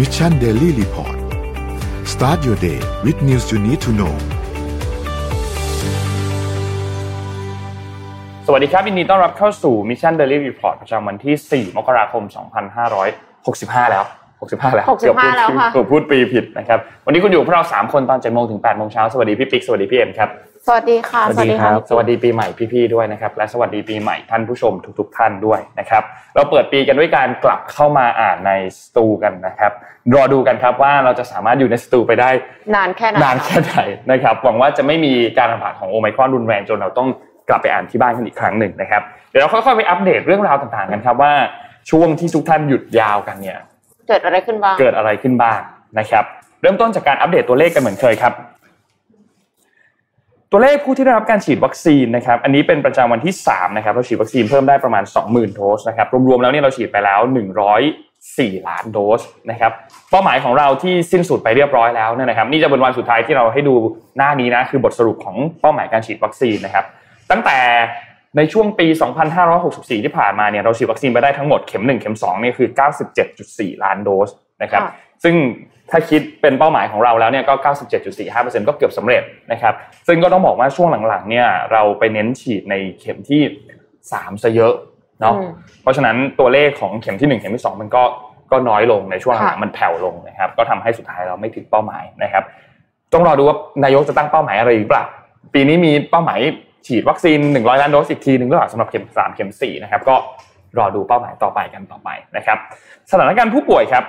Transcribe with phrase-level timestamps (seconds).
[0.00, 1.16] Mission Daily Report
[2.12, 4.14] start your day with news you need to know
[8.46, 12.22] สวัสดีครับยินดีต้อนรับเข้าสู่ Mission Daily Report ประจำวันที่ 4 มกราคม
[12.82, 14.04] 2565 แล้ว
[14.40, 20.28] 65 แล้ว65แล้วค่ะเกือบพูดปีผิดนะครับ วันนี้คุณอยู่กับพวกเรา 3 คนตอน7โมงถึง8โมงเช้า สวัสดีพี่ปิ๊ก สวัสดีพี่เอ็มครับ
[20.66, 21.22] สวัสดีค่ะ
[21.90, 26.02] สวัสดีปีใหม่พี่ๆด้วยนะครับ และสวัสดีปีใหม่ท่านผู้ชมทุกๆท่านด้วยนะครับ
[26.34, 28.52] เราเปิดปีกันด้วยการกลับเข้ามาอ่านใน
[28.82, 29.72] สตูกันนะครับ
[30.14, 32.30] รอดูกันครับว่าเราจะสามารถอยู่ในสตูไปได้
[32.74, 33.78] นานแค่ไหนนานแค่ไหน
[34.10, 37.08] นะครับ หวังว่าจะไม่มีการระบาดของโอไมครอนรุนแรงจนเราต้อง
[37.48, 41.32] กลับไปอ่านที่บ้านกันอีกครั้งหนึ่งนะครับ เดี๋ยวเราค่อยๆไปอัปเดตเรื่องราวต่างๆกันครับว่า
[41.90, 43.58] ช่วงที่ทุกท่านหยุดยาวกันเนี่ย
[44.08, 45.58] เกิดอะไรขึ้นบ้าง เกิดอะไรขึ้นบ้าง
[45.98, 46.24] นะครับ
[46.62, 48.34] เริ่มต้นจากการอัปเดตตัวเลขกันเหมือนเคยครับ
[50.52, 57.20] ตัวเลขผู้ที่ได้รับการฉีดวัคซีนนะครับอันนี้เป็นประจำวันที่3นะครับเราฉีดวัคซีนเพิ่มได้ประมาณ 20,000 โดสนะครับรวมๆแล้วเนี่ยเราฉีดไปแล้ว
[57.94, 59.72] 104 ล้านโดสนะครับ
[60.10, 63.74] เป้าหมายของเราที่สิ้นสุดไปเรียบร้อยแล้วเนี่ยนะครับนี่จะเป็นวันสุดท้ายที่เราให้ดู
[64.16, 66.84] หน้านี้นะคือบทสรุปของเป้าหมายการฉีดวัคซีนนะครับ
[67.30, 67.58] ตั้งแต่
[68.36, 68.86] ในช่วงปี
[69.46, 72.68] 2564 ที่ผ่านมาเนี่ยเราฉีดวัคซีนไปได้ทั้งหมดเข็ม 1 เข็ม2เนี่ยคือ
[73.26, 74.30] 97.4 ล้านโดส
[74.62, 74.92] นะครับค่ะ
[75.24, 75.34] ซึ่ง
[75.90, 77.54] ถ้าคิดเป็นเป้าหมายของเราแล้วเนี่ยก็
[78.12, 79.74] 97.45%ก็เกือบสำเร็จนะครับ
[80.06, 83.42] ซึ่งก็ต้องบอกว่าช่วงหลังๆเนี่ยเราไปเน้นฉีดในเข็มที่
[83.92, 84.74] 3ซะเยอะ
[85.20, 85.50] เนาะอืม
[85.82, 88.02] เพราะฉะนั้นตัวเลขของเข็มที่ 1 เข็มที่ 2 มันก็
[88.52, 92.44] ก็น้อยลงในช่วงหลังค่ะๆมันแผ่วลงนะครับ ก็ทำให้สุดท้ายเราไม่ถึงเป้าหมายนะครับ
[93.12, 95.04] ต้องรอดูว่านายกจะตั้งเป้าหมายอะไรอีกเปล่า
[95.54, 96.40] ปีนี้มีเป้าหมาย
[96.86, 100.16] ฉีดวัคซีน 100 ล้านโดสอีกทีหนึ่งหรือเปล่าสำหรับเข็ม 3 เข็ม4นะครับ ก็
[100.78, 102.58] รอดูเป้าหมายต่อไปกันต่อไปนะครับ
[103.10, 104.04] สถานการณ์ผู้ป่วยครับ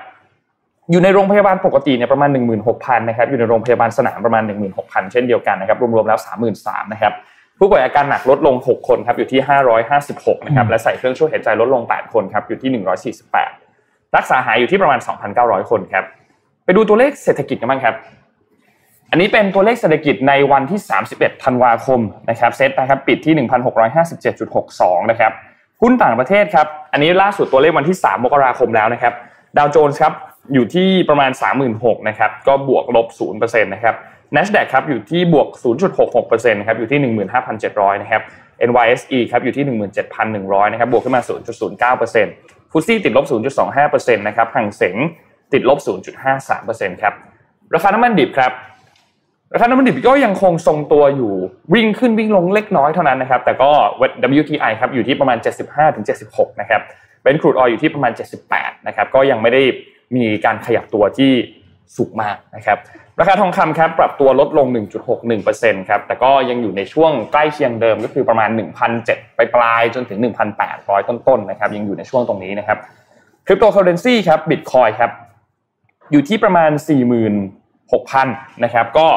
[0.92, 2.30] อยู่ในโรงพยาบาลปกติเนี่ยประมาณ
[2.70, 4.44] 16,000นะครับอยู่ในโรงพยาบาลสนามประมาณ
[4.78, 6.20] 16,000 เช่นเดียวกันนะครับรวมๆแล้ว
[6.56, 7.14] 33,000นะครับ
[7.60, 9.40] ผู้ป่วยอาการหนักลดลง 6 คนครับอยู่ที่
[9.94, 12.84] 556นะครับและใส่เครื่องช่วยหายใจลดลง 8 คนครับอยู่ที่
[13.44, 15.00] 148 รักษาหายอยู่ที่ประมาณ
[15.36, 16.04] 2,900 คนครับ
[16.66, 17.96] ไปดูตัวเลขเศรษฐกิจกันบ้างครับ
[19.12, 20.80] อันนี้เป็นตัวเลขเศรษฐกิจในวันที่
[21.12, 22.00] 31 ธันวาคม
[22.30, 23.48] นะครับเซ็ตนะครับปิดที่
[24.24, 25.32] 1,657.62นะครับ
[25.82, 29.14] หุ้นต่างประเทศครับอันนี้ล่าสุดตัวเลขวันที่ 3 มกราคมแล้วนะครับ
[29.58, 30.14] ดาวโจนส์ครับ
[30.54, 31.32] อยู่ที่ประมาณ
[31.70, 33.08] 36,000นะครับก็บวกลบ
[33.40, 33.96] 0%นะครับ
[34.36, 35.48] NASDAQ ครับอยู่ที่บวก
[36.00, 37.00] 0.66%นะครับอยู่ที่
[37.52, 38.22] 15,700นะครับ
[38.70, 39.66] NYSE ครับอยู่ที่
[40.20, 41.22] 17,100นะครับบวกขึ้นมา
[41.98, 43.26] 0.09%ฟุตซี่ติดลบ
[43.72, 44.96] 0.25%นะครับห่างเสง
[45.54, 45.80] ติดลบ
[46.40, 47.14] 0.53%ครับ
[47.74, 48.52] ราคาน้ำมันดิบครับ
[49.54, 51.34] ราคาน้ำมันดิบก็ยังคงทรงตัวอยู่
[51.74, 53.72] วิ่งขึ้นวิ่งลงเล็กน้อยเท่านั้นนะครับ แต่ก็
[54.40, 55.38] WTI ครับอยู่ที่ประมาณ
[56.00, 56.82] 75-76 นะครับ
[57.22, 58.12] เบนครูดออยอยู่ที่ประมาณ
[58.50, 59.64] 78 นะครับก็ยังไม่ได้
[60.16, 61.32] มีการขยับตัวที่
[61.98, 62.78] สูงมากนะครับ
[63.20, 64.68] ราคาทองคำครับปรับตัวลดลง
[65.28, 68.50] 1.61%ครับแต่ก็ยังอยู่ในช่วงใกล้เคียงเดิมก็คือประมาณ
[68.94, 70.20] 1,700ไปปลายจนถึง
[70.64, 72.78] 1,800 ต้นๆนะครับยังอยู่ในช่วงตรงนี้นะครับ
[73.46, 75.12] คริปโตเคอเรนซีครับบิตคอยครับ
[76.12, 76.72] อยู่ที่ประมาณ
[77.48, 79.08] 46,000นะครับก็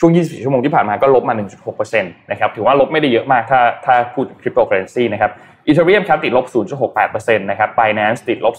[0.00, 1.34] ช่วง 24 ชั่วโมงที่ผ่านมาก็ลบมา
[1.78, 5.32] 1.6%นะครับถือว่าลบไม่ได้เยอะมากถ้าถ้าพูดคริปโตเคอเรนซีนะครับ
[5.66, 6.46] อีเทเรียมครับติดลบ
[6.92, 8.54] 0.68%นะครับ Binance ติดลบ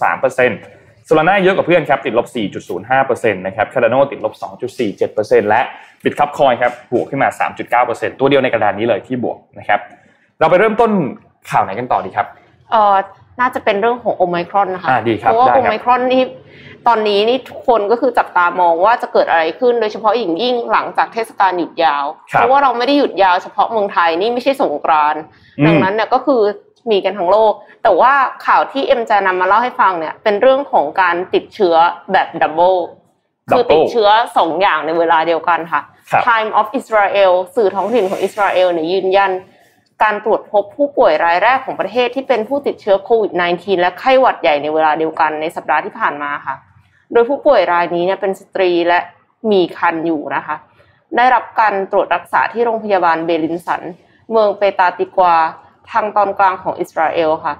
[0.00, 2.26] 0.23% Solana เยอะกว่าเพื่อนครับติดลบ
[2.80, 4.34] 4.05%นะครับ Cardano ติดลบ
[4.92, 5.60] 2.47%และ
[6.04, 7.28] Bitcoin ครับบวกขึ้นมา
[7.78, 9.80] 3.9%ตัวเดียวในกระดานนี้เลยที่บวกนะครับ
[10.40, 10.90] เราไปเริ่มต้น
[11.50, 12.26] ข่าวไหนกันต่อดีครับ
[12.70, 12.96] เออ
[13.40, 16.22] น่าจะเป็นเรื่องของโอไมครอนนะคะอ่าดีครับเพราะว่าได้ครับโอไมครอนนี่
[16.88, 25.22] ตอนนี้นี่ทุกคนก็คือจับตามองว่าจะเกิดอะไรขึ้นโดยเฉพาะอย่างยิ่งหลังจากเทศกาลหยุดยาวครับเพราะว่าเราไม่ได้หยุดยาวเฉพาะเมืองไทยนี่ไม่ใช่สงกรานต์
[25.58, 26.40] อืมดังนั้นเนี่ยก็คือ
[26.90, 28.12] มีกันทั้งโลก แต่ว่า
[28.46, 31.76] ข่าวที่เอ็มจะนำมาเล่าให้ฟังเนี่ย เป็นเรื่องของการติดเชื้อ
[32.12, 32.74] แบบ double
[33.50, 39.30] คือติดเชื้อสองอย่างในเวลาเดียวกันค่ะครับ Time of Israel สื่อท้องถิ่นของอิสราเอลเนี่ยยืนยัน
[40.02, 46.54] การตรวจพบผู้ป่วยรายแรกของประเทศที่เป็นผู้ติดเชื้อโควิด -19 และไข้หวัดใหญ่ในเวลาเดียวกันในสัปดาห์ที่ผ่านมาค่ะ
[47.12, 49.00] โดยผู้ป่วยรายนี้เนี่ยเป็นสตรีและ
[49.50, 50.56] มีคันอยู่นะคะ
[51.16, 53.82] ได้รับการตรวจรักษาที่โรงพยาบาลเบลินสัน
[54.30, 55.34] เมืองเปตาติกวา
[55.90, 57.54] ทางตอนกลางของอิสราเอลค่ะ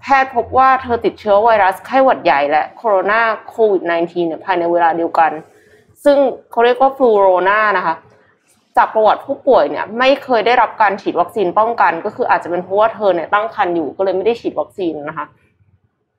[0.00, 5.30] แพทย์พบว่าเธอติดเชื้อไวรัสไข้หวัดใหญ่และโคโรนาโควิด -19 เนี่ยภายในเวลาเดียวกัน
[6.04, 6.18] ซึ่ง
[6.50, 7.94] เขาเรียกว่าฟลูโรนานะคะ
[8.76, 15.26] จากประวัติผู้ป่วยเนี่ยไม่เคยได้รับการฉีดวัคซีนป้องกัน ก็คืออาจจะเป็นเพราะว่าเธอเนี่ยตั้งครรภ์อยู่ก็เลยไม่ได้ฉีดวัคซีนนะคะ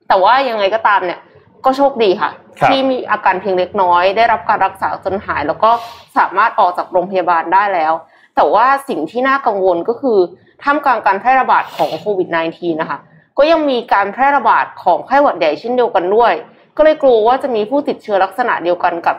[0.08, 1.20] แต่ว่ายังไงก็ตามเนี่ย
[1.64, 2.30] ก็โชคดีค่ะ
[2.60, 5.70] ครับที่มีอาการเพียงเล็กน้อย ได้รับการรักษาจนหาย แล้วก็
[6.16, 7.92] สามารถออกจากโรงพยาบาลได้แล้ว
[8.36, 10.18] แต่ว่าสิ่งที่น่ากังวลก็คือ
[10.62, 12.98] ท่ามกลางการแพร่ระบาดของโควิด -19 นะคะ
[13.38, 16.32] ก็ยังมีการแพร่ระบาดของไข้หวัดใหญ่เช่นเดียวกันด้วย
[16.76, 19.16] ก็เลยกลัวว่าจะมีผู้ติดเชื้อลักษณะเดียวกันกับ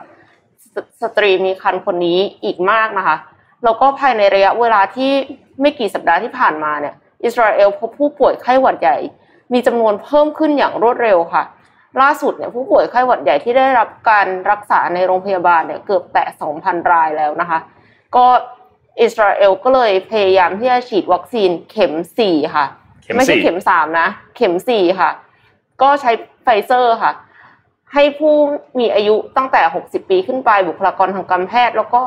[0.73, 3.17] สสตรีมีครรภ์คนนี้อีกมากนะคะ
[3.63, 5.11] แล้วก็ภายในระยะเวลาที่
[5.61, 6.93] ไม่กี่สัปดาห์ที่ผ่านมาเนี่ย
[7.25, 8.97] อิสราเอลพบผู้ป่วยไข้หวัดใหญ่
[9.53, 11.43] มีจำนวนเพิ่มขึ้นอย่างรวดเร็วค่ะ
[12.01, 16.27] ล่าสุดเนี่ยผู้ป่วยไข้หวัดใหญ่ที่ได้รับการรักษาในโรงพยาบาลเนี่ยเกือบแตะ
[16.59, 17.59] 2,000 รายแล้วนะคะ
[18.15, 18.25] ก็
[19.01, 21.93] อิสราเอลก็เลยพยายามที่จะฉีดวัคซีนเข็ม
[22.25, 22.65] 4ค่ะ
[23.03, 25.09] เข็มไม่ใช่สี่เข็ม3นะ เข็ม4ค่ะ
[25.81, 26.11] ก็ใช้
[26.43, 27.11] ไฟเซอร์ค่ะ
[27.93, 28.33] ให้ผู้
[28.79, 32.01] มีอายุตั้งแต่60ปีขึ้นไปบุคลากรทางการแพทย์ แล้วก็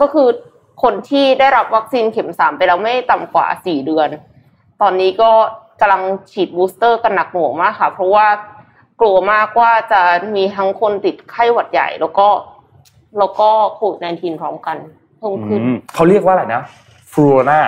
[0.00, 0.28] ก็คือ
[0.82, 4.08] คนที่ได้รับวัคซีนเข็ม3ไปแล้วไม่ต่ำกว่า4เดือน
[4.80, 5.30] ตอนนี้ก็
[5.80, 8.26] กำลังฉีด booster กันหนักหน่วงมากค่ะ เพราะว่า
[9.00, 10.02] กลัวมากว่าจะ
[10.36, 12.28] มีทั้งคนติดไข้หวัดใหญ่แล้วก็
[13.18, 14.76] แล้วก็โควิด -19 พร้อมกัน
[15.18, 16.62] เพิ่มขึ้นอืมเขาเรียกว่าอะไรนะ
[17.12, 17.60] ฟลูโรนา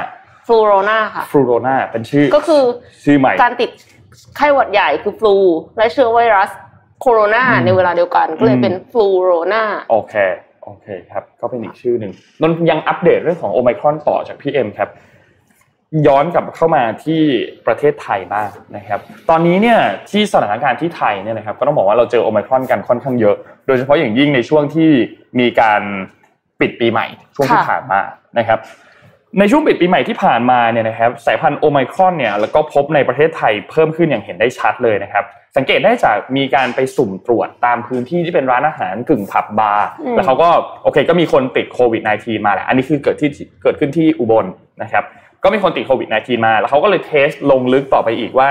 [0.47, 2.63] ฟลูโรนาค่ะฟลูโรนาเป็นชื่อ ก็คือ
[3.05, 3.71] ชื่อใหม่การติด
[4.37, 5.35] ไข้หวัดใหญ่คือ flu
[5.77, 6.51] และเชื้อไวรัส
[7.01, 10.15] โคโรนาอืมในเวลาเดียวกันก็เลยเป็นฟลูโรนาโอเค
[10.65, 14.89] โอเคครับ ก็เป็นอีกชื่อหนึ่งนนท์ยังอัปเดตเรื่องของโอไมครอนต่อจากพี่เอ็มครับ
[16.07, 17.21] ย้อนกลับเข้ามาที่
[17.67, 19.01] ประเทศไทยบ้างนะครับ
[19.31, 19.79] ตอนนี้เนี่ย
[20.11, 24.91] ที่สถานการณ์ที่ไทยเนี่ยนะครับก็ต้องบอกว่าเราเจอโอไมครอนกันค่อนข้างเยอะ โดยเฉพาะอย่างยิ่งในช่วงที่
[25.41, 25.83] มีการ
[26.61, 28.01] ปิดปีใหม่ ช่วงที่ผ่านมา
[28.39, 28.59] นะครับ
[29.39, 35.25] ในช่วงปิดปีใหม่ที่ผ่านมาเนี่ยนะครับสายพันธุ์โอไมครอนเนี่ยแล้วก็พบในประเทศไทยเพิ่มขึ้นอย่างเห็นได้ชัดเลยนะครับ
[35.57, 40.49] สังเกตได้จากมีการไปสุ่มตรวจตามพื้นที่ที่เป็นร้านอาหารกึ่งผับบาร์อืมแล้วเขาก็
[40.83, 43.29] โอเคก็มีคนติดโควิด -19 มาแหละอันนี้คือเกิดที่
[43.63, 44.47] เกิดขึ้นที่อุบล
[44.83, 45.05] นะครับ
[45.45, 48.49] ก็มีคนติดโควิด -19 มาแล้วเขาก็เลยเทสลงลึกต่อไปอีกว่า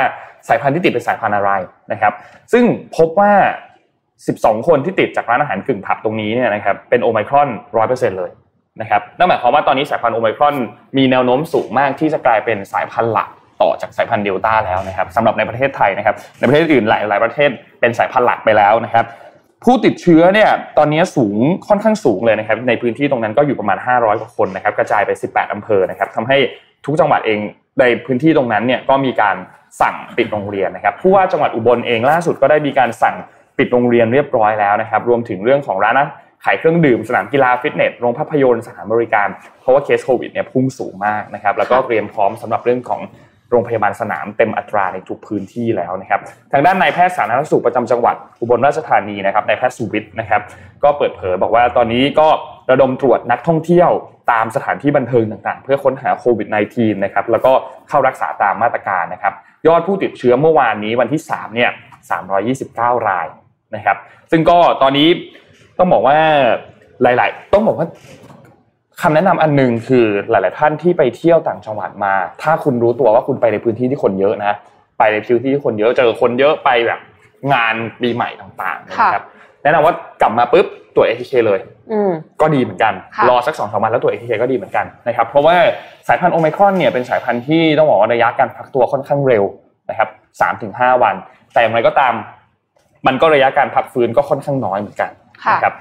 [0.47, 1.51] สายพันธุ์ที่ติดเป็นสายพันธุ์อะไร
[1.91, 2.13] นะครับ
[2.53, 2.63] ซึ่ง
[2.97, 3.33] พบว่า
[4.00, 7.50] 12 คนที่ติดจากร้านอาหารกึ่งผับตรงนี้เนี่ยนะครับเป็นโอไมครอน
[7.83, 8.31] 100%เลย
[8.81, 10.56] นะครับนั่นหมายความว่าตอนนี้สายพันธุ์โอไมครอน
[10.97, 13.30] มีแนวโน้มสูงมากที่จะกลายเป็นสายพันธุ์หลัก
[13.62, 17.50] ต่อจากสายพันธุ์เดลต้าแล้วนะครับสำหรับในประเทศไทยนะครับ ในประเทศอื่นหลายหลายประเทศ
[17.80, 19.06] เป็นสายพันธุ์หลักไปแล้วนะครับ
[19.63, 21.38] ผู้ติดเชื้อเนี่ยตอนนี้สูง
[21.68, 26.38] ค่อนข้างสูงเลยนะครับ ในพื้นที่ตรงนั้นก็อยู่ประมาณ 500 กว่าคนนะครับ กระจายไป 18 อำเภอนะครับทำให้
[26.85, 27.39] ทุกจังหวัดเอง
[27.79, 29.35] ในพื้นที่ตรงนั้นเนี่ยก็มีการ
[29.81, 33.15] สั่งปิดโรงเรียนนะครับผู้ว่าจังหวัดอุบลเองล่าสุดก็ได้มีการสั่ง
[33.57, 36.07] ปิดโรงเรียนเรียบร้อยแล้วนะครับ รวมถึงเรื่องของร้านอา
[36.45, 39.27] ขายเครื่องดื่มสนามกีฬาฟิตเนสโรงภาพยนตร์สถานบริการ
[39.61, 43.01] เพราะว่าเคสโควิดเนี่ยพุ่งสูงมากนะครับ แล้วก็เตรียมพร้อมสำหรับเรื่องของ
[43.51, 46.19] โรงพยาบาลสนามเต็มอัตราในทุกพื้นที่แล้วนะครับ
[46.51, 50.41] ทางด้านนายแพทย์สาธารณสุขประจำจังหวัดอุบลราชธานีนะครับนายแพทย์สุวิทย์นะครับ
[50.83, 52.27] ก็เปิดเผยบอกว่าตอนนี้ก็
[52.71, 53.89] ระดมตรวจนักท่องเที่ยว
[54.31, 57.53] ตามสถานที่บันเทิงต่างๆ เพื่อค้นหาโควิด -19 นะครับแล้วก็
[57.89, 59.33] เข้ารักษาตามมาตรการนะครับ
[59.67, 61.71] ยอดผู้ติดเชื้อเมื่อวานนี้วันที่3เนี่ย
[62.39, 63.27] 329 ราย
[63.75, 63.97] นะครับ
[64.31, 65.07] ซึ่งก็ตอนนี้
[65.77, 66.17] ต้องบอกว่า
[67.03, 67.87] หลาย ๆ ต้องบอกว่า
[69.01, 74.53] คำแนะนำอันหนึ่งคือหลาย ๆ ท่านที่ไปเที่ยวต่างจังหวัดมา ถ้าคุณรู้ตัวว่าคุณไปในพื้นที่ที่คนเยอะนะ
[74.99, 76.99] ไปในพื้นที่ที่คนเยอะเจอคนเยอะไปแบบ
[77.53, 79.25] งานปีใหม่ต่าง ๆ นะครับ
[79.63, 81.59] แนะนำว่ากลับมาปุ๊บตรวจ ATK เลย
[81.91, 82.11] อืม
[82.41, 85.56] ก็ดีเหมือนกันค่ะรอสักสองสามวันแล้วตรวจ ATK ก็ดีเหมือนกันนะครับเพราะว่า
[86.07, 89.44] สายพันธุ์โอไมครอนเนี่ยเป็นสายพันธุ์ที่ต้องบอกว่าระยะการพักตัวค่อนข้างเร็ว
[89.89, 90.09] นะครับ
[90.41, 91.15] สามถึงห้าวัน
[91.53, 92.13] แต่อย่างไรก็ตาม
[93.07, 95.11] มันก็ระยะการพักฟื้นก็ค่อนข้างน้อยเหมือนกัน
[95.44, 95.73] ค่ะนะครับ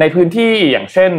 [0.00, 1.12] ในพื้นที่อย่างเช่น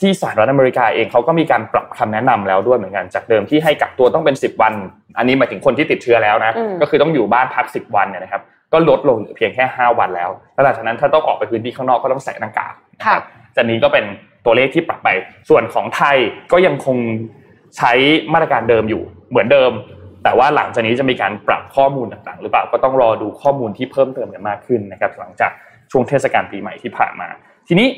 [0.00, 4.72] ที่สหรัฐอเมริกาเองเขาก็มีการปรับคำแนะนำแล้วด้วยเหมือนกันจากเดิมที่ให้กักตัวต้องเป็น 10 วัน
[5.18, 8.42] อันนี้หมายถึงคนที่ติดเชื้อแล้วนะอืมก็คือต้องอยู่บ้านพัก 10 วันเนี่ยนะครับ
[8.72, 13.22] ก็ลดลงเหลือเพียงแค่ 5 วันแล้วแล้วหลังจากนั้นถ้าต้องออกไปพื้นที่ข้างนอกก็ต้องใส่หน้ากากนะค่ะครับ
[13.56, 14.04] จากนี้ก็เป็น
[14.44, 15.08] ตัวเลขที่ปรับไป
[15.48, 16.16] ส่วนของไทย
[16.52, 16.96] ก็ยังคง
[17.76, 17.92] ใช้
[18.32, 19.72] มาตรการเดิมอยู่เหมือนเดิม
[20.24, 25.50] แต่ว่าหลังจากนี้จะมีการปรับข้อมูลต่างๆ หรือเปล่าก็ต้องรอดูข้อมูลที่เพิ่มเติมกันมากขึ้นนะครับหลังจาก
[25.90, 27.28] ช่วงเทศกาลปีใหม่ที่ผ่านมา
[27.68, 27.88] ทีนี้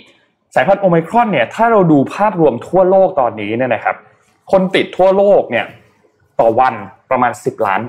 [0.55, 3.97] สายพันธุ์โอไมครอนเนี่ยถ้าเราดูภาพรวมทั่วโลกตอนนี้เนี่ยนะครับ
[4.53, 5.67] คนติดทั่วโลกเนี่ย
[6.41, 6.75] ต่อวัน
[7.11, 7.81] ประมาณ 10 ล้าน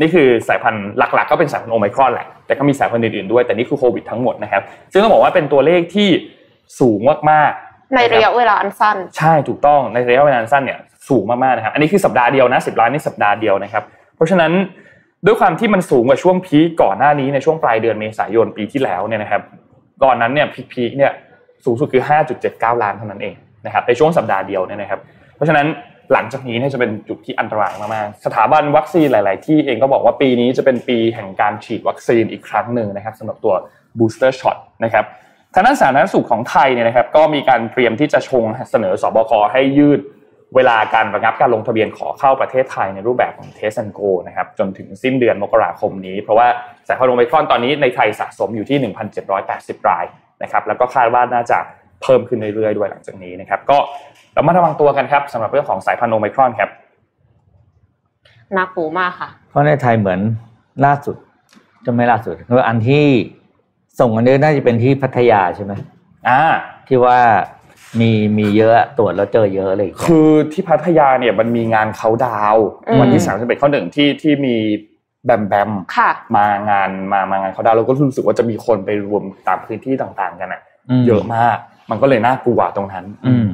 [0.00, 6.08] นี่คือสายพันธุ์หลักๆ ก็เป็นสายพันธุ์โอไมครอนแหละ แต่ก็มีสายพันธุ์อื่นๆด้วย แต่นี่คือโควิดทั้งหมดนะครับ ซึ่งต้องบอกว่าเป็นตัวเลขที่
[6.80, 6.98] สูง
[7.30, 13.82] มากๆ ในระยะคบเวลาอันสั้น ใช่ถูกต้อง ในระยะเวลาสั้นเนี่ยสูงมากๆนะครับ อันนี้คือสัปดาห์เดียวนะสิบล้านนี่สัปดาห์เดียวนะครับ
[14.16, 14.52] เพราะฉะนั้น
[15.26, 19.42] ด้วยความที่มันสูงกว่าช่วงพีคก่อนหน้านี้ในช่วงปลายเดือนเมษายนปีที่แล้วเนี่ยนะครับ
[20.02, 21.12] ก่อนนั้นเนี่ยพีคๆเนี่ย
[21.64, 22.02] สูงสุดคือ
[22.42, 23.34] 5.79 ล้านเท่านั้นเอง
[23.66, 25.00] นะครับในช่วงสัปดาห์เดียวเนี่ยนะครับ
[25.36, 25.66] เพราะฉะนั้น
[26.12, 33.54] หลังจากนี้เนี่ยจะเป็นจุดที่อันตรายมากๆ สถาบันวัคซีนหลาย ๆ ที่เองก็บอกว่าปีนี้จะเป็นปีแห่งการฉีดวัคซีนอีกครั้งหนึ่งนะครับสำหรับตัว
[33.98, 35.04] booster shot นะครับ
[35.54, 40.00] ทางด้านสาธารณสุขของไทยเนี่ยนะครับก็มีการเตรียมที่จะชงเสนอสบคให้ยืด
[40.54, 46.46] เวลาการระงับการลงทะเบียนขอเข้าประเทศไทยในรูปแบบของ Test and Go นะครับจนถึงสิ้นเดือนมกราคมนี้ เพราะว่า
[46.88, 48.92] สายพันธุ์โอไมครอนตอนนี้ในไทยสะสมอยู่ที่
[49.34, 50.04] 1,780 ราย
[50.42, 51.58] นะครับแล้วก็คาดว่าน่าจะ
[52.02, 53.78] เพิ่มขึ้นเรื่อยๆด้วยหลังจากนี้นะครับก็
[54.34, 56.70] เรามาระวังตัวกันครับสำหรับเรื่องของสายพันธุ์โอไมครอนครับ
[58.56, 60.20] น่ากลัวมากค่ะ เพราะในไทยเหมือน
[60.84, 61.16] ล่าสุด
[61.86, 63.04] จะไม่ล่าสุดคืออันที่
[64.00, 65.72] ส่งอันนี้น่าจะเป็นที่พัทยาใช่ไหม
[66.28, 66.42] อ่า
[66.86, 67.18] ที่ว่า
[68.00, 74.56] มีมีเยอะตรวจแล้วเจอเยอะเลย คือที่พัทยาเนี่ยมันมีงานเขาดาวน์อืมวันที่สามสิบเอ็ดข้อหนึ่งที่ที่มี
[75.24, 80.60] แบมแบมค่ะมางานมามางานเขาดาวน์เราก็รู้สึกว่าจะมีคนไปรวมตามพื้นที่ต่างๆ กันอะ
[81.00, 81.56] มเยอะมาก
[81.90, 83.48] มันก็เลยน่ากลัวตรงนั้น อืม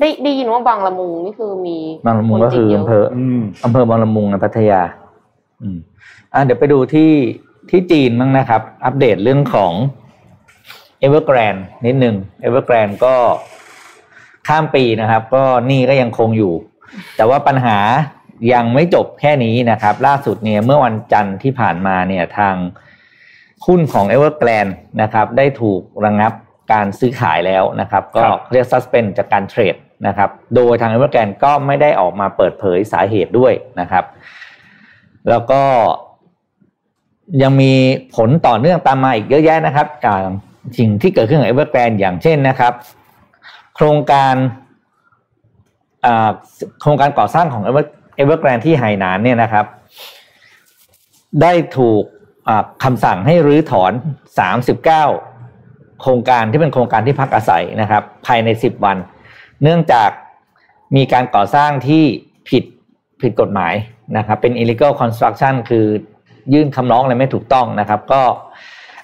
[0.00, 4.82] ได้ได้ยินว่าบางละมุงนี่คือมีบางละมุงก็คืออำเภออืมอำเภอบางละมุงในพัทยา
[5.62, 5.76] อืม
[6.34, 7.12] อะเดี๋ยวไปดูที่
[7.70, 9.72] ที่จีนบ้างนะครับ อัปเดตเรื่องของ
[11.04, 13.14] Evergrande นิดนึง Evergrande ก็
[14.48, 16.54] ข้ามปีนะครับ ก็หนี่ก็ยังคงอยู่
[17.16, 17.78] แต่ว่าปัญหา
[18.52, 22.54] ยังไม่จบแค่นี้นะครับ ล่าสุดเนี่ยเมื่อวันจันทร์ที่ผ่านมาเนี่ยทาง
[23.66, 26.32] หุ้นของ Evergrande นะครับ ได้ถูกระงงับ
[26.72, 34.04] การซื้อขายแล้วนะครับ ก็ครับเรียก suspend จากการเทรด นะครับ โดยทาง Evergrande ก็ไม่ได้ออกมาเปิดเผยสาเหตุด้วยนะครับ
[35.30, 35.62] แล้วก็
[37.42, 37.72] ยังมี
[38.14, 40.18] ผลต่อเนื่องตามมาอีกเยอะแยะนะครับจาก
[40.78, 42.72] สิ่งที่เกิดขึ้นกับ Evergrande อย่างเช่นนะครับ
[43.76, 44.34] โครงการ
[46.80, 49.66] โครงการก่อสร้างของ Ever- Evergrande ที่ไหหนานเนี่ยนะครับ
[51.42, 52.02] ได้ถูก
[52.48, 53.92] อ่าคำสั่งให้รื้อถอน
[54.56, 58.96] 39 โครงการที่เป็นโครงการที่พักอาศัยนะครับ ภายใน 10 วัน
[59.62, 60.10] เนื่องจาก
[60.96, 62.04] มีการก่อสร้างที่
[62.48, 62.64] ผิด
[63.20, 63.74] ผิดกฎหมาย
[64.16, 65.86] นะครับ เป็น illegal construction คือ
[66.52, 68.22] ยื่นคำร้องอะไรไม่ถูกต้องนะครับ ก็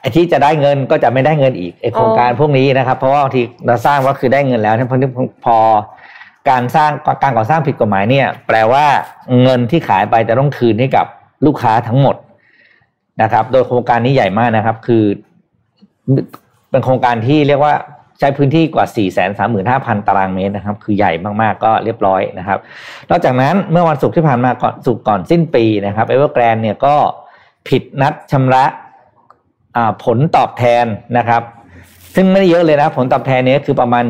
[0.00, 4.96] ไอ้ที่จะได้เงินก็จะไม่ได้เงินอีกไอ้โครงการพวกนี้นะครับ เพราะว่าบางทีเราสร้างว่าคือได้เงินแล้วพอ
[5.44, 5.56] พอ
[6.50, 6.90] การสร้าง
[7.22, 8.84] การก่อสร้างผิดกฎหมายเนี่ย แปลว่า
[9.42, 11.06] เงินที่ขายไปจะต้องคืนให้กับ
[11.46, 12.16] ลูกค้าทั้งหมด
[13.22, 15.04] นะครับ โดยโครงการนี้ใหญ่มากนะครับ คือ
[16.70, 17.74] เป็นโครงการที่เรียกว่า
[18.20, 21.12] ใช้พื้นที่กว่า 4 3 5 0 0 0 ตารางเมตรนะครับ คือใหญ่
[21.42, 22.58] มากๆก็เรียบร้อยนะครับ
[23.10, 26.94] นอกจากนั้นเมื่อวันศุกร์ที่ผ่านมาก่อนศุกร์ก่อนสิ้นปีนะครับเอเวอร์แกรนเนี่ยก็
[27.68, 28.64] ผิดนัดชำระ
[30.04, 30.84] ผลตอบแทน
[31.18, 31.42] นะครับ
[32.14, 34.04] ซึ่งไม่ได้เยอะเลยนะ ผลตอบแทนเนี้คือประมาณ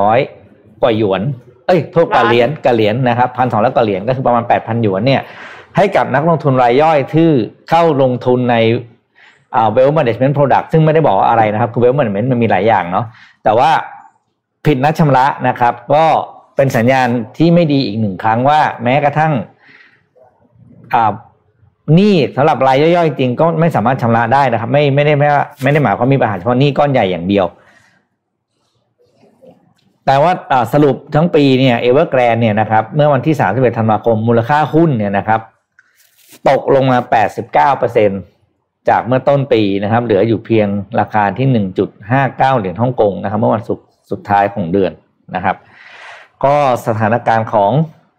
[0.00, 1.22] 1,200 กว่าหยวน
[1.66, 5.22] เอ้ยโทษกว่าเหรียญกับเหรียญนะครับพันสองร้อยกว่าเหรียญก็คือประมาณ 8,000 หยวนเนี่ย
[5.76, 7.28] ให้กับนักลงทุนรายย่อยที่
[7.70, 8.56] เข้าลงทุนใน
[9.56, 13.04] อ่า wealth management product ซึ่งไม่ได้บอกว่าอะไรนะครับ คือ wealth management มันมีหลายอย่างเนาะ
[13.44, 13.70] แต่ว่า
[14.66, 16.04] ผิดนัดชำระนะครับ ก็
[16.56, 19.32] เป็นสัญญาณที่ไม่ดีอีกหนึ่งครั้งว่า แม้กระทั่ง
[21.94, 27.46] หนี้สำหรับรายย่อยๆจริงก็ไม่สามารถชำระได้นะครับ ไม่ไม่ได้ไม่ว่าไม่ได้หมายความมีปัญหาเฉพาะหนี้ก้อนใหญ่อย่างเดียว
[30.06, 30.32] แต่ว่า
[30.72, 35.40] สรุปทั้งปีเนี่ยเอเวอร์แกรนเนี่ยนะครับ เมื่อวันที่ 31 ธันวาคมมูลค่าหุ้นเนี่ยนะครับ
[36.48, 36.98] ตกลงมา
[37.42, 38.20] 89เปอร์เซ็นต์
[38.88, 40.68] จากเมื่อต้นปีนะครับ เหลืออยู่เพียง
[41.00, 41.64] ราคาที่
[42.04, 44.92] 1.59 เหรียญฮ่องกงนะครับ เมื่อวันศุกร์สุดท้ายของเดือน
[45.34, 45.56] นะครับ
[46.44, 46.54] ก็
[46.86, 47.72] สถานการณ์ของ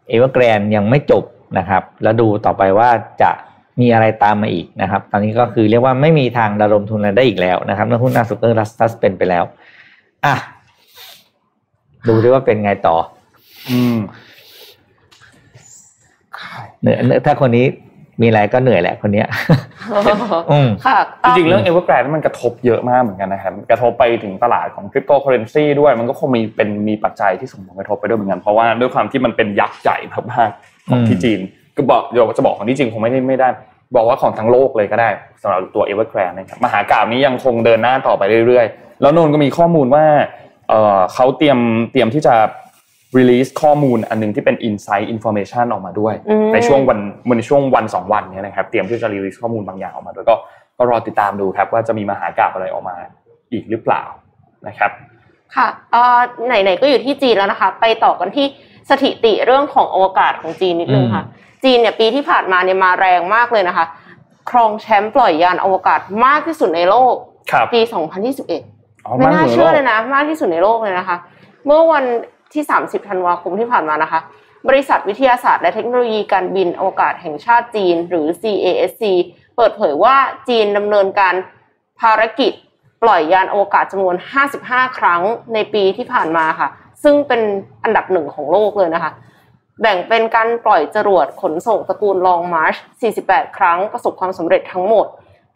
[0.07, 1.23] เอเวอร์แกรนยังไม่จบ
[1.57, 2.89] นะครับ แล้วดูต่อไปว่า
[3.21, 3.31] จะ
[3.79, 9.43] มีอะไรตามมาอีกนะครับ ตอนนี้ก็คือเรียกว่าไม่มีทางระดมทุนอะไรได้อีกแล้วนะครับเมื่อหุ้นหน้าสุดก็รัสตัสเป็นไปแล้ว
[10.25, 10.35] อะ
[12.07, 12.95] ดูดิว่าเป็นไงต่อ
[13.71, 13.97] อืม
[16.81, 17.65] เหนื่อยถ้าคนนี้
[18.21, 19.27] มีอะไรก็เหนื่อยแหละคนเนี้ย
[20.51, 29.97] อืมค่ะจริงๆเรื่อง Evergrande มันกระทบเยอะมากเหมือนกันนะครับกระทบไปถึงตลาดของคริปโตเคอเรนซีด้วยมันก็คงมีเป็นมีปัจจัยที่ส่งผลกระทบไปด้วยเหมือนกันเพราะว่าด้วยความที่มันเป็นยักษ์ใหญ่
[30.31, 31.39] มากๆของที่จีน
[31.75, 33.49] ก็บอกเดี๋ยวจะบอกของที่จีนคงไม่ได้ไม่ได้
[33.95, 35.09] บอกว่าของทั้งโลกเลยก็ได้
[35.41, 40.05] สำหรับตัว Evergrande นะครับมหากราบนี้ยังคงเดินหน้าต่อไปเรื่อยๆ แล้วนนท์ก็มีข้อมูลว่า
[40.69, 41.59] เอ่อเขาเตรียม
[41.91, 42.35] เตรียมที่จะ
[43.17, 46.99] release ข้อมูลอันหนึงที่เป็น insight information ออกมาด้วยอืมในช่วงวัน
[47.37, 50.35] ในช่วงวันสองวันเนี้นะครับเตรียมที่จะ release ข้อมูลบางอย่างออกมาด้วยก็
[50.77, 52.95] ก็รอติดตามดูครับว่าจะมีมหากราบอะไรออกมา
[53.51, 54.03] อีกหรือเปล่า
[54.67, 54.91] นะครับ
[55.55, 58.45] ค่ะเอ่อไหนๆก็อยู่ที่จีนแล้วนะคะ ไปต่อกันที่
[58.89, 61.23] สถิติเรื่องของอวกาศของจีนนิดนึงค่ะ
[61.63, 63.85] จีนเนี่ยปีที่ผ่านมาเนี่ยมาแรงมากเลยนะคะ
[64.49, 67.15] ครองแชมป์ปล่อยยานอวกาศมากที่สุดในโลก
[67.51, 67.81] ครับปี
[68.43, 71.17] 2021อ๋อไม่น่าหเชื่อเลยนะ มากที่สุดในโลกเลยนะคะ
[71.65, 72.03] เมื่อวัน
[72.53, 74.19] ที่ 30 ธันวาคมที่ผ่านมานะคะ
[74.67, 79.03] บริษัทวิทยาศาสตร์และเทคโนโลยีการบินอวกาศแห่งชาติจีน หรือ CASC
[79.55, 80.15] เปิดเผยว่า
[80.49, 81.35] จีนดำเนินการ
[82.01, 82.53] ภารกิจ
[83.03, 84.15] ปล่อยยานอวกาศจำนวน
[84.55, 85.21] 55 ครั้ง
[85.53, 86.69] ในปีที่ผ่านมาค่ะ
[87.03, 87.41] ซึ่งเป็น
[87.83, 89.11] อันดับหนึ่งของโลกเลยนะคะ
[89.81, 92.75] แบ่งเป็นการปล่อยจรวดขนส่งตระกูลลองมาร์ช
[93.17, 95.05] 48 ครั้งประสบความสำเร็จทั้งหมด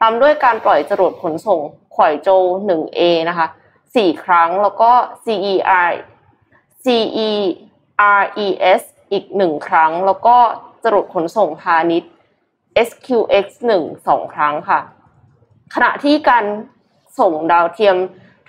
[0.01, 1.59] ตามด้วยการปล่อยจรวดขนส่ง
[1.95, 3.47] ขวายโจว 1A นะคะ
[3.85, 4.91] 4 ครั้งแล้วก็
[5.23, 5.89] CER
[6.85, 10.37] CERES อีก1ครั้ง แล้วก็
[10.83, 12.11] จรวดขนส่งพาณิชย์
[12.87, 13.45] SQX
[13.79, 14.79] 1 2 ครั้งค่ะ
[15.73, 16.45] ขณะที่การ
[17.19, 17.95] ส่งดาวเทียม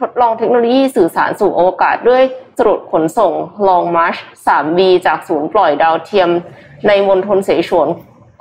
[0.01, 2.23] ทดลองเทคโนโลยีสื่อสารสู่อวกาศด้วย
[2.59, 3.33] จรวดขนส่ง
[3.69, 6.31] Long March 3B จากศูนย์ปล่อยดาวเทียม
[6.87, 7.89] ในมณฑลเสฉวน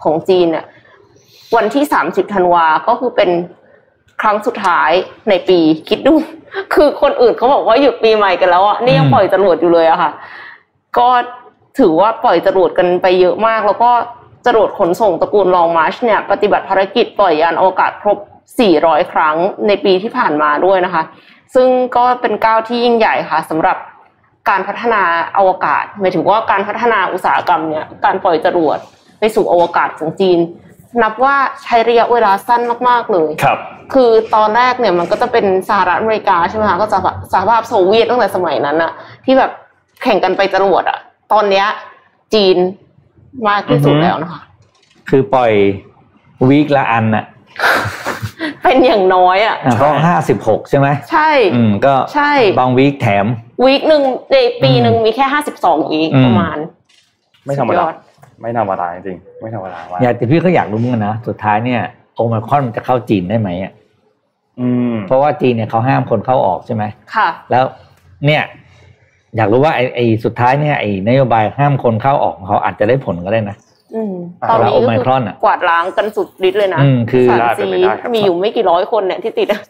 [0.03, 0.65] ของจีนเนี่ย
[1.55, 3.29] วันที่ 30 ธันวา ก็คือเป็น
[4.21, 4.91] ครั้งสุดท้าย
[5.29, 5.59] ในปี
[5.89, 6.13] คิดดู
[6.73, 10.11] คือคนอื่นเขาบอกว่าหยุดปีใหม่กันแล้วอะนี่ยังอืมปล่อยจรวดอยู่เลยอะค่ะ
[10.97, 11.09] ก็
[11.79, 13.91] ถือว่าปล่อยจรวดกันไปเยอะมาก แล้วก็
[14.45, 18.17] จรวดขนส่งตระกูลลองมาร์ชเนี่ย ปฏิบัติภารกิจปล่อยยานอวกาศครบ
[18.65, 19.35] 400 ครั้ง
[19.67, 21.03] ในปีที่ผ่านมาด้วยนะคะ
[21.55, 23.77] ซึ่งก็เป็นก้าวที่ยิ่งใหญ่ค่ะสำหรับ
[24.49, 25.03] การพัฒนา
[25.37, 28.77] อวกาศหมายถึงว่าการพัฒนาอุตสาหกรรมเนี่ยการปล่อยจรวด
[29.19, 30.39] ไปสู่อวกาศของจีน
[31.01, 33.57] นับว่าใช้ระยะเวลาสั้นมากๆเลยครับ
[33.93, 36.97] คือตอนแรกเนี่ยมันก็จะเป็นสหรัฐอเมริกาใช่ไหมคะก็จะ
[37.33, 38.91] สหภาพโซเวียตตั้งแต่สมัยนั้นอะ
[39.25, 39.51] ที่แบบ
[40.03, 40.99] แข่งกันไปจรวดอะ
[41.33, 41.65] ตอนเนี้ย
[42.33, 42.57] จีน
[43.47, 44.41] มากที่สุดอือฮึแล้วนะคะ
[45.09, 45.51] คือปล่อย
[46.47, 47.25] วีคละอันน่ะ
[48.63, 53.25] เป็นอย่างน้อยอะอะก็ห้าสิบหกใช่ไหมใช่ อืมก็ใช่บางวีคแถม
[53.65, 56.57] วีคหนึ่งในปีหนึ่งมีแค่ห้าสิบสองวีคอืมประมาณ
[57.45, 57.89] ไม่ธรรมสุดายอ
[58.41, 61.81] ไม่ธรรมดาจริงๆไม่ธรรมดาว่าอยากแต่พี่ก็อยากรู้เหมือนกันนะสุดท้ายเนี่ย
[62.15, 63.71] โอมครอนมันจะเข้าจีนได้ไหมอะ
[64.61, 66.83] อืมเพราะว่าจีนเนี่ยเขาห้ามคนเข้าออกใช่ไหม
[67.15, 67.63] ค่ะ แล้ว
[68.25, 68.43] เนี่ย
[69.37, 73.55] อยากรู้ว่าไอ้ไอ้สุดท้ายเนี่ยไอ้นโยบายห้ามคนเข้าออกของเขาอาจจะได้ผลก็ได้นะ
[73.95, 79.61] อืมอ่าตอนนี้แล้วก็ Omicron คืออะกวาดล้างกันสุดฤทธิ์เลยนะอืมคือสารได้ซีเป็นไปได้ครับมีอยู่ไม่กี่ร้อยคนเนี่ยที่ติดอะ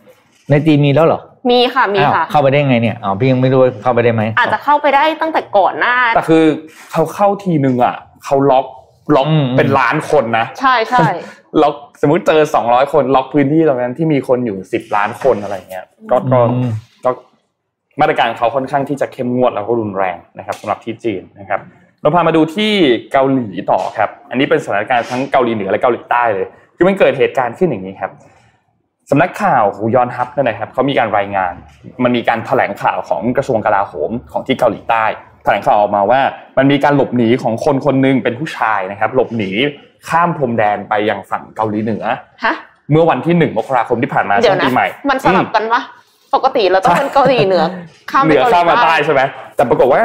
[0.50, 6.46] ในจีนมีแล้วเหรอ มีค่ะมีอ้าวค่ะ เข้าไปได้ไงเนี่ยอ๋อพี่ยังไม่รู้ว่าเข้าไปได้ไหมอาจจะเข้าไปได้ตั้งแต่ก่อนหน้าแต่คือ
[6.92, 8.66] เขาเข้าทีนึงอะ เขาล็อก
[9.16, 11.08] ล็อกอืมเป็นล้านคนนะ ใช่ใช่
[11.62, 16.72] ล็อกสมมุติเจอสองร้อยคนล็อกพื้นที่ตรงนั้นที่มีคนอยู่สิบล้านคนอะไรเงี้ยก็ก็อืม
[17.06, 17.10] ก็
[18.02, 21.60] มาตรการเขาค่อนข้างที่จะเข้มงวดแล้วก็รุนแรงนะครับสำหรับที่จีนนะครับ
[22.02, 22.72] เราพามาดูที่
[23.12, 26.46] เกาหลีต่อครับ อันนี้เป็นสถานการณ์ทั้งเกาหลีเหนือและเกาหลีใต้เลย
[26.78, 28.12] คือมันเกิดเหตุการณ์ขึ้นอย่างนี้ครับ
[29.10, 31.54] สำนักข่าวหูยอนฮับเนี่ยนะครับเขามีการรายงาน
[32.04, 35.06] มันมีการแถลงข่าวของกระทรวงกลาโหมของที่เกาหลีใต้
[35.44, 36.22] แถลงข่าวออกมาว่า
[36.58, 39.50] มันมีการหลบหนีของคนคนหนึงเป็นผู้ชายนะครับ หลบหนี
[40.10, 42.04] ข้ามพรมแดนไปยังฝั่งเกาหลีเหนือ
[42.46, 42.56] ฮะ
[42.92, 45.82] เมื่อวันที่หนึ่งมกราคมที่ผ่านมาเดี๋ช่ยววงนะปีใหม่ มันสลับกันปะ
[46.36, 47.64] ปกติเราต้องเป็นเกาหลีเหนือ
[48.12, 49.22] ข้ามเหไปนือเกาหลีข้ามมาใต้ใต้ใช่ไหม
[49.56, 50.04] แต่ปรากฏว่า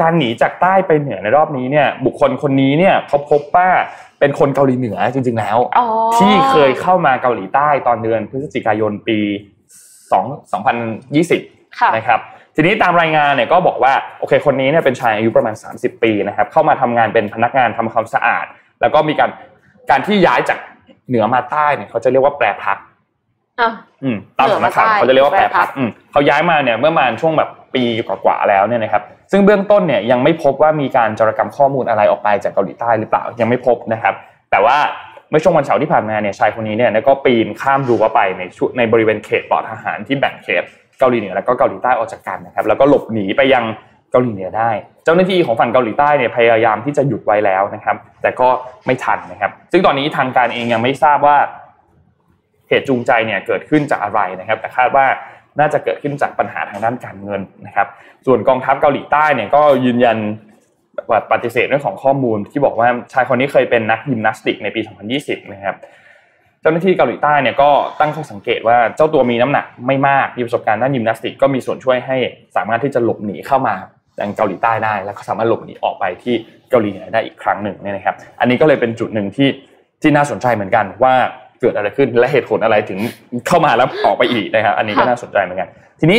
[0.00, 3.68] การหนีจากใต้ไปเหนือในรอบนี้เนี่ย บุคคลคนนี้เนี่ยเขาพบว่า
[4.20, 9.18] เป็นคนเกาหลีเหนือจริง ๆ แล้วอ๋อที่เคยเข้ามาเกาหลีใต้ตอนเดือนพฤศจิกายนปี
[10.10, 10.16] 2
[10.92, 12.20] 2020ค่ะนะครับ
[12.56, 18.46] ทีนี้ตามรายงานเนี่ยก็บอกว่าโอเคคนนี้เนี่ยเป็นชายอายุประมาณ 30 ปีนะครับเข้ามาทำงานเป็นพนักงานทำความสะอาด
[18.80, 19.30] แล้วก็มีการ
[19.90, 20.58] การที่ย้ายจาก
[21.08, 22.78] เหนือมาใต้เนี่ยเขาจะเรียกว่าแปรพัก
[23.60, 34.14] อะอืมตามสำนักข่าวเหนือมาใต้เขาจะเรียกว่าแปรพักแปรพักอืมเขาย้ายมาเนี่ยเมื่อประมาณช่วงแบบปีกว่าๆแล้วเนี่ยนะครับซึ่งเบื้องต้นเนี่ยยังไม่พบว่ามีการจารกรรมข้อมูลอะไรออกไปจากเกาหลีใต้หรือเปล่ายังไม่พบนะครับ
[34.50, 34.78] แต่ว่า
[35.30, 40.64] เมื่อช่วงวันเสาร์ที่ผ่านมาเนี่ยชายคนนี้เนี่ยก็ปีนข้ามรั้วไปในชุในบริเวณเขตปลอดทหารที่แบ่งเขต
[40.98, 43.64] เกาหลีเหนือแล้วก็เกาหลีใต้ออกจากกันนะครับแล้วก็หลบหนีไปยัง
[44.12, 44.70] เกาหลีเหนือได้
[45.04, 48.48] เจ้าหน้าที่ของฝั่งเกาหลีใต้เนี่ยพยายามที่จะหยุดไว้แล้วนะครับ แต่ก็
[48.86, 51.36] ไม่ทันนะครับ ซึ่งตอนนี้ทางการเองยังไม่ทราบว่า
[52.68, 55.06] เหตุจูงใจเนี่ยเกิดขึ้นจากอะไรนะครับ แต่คาดว่า
[55.60, 57.86] น่าจะเกิดขึ้นจากปัญหาทางด้านการเงินนะครับ
[58.26, 60.18] ส่วนกองทัพเกาหลีใต้เนี่ยก็ยืนยัน
[61.10, 64.80] ว่าปฏิเสธเรื่องของข้อมูลที่บอกว่าชายคนนี้เคยเป็นนักยิมนาสติกในปี
[65.16, 65.76] 2020 นะครับ
[66.68, 72.16] จ้าหน้าที่เกาหลีใต้เนี่ยก็ตั้งข้อสังเกตว่าเจ้าตัวมีน้ำหนักไม่มากมีประสบการณ์ด้านยิมนาสติกก็มีส่วนช่วยให้
[72.56, 73.74] สามารถที่จะหลบหนีเข้ามา
[74.20, 76.34] ยังเกาหลีใต้ได้ แล้วก็สามารถหลบหนีออกไปที่
[76.70, 79.48] เกาหลีเหนือได้อีกครั้งหนึ่งเนี่ยนะครับ อันนี้ก็เลยเป็นจุดหนึ่งที่
[80.02, 81.14] ที่น่าสนใจเหมือนกันว่า
[81.60, 82.98] เกิดอะไรขึ้นและเหตุผลอะไรถึง
[83.46, 85.68] เข้ามาแล้วออกไปอีกนะครับ อันนี้ก็น่าสนใจเหมือนกัน
[86.00, 86.18] ทีนี้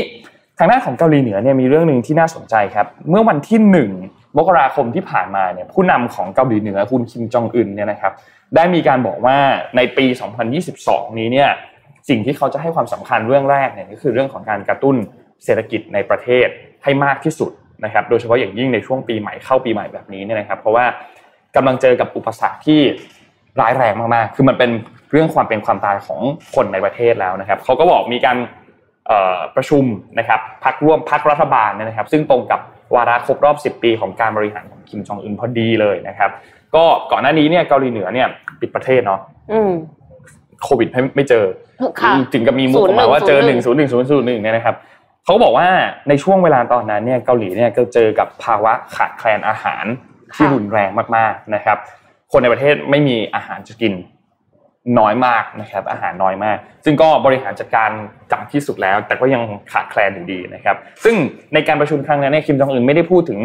[0.59, 3.89] ทางด้านของเกาหลีเหนือเนี่ยมีเรื่องหนึ่งที่น่าสนใจครับเมื่อวันที่หนึ่ง
[4.37, 8.13] มกราคมที่ผ่านมาเนี่ยผู้นำของเกาหลีเหนือคุณคิมจองอึนเนี่ยนะครับ
[8.55, 9.37] ได้มีการบอกว่า
[9.77, 10.05] ในปี
[10.61, 11.49] 2022 นี้เนี่ย
[12.09, 14.95] สิ่งที่เขาจะให้ความสำคัญเรื่องแรกเนี่ยก็คือเรื่องของการกระตุ้น
[15.43, 16.47] เศรษฐกิจในประเทศ
[16.83, 17.51] ให้มากที่สุด
[17.85, 20.85] นะครับ โดยเฉพาะอย่างยิ่งในช่วงปีใหม่เข้าปีใหม่แบบนี้เนี่ยนะครับ เพราะว่า
[21.55, 22.81] กำลังเจอกับอุปสรรคที่
[23.59, 24.71] ร้ายแรงมากๆ คือมันเป็น
[25.11, 26.19] เรื่องความเป็นความตายของ
[26.55, 28.37] คนในประเทศแล้วนะครับ เขาก็บอกมีการ
[29.55, 29.83] ประชุม
[30.19, 32.59] นะครับพักร่วมพักรัฐบาลเนยนะครับ ซึ่งตรงกับ
[32.95, 36.31] วาระครบรอบ 10 ปีของการบริหารของคิมจองอึนพอดีเลยนะครับ
[36.75, 38.27] ก็ก่อนหน้านี้เนี่ยเกาหลีเหนือเนี่ย
[38.61, 39.19] ปิดประเทศเนาะ
[39.51, 39.71] อืม
[40.63, 41.45] โควิดไม่ไม่เจอ
[42.01, 44.75] ค่ะถึงกับมีมุกออกมาว่าเจอหนึ่งศูนย์หนึ่งศูนย์ศูนย์หนึ่งเนี่ยนะครับ
[45.25, 45.67] เขาก็บอกว่า
[46.09, 49.85] ในช่วงเวลาตอนนั้นเนี่ยเกาหลีเนี่ยก็เจอกับภาวะขาดแคลนอาหาร
[50.35, 51.77] ที่ค่ะรุนแรงมากๆนะครับ
[52.31, 53.93] คนในประเทศไม่มีอาหารจะกิน
[54.99, 57.89] น้อยมากนะครับ อาหารน้อยมาก ซึ่งก็บริหารจัดการ
[58.31, 61.15] จังที่สุดแล้ว แต่ก็ยังขาดแคลนอยู่ดีนะครับ ซึ่ง
[61.53, 63.39] ในการประชุมครั้งนั้นเนี่ยคิมจองอึนไม่ได้พูดถึง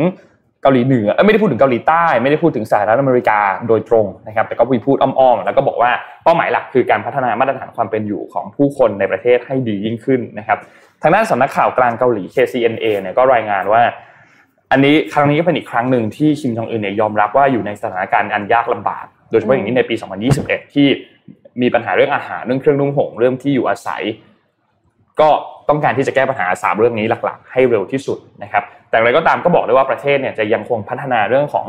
[0.63, 5.91] เกาหลีเหนือเอ้ยไม่ได้พูดถึงเกาหลีใต้ ไม่ได้พูดถึงสหรัฐอเมริกาโดยตรงนะครับแต่ก็มีพูดอ้อมๆแล้วก็บอกว่า
[6.25, 10.59] เป้าหมายหลักคือการพัฒนามาตรฐานความเป็นอยู่ของผู้คนในประเทศให้ดียิ่งขึ้นนะครับ
[11.03, 13.83] ทางด้านสำนักข่าวกลางเกาหลี KCNA เนี่ยก็รายงานว่า
[14.73, 19.95] อันนี้ครั้งนี้ก็เป็นอีกครั้งหนึ่งที่คิมจองอึนเนี่ยยอมรับว่าอยู่ในสถานการณ์อันยากลำบาก โดยเฉพาะอย่างนี้ในปี
[20.35, 20.87] 2021 ที่
[21.63, 24.03] มีปัญหาเรื่องอาหารเรื่องเครื่องนุ่งห่มเรื่องที่อยู่อาศัย
[25.21, 25.29] ก็
[25.69, 31.67] ต้องการที่จะแก้ปัญหาสามเรื่องนี้หลัก ๆ ให้เร็วที่สุดนะครับ แต่อะไรก็ตามก็บอกได้ว่าประเทศเนี่ยจะยังคงพัฒนาเรื่องของ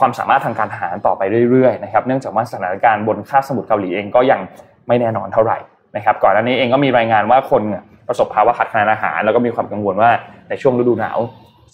[0.00, 4.40] ความสามารถทางการทหารต่อไปเรื่อยๆนะครับเนื่องจากว่าสถานการณ์บนคาบสมุทรเกาหลีเองก็ยัง
[4.88, 5.58] ไม่แน่นอนเท่าไหร่
[5.96, 7.62] นะครับก่อนหน้านี้เองก็มีรายงานว่าคน
[8.08, 10.10] ประสบภาวะขาดแคลนอาหาร แล้วก็มีความกังวลว่า
[10.48, 11.18] ในช่วงฤดูหนาว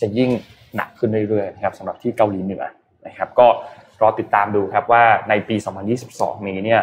[0.01, 0.31] จะยิ่ง
[0.77, 2.65] หนักขึ้นเรื่อยๆนะครับสำหรับที่เกาหลีเหนือ
[3.07, 3.47] นะครับก็
[4.03, 5.57] รอติดตามดูครับว่าในปี
[6.03, 6.81] 2022 นี้เนี่ย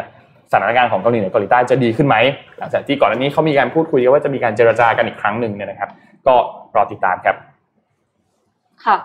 [0.52, 2.16] สถานการณ์ของเกาหลีเหนือเกาหลีใต้จะดีขึ้นไหม
[2.58, 5.90] หลังจากที่ก่อนหน้านี้เขามีการพูดคุยว่าจะมีการเจรจากันอีกครั้งหนึ่งเนี่ยนะครับ
[6.26, 6.34] ก็
[6.76, 7.36] รอติดตามครับ
[8.86, 8.96] ค่ะ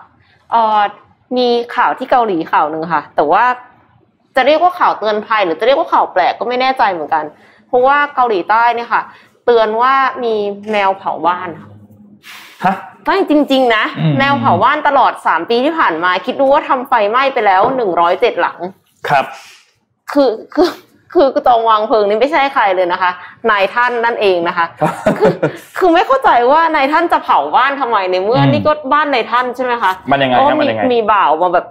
[0.50, 0.80] เอ่อ
[1.36, 3.44] มีข่าวที่เกาหลีข่าวหนึ่งค่ะ แต่ว่า
[4.36, 7.24] จะเรียกว่าข่าวเตือนภัย หรือจะเรียกว่าข่าวแปลกก็ไม่แน่ใจเหมือนกัน
[7.66, 9.02] เพราะว่าเกาหลีใต้เนี่ยค่ะ
[9.44, 10.34] เตือนว่ามี
[10.70, 11.70] แมวเผาบ้านค่ะ
[12.64, 12.74] ฮะ
[13.06, 18.58] ก็จริง ๆ นะอืมแมวเผาบ้านตลอดสามปีที่ผ่านมา คิดดูว่าทำไฟไหม้ไปแล้วหนึ่งร้อยเจ็ดหลัง
[19.08, 19.24] ครับ
[20.12, 20.68] คือคือ
[21.14, 23.10] คือจองวางเพลิงนี่ไม่ใช่ใครเลยนะคะ
[23.50, 24.66] นายท่านนั่นเองนะคะ
[25.18, 25.32] คือ
[25.78, 31.66] คือไม่เข้าใจว่านายท่านจะเผาบ้านทำไมในเมื่ออมนี่ก็บ้านนายท่านใช่ไหมคะมันยังไงเพราะครับว่ามันมียังไงมีบ่าวมาแบบ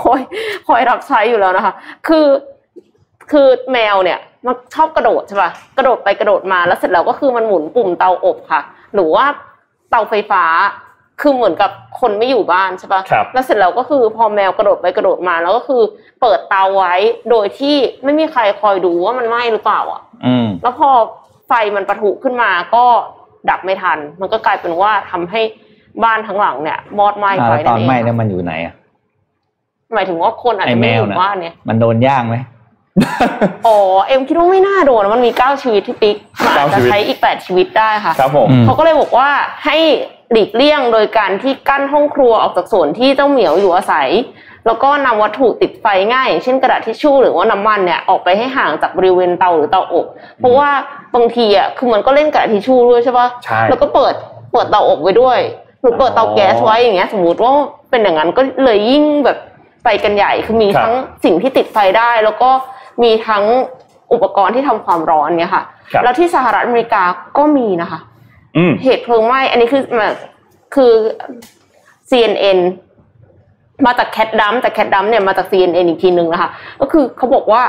[0.00, 0.20] คอย
[0.68, 1.72] คอยรับใช้อยู่แล้วนะคะ
[2.08, 2.26] คือ
[3.32, 8.60] คือแมวเนี่ยมันชอบกระโดดใช่ป่ะกระโดดไปกระโดดมาแล้วเสร็จแล้วก็คือมันหมุนปุ่มเตาอบค่ะ
[8.94, 9.24] หรือว่า
[9.90, 10.44] เตาไฟฟ้า
[11.20, 11.70] คือเหมือนกับ
[12.00, 15.82] คนไม่อยู่บ้านใช่ป่ะครับแล้วเสร็จแล้วก็คือพอแมวกระโดดไปกระโดดมาแล้วก็คือ
[16.20, 16.94] เปิดเตาไว้
[17.30, 20.90] โดยที่ไม่มีใครคอยดูว่ามันไหม้หรือเปล่าอะอืมแล้วพอ
[21.46, 22.84] ไฟมันประทุขึ้นมาก็
[23.50, 25.40] ดับไม่ทัน มันก็กลายเป็นว่าทำให้
[26.04, 28.74] บ้านทั้งหลังเนี่ยมอดไหม้อ่าไปแล้วตอนนั่นเองไหม้เนี่ยมันอยู่ไหนอะ
[29.94, 32.36] หมายถึงว่าคนอาจจะไม่ไอ้อแมวยู่น่ะบ้านเนี่ย มันโดนย่างไหม
[33.66, 39.28] อ๋อเอ็มคิดว่าไม่น่าโดนมันมีเก้าชีวิตที่ปิ๊กมันอาจเก้าชีจะวิตใช้อีกแปดชีวิตได้ค่ะครับผมอืมเขาก็เลยบอกว่า
[39.64, 39.76] ให้
[40.32, 44.08] หลีกเลี่ยงโดยการที่กั้นห้องครัวออกจากส่วนที่เจ้าเหมียวอยู่อาศัย
[44.66, 50.06] แล้วก็นำวัตถุติดไฟง่ายอย่างเช่นกระดาษทิชชู่หรือว่าน้ำมันเนี่ยออกไปให้ห่างจากบริเวณเตาหรือเตาอบ
[50.38, 50.70] เพราะว่า
[51.14, 54.14] บางทีอะคือมันก็เล่นกระดาษทิชชู่ด้วยใช่ปะใช่แล้วก็เปิด
[54.52, 55.38] เปิดเตาอบไว้ด้วย
[55.80, 57.52] หรือเปิดเตาแก๊สไว้อย่างเงี้ยสมมติว่า
[57.90, 59.38] เป็นอย่างนั้นก็เลยยิ่งแบบ
[59.84, 62.50] ไปกันใหญ่คือมีครับทั้งสิ่งที่ติดไฟได้ แล้วก็
[63.02, 63.44] มีทั้ง
[64.12, 67.02] อุปกรณ์ที่ทำความร้อนเนี่ยค่ะครับแล้วที่สหรัฐอเมริกา
[67.38, 68.11] ก็มีนะคะอืม
[68.84, 70.08] เหตุเพลิงไหม้อันนี้คือมา
[70.74, 70.92] คือ
[72.10, 72.58] CNN
[73.86, 77.62] มาจากแคทดัมแต่แคทดัมเนี่ยมาจาก CNN อีกทีหนึ่งนะคะ ก็คือเขาบอกว่า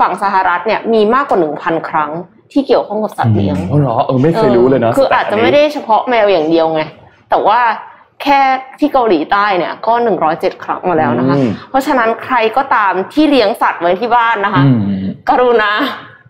[0.00, 2.10] ฝั่งสหรัฐเนี่ยมีมากกว่าหนึ่งพันครั้ง
[2.52, 6.82] ที่เกี่ยวข้องกับสัตว์เลี้ยงอ๋อเหรอเออไม่เคยรู้เลยเนาะคืออาจจะไม่ได้เฉพาะแมวอย่างเดียวไง
[7.30, 7.60] แต่ว่า
[8.22, 8.40] แค่
[8.80, 15.70] ที่เกาหลีใต้เนี่ยก็หนึ่งร้อยเจ็ดครั้งมาแล้วนะคะอืมเพราะฉะนั้นใครก็ตามที่เลี้ยงสัตว์ไว้ที่บ้านนะคะอืมกรุณา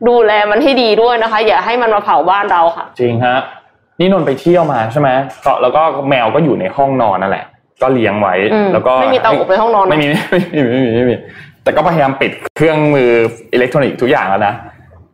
[0.08, 3.38] ดูแลมันให้ดีด้วยนะคะ อย่าให้มันมาเผาบ้านเราค่ะ จริงฮะ
[4.00, 5.08] นี่นนท์ไปเที่ยวมาใช่ไหม
[5.44, 7.44] ก็แล้วก็แมวก็อยู่ในห้องนอนนั่นแหละ
[7.82, 11.16] ก็เลี้ยงไว้อืมแล้วก็ไม่มีเตาอบในห้องนอนไม่มีไม่มีไม่มีไม่มี
[11.62, 13.10] แต่ก็พยายามปิดเครื่องมือ
[13.52, 14.54] อิเล็กทรอนิกส์ทุกอย่างแล้วนะ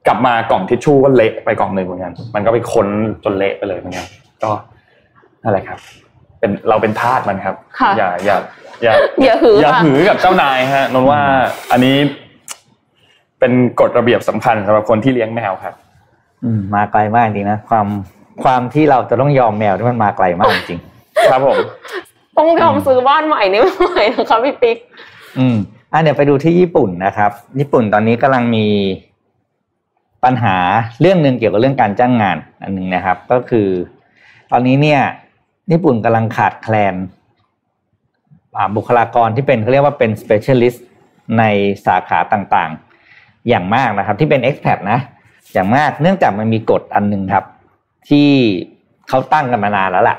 [0.06, 2.86] กลับมากล่องทิชชู่ก็เละไปกล่องหนึ่งเหมือนกันมันก็ไปค้น
[3.24, 4.06] จนเละไปเลยเหมือนกัน
[4.42, 4.50] ก็
[5.42, 5.78] นั่นแหละครับ
[6.38, 8.36] เป็นเราเป็นทาสมันครับค่ะอย่าอย่า
[8.82, 8.92] อย่า
[9.24, 11.20] อย่าหืออย่าค่ะหือกับเจ้านายฮะนนท์ว่า
[11.72, 11.96] อันนี้
[13.38, 15.74] เป็นกฎระเบียบสำคัญสำหรับคนที่เลี้ยงแมวครับ
[16.44, 17.86] อืมมาไกลมากจริงนะความ
[18.44, 20.80] ความที่เราจะต้องยอมแมวที่มันมาไกลมากจริง
[21.30, 21.58] ครับผม
[22.38, 24.76] ต้องยอมซื้อบ้านใหม่นี่ไม่ไหวนะคะพี่ปิ๊ก
[25.38, 25.56] อืม
[25.92, 28.66] อะเดี๋ยวไปดูที่ญี่ปุ่นนะครับ ญี่ปุ่นตอนนี้กำลังมี
[30.24, 30.56] ปัญหา
[31.00, 33.68] เรื่องหนึ่งเกี่ยวกับเรื่องการจ้างงานอันหนึ่งนะครับ ก็คือ
[34.50, 35.00] ตอนนี้เนี่ย
[35.72, 36.94] ญี่ปุ่นกำลังขาดแคลน
[38.56, 40.80] อ่าบุคลากรที่เป็นเขาเรียกว่าเป็น specialist
[41.38, 41.44] ใน
[41.86, 44.98] สาขาต่างๆ อย่างมากนะครับ ที่เป็น expat นะ
[45.52, 47.44] อย่างมากเนื่องจากมันมีกฎอันหนึ่งครับ
[48.08, 48.28] ที่
[49.08, 50.16] เขาตั้งกันมานานแล้วล่ะ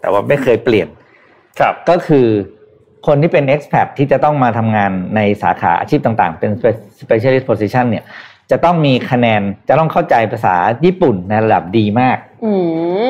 [0.00, 0.88] แต่ว่าไม่เคยเปลี่ยน
[1.60, 2.26] ครับก็คือ
[3.06, 6.50] คนที่เป็น expat ที่จะต้องมาทำงานในสาขาอาชีพต่างๆ เป็น
[7.00, 8.04] specialist position เนี่ย
[8.50, 12.52] จะต้องมีคะแนนจะต้องเข้าใจภาษาญี่ปุ่นในระดับดีมาก อื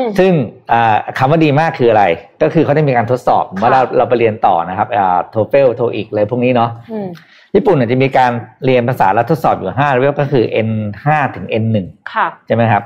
[0.01, 0.33] ม ซึ่ง
[0.73, 2.05] อ่าคำว่าดีมากคืออะไร
[2.43, 7.09] ก็คือเขาได้มีการทดสอบค่ะว่าเราเราไปเรียนต่อนะครับอ่า TOEFL TOEIC อะไรพวกนี้เนาะอืม
[7.55, 8.33] ญี่ปุ่นเนี่ยจะมีการ
[8.65, 11.77] เรียนภาษาและทดสอบอยู่5เลเวลก็คือ N5 ถึง N1
[12.13, 12.83] ค่ะ ใช่ไหมครับ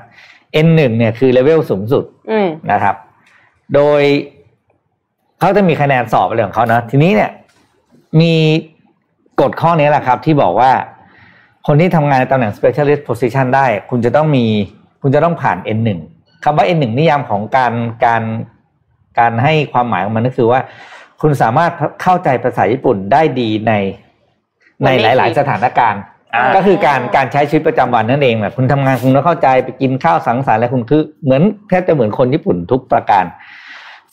[0.66, 2.96] N1 เนี่ยคือเลเวลสูงสุดอืมนะครับ
[3.74, 4.02] โดย
[5.38, 7.30] เขาจะมีคะแนนสอบอะไรของเขานะทีนี้เนี่ย
[8.20, 8.34] มี
[9.40, 10.70] กฎข้อนี้แหละครับ ที่บอกว่า
[11.66, 14.44] คนที่ทำงานในตำแหน่ง specialist position ได้ คุณจะต้องมี
[15.02, 15.88] คุณจะต้องผ่าน N1
[16.44, 17.72] คำว่า N1 นิยามของการ
[18.04, 18.22] การ
[19.18, 20.60] การให้ความหมายของมันก็คือว่า
[21.20, 23.72] คุณสามารถเข้าใจภาษาญี่ปุ่นได้ดีใน
[24.84, 26.15] ในหลาย ๆ สถานการณ์อ่า
[26.54, 33.24] ก็คือการการใช้ชีวิตประจำวันนั่นเองแบบคุณทำงานคุณต้องเข้าใจไปกินข้าวสังสรรค์อะไรคุณคือ เหมือนแทบจะเหมือนคนญี่ปุ่นทุกประการ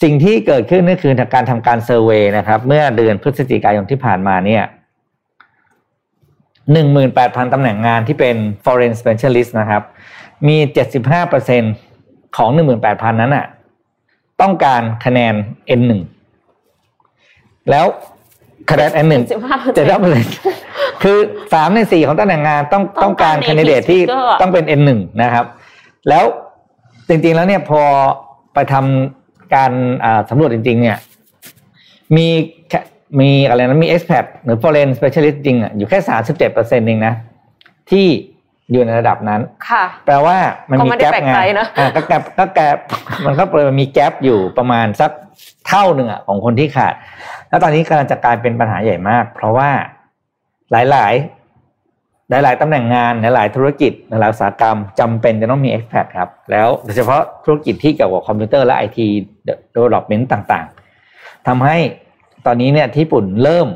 [0.03, 4.63] สิ่งที่เกิดขึ้นก็คือการทำการเซอร์เวยนะครับ เมื่อเดือนพฤศจิกายนที่ผ่านมาเนี่ย
[6.73, 9.83] หนึ่งหมื่นแปดพันตำแหน่งงานที่เป็น foreign specialist นะครับ
[10.47, 11.63] มีเจ็ดสิบห้าเปอร์เซ็น
[12.37, 13.45] ของหนึ่งหมื่นแปดพันนั้นอะ
[14.41, 15.33] ต้องการคะแนน
[15.79, 16.01] N หนึ่ง
[17.69, 17.85] แล้ว
[18.71, 20.25] คะแนน N หนึ่งสิบห้าเจ็ดเปอร์เซ็น
[21.03, 21.17] คือ
[21.53, 25.45] สามในสี่ของตำแหน่งงานต้องต้ต้อองงกาการร native คนดิเดตที่ speaker อะต้องเป็น N หนึ่งนะครับ
[26.09, 26.23] แล้ว
[27.07, 27.81] จริงๆแล้วเนี่ยพอ
[28.53, 29.71] ไปทำการ
[30.03, 30.97] อ่าสำรวจจริง ๆ เนี่ย
[32.15, 32.27] มี
[32.69, 32.79] แค่
[33.19, 37.13] มีอะไรนะมี expat หรือ foreign specialist จริงอะอยู่แค่สามสิบเจ็ดเปอร์เซ็นต์เองนะ
[37.91, 38.07] ที่
[38.71, 40.37] อยู่ในระดับนั้น ค่ะ แปลว่า
[40.69, 42.77] มันก็มีไม่ได้แกลบแปลกงาใจนนะอ่าก็แกลบก็แกลบ
[43.25, 45.11] มันก็เลยมีแกลบอยู่ประมาณสัก
[45.67, 46.93] เท่าหนึ่งอะของคนที่ขาด
[47.53, 49.69] แล้วตอนนี้กำลังจะกลายเป็นปัญหาใหญ่มาก เพราะว่า
[50.71, 51.13] หลายหลาย
[52.29, 59.07] หลายหลายๆตำแหน่งงานหลายหลายๆธุรกิจหลายหลายอุตสาหกรรมจำเป็นจะต้องมี expat ครับ แล้วโดยเฉพาะธุรกิจที่เกี่ยวกับคอมพิวเตอร์และไอที
[59.75, 61.77] development ต่างๆทำให้
[62.45, 63.67] ตอนนี้เนี่ยที่ญี่ปุ่นเริ่ม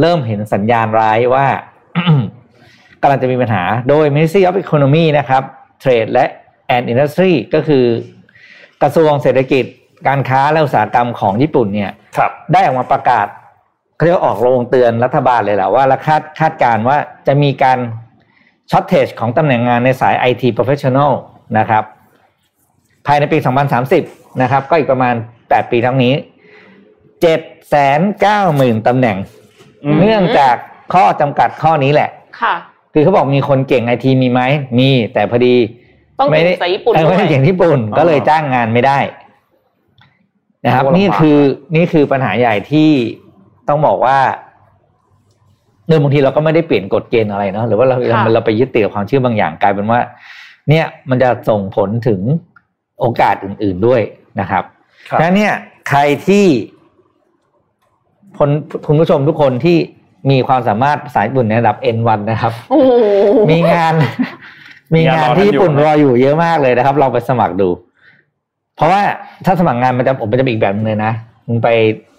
[0.00, 1.46] เริ่มเห็นสัญญาณร้ายว่า
[3.02, 5.42] กำลังจะมีปัญหาโดย Ministry of Economy นะครับ
[5.82, 6.26] Trade และ
[6.74, 7.84] and Industry ก็คือ
[8.82, 9.64] กระทรวงเศรษฐกิจ
[10.08, 11.92] การค้าและอุตสาหกรรมของญี่ปุ่นเนี่ย
[12.52, 13.26] ได้ออกมาประกาศ
[13.96, 16.96] เขาเรียกว่าออกโรงเตือนรัฐบาลเลยแหละว่าและคาดคาดการณ์ว่า
[17.26, 17.78] จะมีการ
[18.70, 21.12] ช็อตเทจของตำแหน่งงานในสาย IT Professional
[21.58, 21.84] นะครับ
[23.06, 23.38] ภายในปี
[23.90, 26.14] 2030 นะครับ ก็อีกประมาณ 8 ปีทั้งนี้
[27.70, 29.16] 790,000ตำแหน่ง
[29.84, 30.54] อืมเนื่องจาก
[30.94, 32.54] ข้อจำกัดข้อนี้แหละ ค่ะ
[32.92, 34.40] คือเขาบอกมีคนเก่งไอทีมีไหม
[34.78, 35.54] มีแต่พอดี
[36.18, 38.98] ต้องไม่เก่งได้ภาษาญี่ปุ่นเออด้ไม่วยได้เก่งญี่ปุ่นอ๋อก็เลยจ้างงานไม่ได้
[40.64, 41.38] นะครับโอ้ลำบากนี่คือ
[41.76, 42.90] นี่คือปัญหาใหญ่ที่
[43.68, 44.18] ต้องบอกว่า
[45.86, 50.00] เนื่อบางทีเราก็ไม่ได้เปลี่ยนกฎเกณฑ์อะไรเนาะหรือว่าเราค่ะเราไปยึดติดกับความเชื่อบางอย่างกลายเป็นว่า
[50.68, 52.20] เนี่ยมันจะส่งผลถึง
[53.00, 54.00] โอกาสอื่น ๆด้วย
[54.40, 54.64] นะครับ
[55.08, 55.54] ครับดังนั้นเนี่ย
[55.88, 56.46] ใครที่
[58.38, 58.50] คน
[58.86, 59.76] คุณผู้ชมทุกคนที่
[60.30, 62.92] มีความสามารถภาษาญี่ปุ่นในระดับ N1 นะครับโอ้โห
[63.50, 63.94] มีงาน
[64.94, 67.68] มีงานที่ญี่ปุ่นรออยู่เยอะมากเลยนะครับลองไปสมัครดู
[68.76, 69.02] เพราะว่า
[69.44, 71.12] ถ้าสมัครงานมันจะผมมันจะเป็นอีกแบบนึงเลยนะ
[71.46, 71.68] มึงไป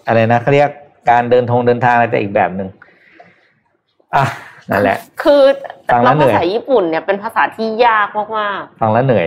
[0.06, 0.70] อะไรนะเขาเรียก
[1.10, 2.68] การเดินทงเดินทางอะไรแต่อีกแบบหนึ่ง
[4.14, 4.24] อะ
[4.70, 5.42] นั่นแหละ คือ
[5.92, 9.26] ฟังแล้แล้ววเหนื่ภาอยษาญี่ปุ่นเนี่ยเป็นภาษาที่ยากมากฟังแล้วเหนื่อย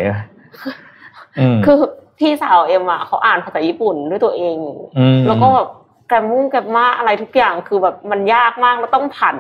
[1.40, 1.78] อืมๆคือ
[2.20, 4.80] พี่สาวเอ็มอะเขาอ่านภาษาญี่ปุ่นด้วยตัวเองอยู่
[5.16, 5.68] มแล้วก็แบบ
[6.08, 9.38] แกรมมุ่งแกรมมาอะไรทุกอย่างคือแบบมันยากมากแล้วต้องผัน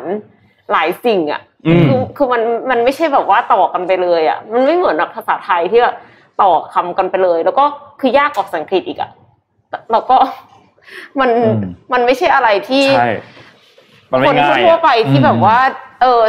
[0.71, 5.95] หลายสิ่งอะอืมคือคือมันมันไม่ใช่แบบว่าต่อกันไปเลยอะ มันไม่เหมือนแบบภาษาไทยที่แบบ
[6.41, 7.65] ต่อคำกันไปเลย แล้วก็
[7.99, 9.11] คือยากกว่าภาษาอังกฤษอีกอะ
[9.91, 10.17] แล้วก็
[11.19, 11.29] มัน
[11.93, 13.11] มันไม่ใช่อะไรที่ใช่
[14.11, 15.57] มันไม่คนง่ายทั่วอะๆไปที่แบบว่า
[16.01, 16.21] เออ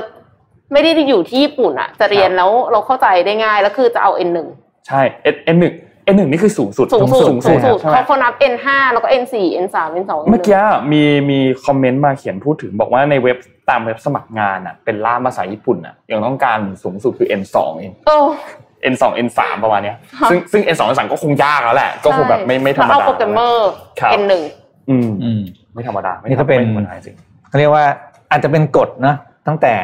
[0.72, 4.48] ไม่ได้อยู่ที่ญี่ปุ่นอะจะเรียนแล้วเราเข้าใจได้ง่ายแล้วคือจะเอา N หนึ่ง
[4.86, 5.00] ใช่
[5.34, 5.74] N N หนึ่ง
[6.12, 10.58] N หนึ่งนี่คือสูงสุดสูงสุดสูงสูสุงดสุดใช่ไหมเขาเขานับ N ห้าแล้วก็ N สี่ N สาม N สองเมื่อกี้
[10.92, 13.36] มีมีคอมเมนต์มาเขียนพูดถึงบอกว่าในเว็บ
[13.70, 17.92] ตามเว็บสมัครงานอะเป็นล่ามภาษาญี่ปุ่นอะยังต้องการสูงสุดคือ N สองเอง
[18.80, 24.42] โอ้ N สอง N สามประมาณเนี้ยค่ะซึ่งซึ่ง N สอง N สามก็คงยากแล้วแหละ ก็คงแบบไม่ไม่ธรรมแล้วดาเอาโปรแกรมเมอร์ครับ N หนึ่ง
[24.90, 25.40] อืมอืม
[25.74, 27.16] ไม่ธรรมดาไม่นี่ก็เป็นไม่ธรรมดาจริง
[27.48, 27.84] เขาเรียกว่า
[28.30, 29.14] อาจจะเป็นกฎนะ
[29.46, 29.74] ตั้งแต่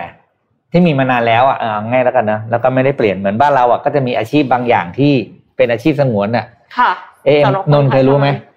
[0.73, 5.13] ที่มีมานานแล้วอะเอาง่ายแล้วกันนะแล้วก็ไม่ได้เปลี่ยนเหมือนบ้านเราอะก็จะมีอาชีพบางอย่างที่
[5.57, 6.47] เป็นอาชีพสงวนอะ
[6.79, 6.91] ค่ะ
[7.25, 8.53] เอ๊ะสำหรับนนท์เคยรู้ไหมคนไทย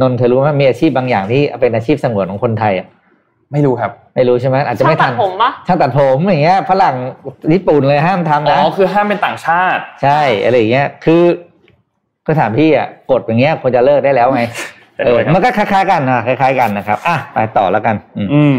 [0.00, 2.86] นนท์เคยรู้ไหมมีอาชีพบางอย่างที่เป็นอาชีพสงวนของคนไทยอะ
[3.52, 6.96] ไม่รู้ครับ ไม่รู้ใช่ไหมอาจจะช่างไม่ตัทัดนผมปะช่างตัดผมอย่างเงี้ยฝรั่ง
[7.52, 11.22] ญี่ปุ่นเลยห้ามทำอ๋นะอคือห้ามเป็นต่างชาติ ใช่อะไรอย่างเงี้ยคือ
[12.26, 14.42] ก็ถามพี่อะกฎอย่างเงี้ยควรจะเลิกได้แล้วไง
[14.94, 18.56] เห็นเอด้วยครับมันก็คล้ายๆกันนะคล้าย ๆกันนะครับอะไปต่อแล้วกันอืม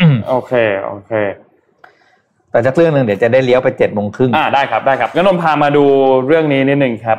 [0.00, 0.52] อืมโอเค
[0.86, 1.12] โอเค
[2.50, 5.84] แต่จากเรื่องหนึ่งเดี๋ยวจะได้เลี้ยวไปเจ็ดโมงครึ่งอ่าได้ครับได้ครับงั้นนนท์พามาดู
[6.26, 7.18] เรื่องนี้นิดนึงครับ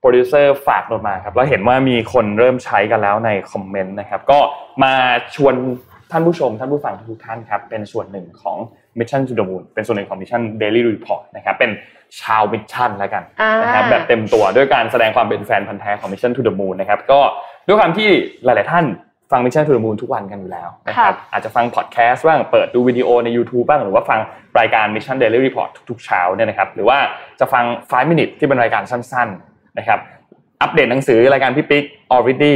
[0.00, 4.38] โปรดิวเซอร์ฝากนนท์มาครับแล้วเห็นว่ามีคนเริ่มใช้กันแล้วในคอมเมนต์นะครับ ก็
[4.82, 4.92] มา
[5.34, 5.54] ชวน
[6.10, 8.58] ท่านผู้ชม ท่านผู้ฟังทุกท่านครับเป็นส่วนหนึ่งของ
[8.98, 11.70] Mission to the Moon เป็นส่วนหนึ่งของ Mission Daily Report นะครับเป็น
[12.20, 17.20] ชาว Mission แล้วกันอ่านะครับแบบเต็มตัวด้วยการแสดงความเป็นแฟนพันธุ์แท้ของ Mission to the Moon นะครับก็
[17.66, 18.08] ด้วยความที่
[18.44, 18.84] หลาย ๆ ท่าน
[19.32, 24.20] ฟัง Mission to the Moon ทุกวันกันอยู่แล้วนะครับอาจจะฟังพอดแคสต์บ้างเปิดดูวิดีโอใน YouTube บ้างหรือว่าฟัง
[24.58, 26.98] รายการ Mission Daily Report ทุก ๆ เช้าเนี่ยนะครับหรือว่า
[27.40, 29.98] จะฟัง 5 minute ที่เป็นรายการสั้น ๆ นะครับ
[30.62, 32.54] อัปเดตหนังสือรายการพี่ปิ๊ก already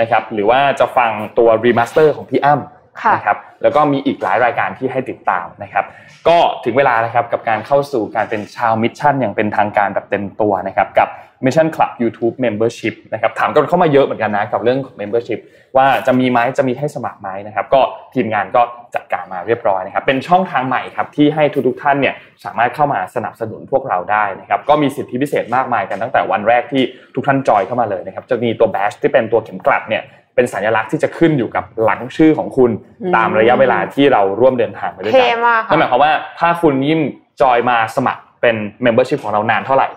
[0.00, 2.79] นะครับหรือว่าจะฟังตัว remaster ของพี่อ้ำค่ะ
[3.14, 5.84] นะครับแล้วก็มีอีกหลายรายการที่ให้ติดตามนะครับ
[6.28, 11.08] ก็ถึงเวลานะครับกับการเข้าสู่การเป็นชาว Mission อย่างเป็นทางการแบบเต็มตัวนะครับกับ
[11.44, 15.40] Mission Club YouTube Membership นะครับถามกันเข้ามาเยอะเหมือนกันนะกับเรื่องของ Membership
[15.76, 17.80] ว่าจะมีไหมจะมีให้สมัครไหมนะครับ ก็
[18.14, 18.62] ทีมงานก็
[18.94, 26.82] จัดการมาเรียบร้อยนะครับ เป็นช่องทางใหม่ครับที่ให้ทุกๆท่านเนี่ยสามารถเข้ามาสนับสนุนพวกเราได้นะครับก็มีสิทธิพิเศษมากมายกันตั้งแต่วันแรกที่
[27.14, 30.02] ทุกท่านจอยเข้ามาเลยนะครับจะมีตัวแบชที่เป็นตัวเข็มกลัดเนี่ย
[30.34, 32.70] เป็นสัญลักษณ์ที่จะขึ้นอยู่กับหลังชื่อของคุณ
[33.02, 37.00] อืมตามระยะเวลาที่เราร่วมเดินทางไปด้วยกัเท่มากค่ะนั่นหมายความว่าถ้าคุณยิ่ง
[37.40, 39.88] จอยมาสมัครเป็น membership ของเรานานเท่าไหร่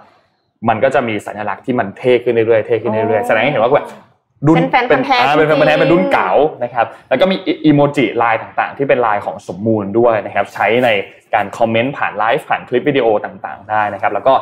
[0.70, 3.88] มันก็จะมีสัญลักษณ์ที่มันเท่ขึ้นเรื่อยๆเท่ขึ้นเรื่อยๆแสดงให้เห็นว่าแบบ
[4.48, 6.32] รุ่นเป็นแฟนพันธุ์แท้อ่าเป็นแฟนพันธุ์แท้จริงๆเป็นรุ่นเก่า
[6.64, 10.90] นะครับ แล้วก็มีอีโมจิลายต่างๆ ที่เป็นลายของสมมูลด้วยนะครับ ใช้ใน
[11.34, 14.34] การคอมเมนต์ผ่านไลฟ์ผ่านคลิปวิดีโอต่างๆ ได้นะครับ แล้วก็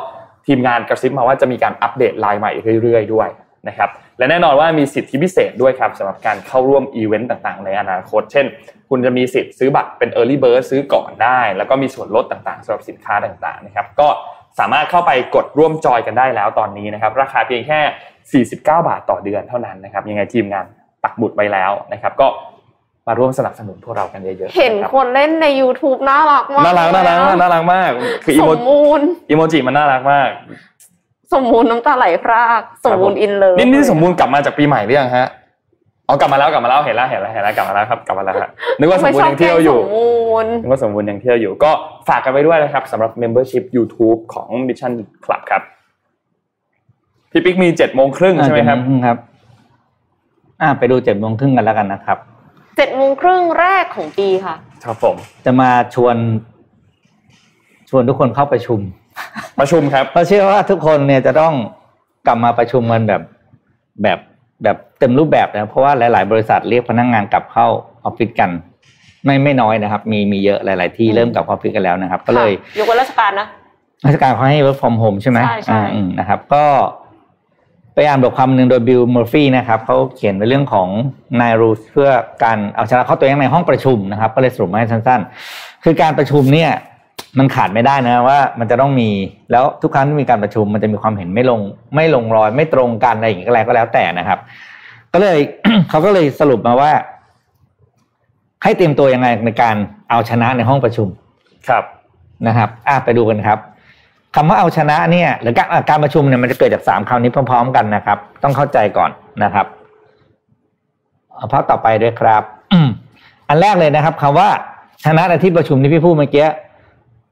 [0.46, 2.52] ทีมงานกระซิบมาว่าจะมีการอัปเดตลายใหม่
[2.82, 3.28] เรื่อยๆ ด้วย
[3.68, 8.46] นะครับและแน่นอนว่ามีสิทธิพิเศษด้วยครับสำหรับการเข้าร่วมอีเวนต์ต่างๆ ในอนาคต เช่น
[8.90, 14.08] คุณจะมีสิทธิ์ซื้อบัตรเป็น Early Bird ซื้อก่อนได้ แล้วก็มีส่วนลดต่างๆสำหรับสินค้าต่างๆนะครับก็
[14.58, 20.64] สามารถเข้าไปกดร่วมจอยกันได้แล้วตอนนี้นะครับราคาเพียงแค่ 49 บาทต่อเดือนเท่านั้นนะครับยังไงทีมงาน
[21.04, 22.28] ปักหมุดไว้แล้วนะครับก็
[23.08, 27.90] มาร่วมสนับสนุนพวกเรากันเยอะๆ เห็นนะครับคนเล่นใน YouTube น่ารักมาก น่ารักน่ารักมากน่ารักมาก
[28.24, 30.28] คืออีสโมมมูลอีโมจิมันน่ารักมาก
[31.34, 35.28] สมมูลน้ำตาไหลพราก สมมูลอินเลิฟนี่นี่สมมูลกลับมาจากปีใหม่หรือยังฮะ
[36.08, 41.70] อ๋อกลับมาแล้วกลับมาแล้วเห็นแล้วเห็นแล้วเห็นแล้วกลับมาแล้วครับกลับมาแล้วฮะนึกว่าสมมูลยังเที่ยวอยู่สมมูลนึกว่าสมบูรณ์ยังเที่ยวอยู่ ก็
[42.08, 44.92] ฝากกันไว้ด้วยนะครับสำหรับ Membership YouTube ของ Mission
[45.24, 45.62] Club ครับ
[47.30, 49.16] พี่ปิ๊กมีเจ็ดโมงครึ่งใช่ไหมครับอ่าเจ็ดโงงครับ
[50.62, 52.18] อ่าไปดูเจ็ดโมงครึ่งกันแล้วกันนะครับ
[52.76, 56.16] เจ็ดโมงครึ่งแรกของปีค่ะ ครับผม จะมาชวน
[57.90, 58.80] ชวนทุกคนเข้าประชุม
[59.58, 61.54] ประชุมครับเพราะเชื่อว่าทุกคนเนี่ยจะต้อง
[62.26, 63.22] กลับมาประชุมกันแบบ
[64.02, 64.18] แบบ
[64.62, 67.66] แบบเต็มรูปแบบนะเพราะว่าหลาย ๆ บริษัทเรียกพนักงานกลับเข้า
[68.04, 68.50] ออฟฟิศกัน
[69.24, 73.46] ไม่ไม่น้อยนะครับ มีมีเยอะหลาย ๆ ที่อืมเริ่มกลับเข้าออฟฟิศกันแล้วนะครับ ก็เลยค่ะยกเว้นราชการนะ
[74.06, 76.64] ราชการเขาให้ work from home ใช่ไหมใช่ใช่อ่าอืมนะครับ ก็
[77.94, 80.88] ไปอ่านบทความหนึ่งโดยบิลมอร์ฟี่นะครับเขาเขียนในเรื่องของ
[81.40, 82.10] นายรูสเพื่อ
[82.44, 85.20] การเอาชนะเข้าตัวเองในห้องประชุมนะครับ ก็เลยสรุปมาให้สั้น
[85.52, 86.70] ๆ คือการประชุมเนี่ย
[87.38, 89.10] มันขาดไม่ได้นะว่ามันจะต้องมี
[89.52, 91.60] แล้วทุกครั้งที่มีการประชุมมันจะมีความเห็นไม่ลง
[91.94, 94.38] ไม่ลงรอยไม่ตรงกันอะไรอย่างเงี้ยก็แล้วก็แล้วแต่นะครับ
[95.12, 95.38] ก็เลย
[95.90, 96.92] เขาก็เลยสรุปมาว่า
[98.62, 99.76] ให้เตรียมตัวยังไงในการ
[100.10, 101.08] เอาชนะในห้องประชุม
[101.68, 101.84] ครับ
[102.46, 103.58] นะครับอะไปดูกันครับ
[104.36, 109.10] คำว่าเอาชนะเนี่ย หรือการอะการประชุมเนี่ยมันจะเกิดจากสามคำนี้พร้อม ๆ กันนะครับ ต้องเข้าใจก่อน
[109.44, 109.66] นะครับ
[111.34, 112.42] เอาภาพต่อไปด้วยครับ
[112.72, 112.88] อืม
[113.48, 114.48] อันแรกเลยนะครับคำว่า
[115.04, 116.46] ชนะในที่ประชุมที่พี่พูดเมื่อกี้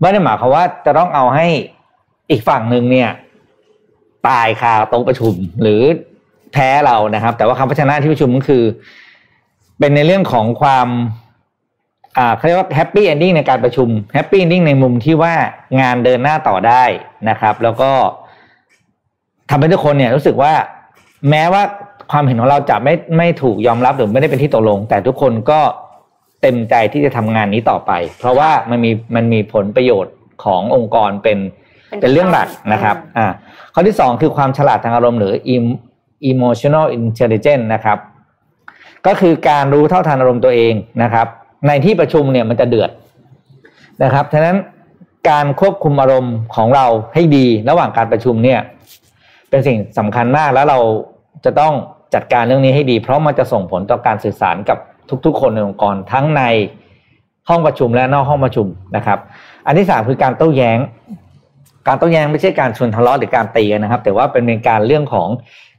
[0.01, 1.47] ไม่ได้หมายความว่าจะต้องเอาให้
[2.31, 3.11] อีกฝั่งหนึ่งเนี่ย
[4.29, 5.81] ตายคาโต๊ะประชุมหรือ
[6.53, 8.65] แพ้เรานะครับ แต่ว่าคำว่าชนะที่ประชุมก็คือ
[9.79, 10.89] เป็นในเรื่องของความ
[12.19, 15.35] อ่าเขาเรียกว่า happy ending ในการประชุม happy ending ในมุมที่ว่า
[15.81, 16.85] งานเดินหน้าต่อได้
[17.29, 17.91] นะครับ แล้วก็
[19.51, 20.53] ทำให้ทุกคนเนี่ยรู้สึกว่า
[21.31, 21.63] แม้ว่า
[22.13, 25.61] ความเห็นของเราจะไม่ไม่ถูกยอมรับหรือไม่ได้เป็นที่ตกลง แต่ทุกคนก็
[26.43, 31.39] เต็มใจที่จะทำงานนี้ต่อไป เพราะว่ามันมีมันมีผลประโยชน์ขององค์กรเป็น
[31.89, 33.27] เป็นเป็นเรื่องหลักนะครับอืมอ่า
[33.75, 35.79] ข้อที่สองคือความฉลาดทางอารมณ์หรือ em-
[36.33, 37.99] emotional intelligence นะครับ
[39.07, 41.27] ก็คือการรู้เท่าทันอารมณ์ตัวเองนะครับ
[41.67, 42.91] ในที่ประชุมเนี่ยมันจะเดือด
[44.03, 44.57] นะครับฉะนั้น
[45.31, 48.61] การควบคุมอารมณ์ของเราให้ดีระหว่างการประชุมเนี่ย
[49.51, 50.79] เป็นสิ่งสำคัญมากแล้วเรา
[51.45, 51.75] จะต้อง
[52.15, 54.79] จัดการเรื่องนี้ให้ดี เพราะมันจะส่งผลต่อการสื่อสารกับ
[55.27, 56.43] ทุก ๆ คนในองค์กรทั้งใน
[57.49, 59.19] ห้องประชุมและนอกห้องประชุมนะครับ
[59.67, 60.79] อันที่สามคือการโต้แย้ง
[61.87, 65.29] การโต้แย้งไม่ใช่การชวนทะเลาะหรือการตีนะครับ แต่ว่าเป็นการเรื่องของ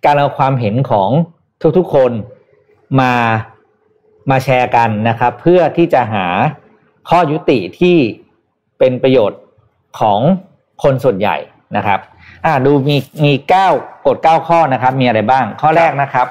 [0.06, 1.10] การเอาความเห็นของ
[1.78, 2.12] ทุกๆคน
[3.00, 3.14] มา
[4.30, 6.26] มาแชร์กันนะครับ เพื่อที่จะหา
[7.10, 7.98] ข้อยุติที่
[8.80, 9.42] เป็นประโยชน์
[10.00, 10.20] ของ
[10.84, 11.38] คนส่วนใหญ่
[11.78, 12.00] นะครับ
[12.46, 13.70] อ่าดูมีมีเก้า
[14.08, 16.28] กฎเก้าข้อนะครับ มีอะไรบ้าง ข้อแรกนะครับ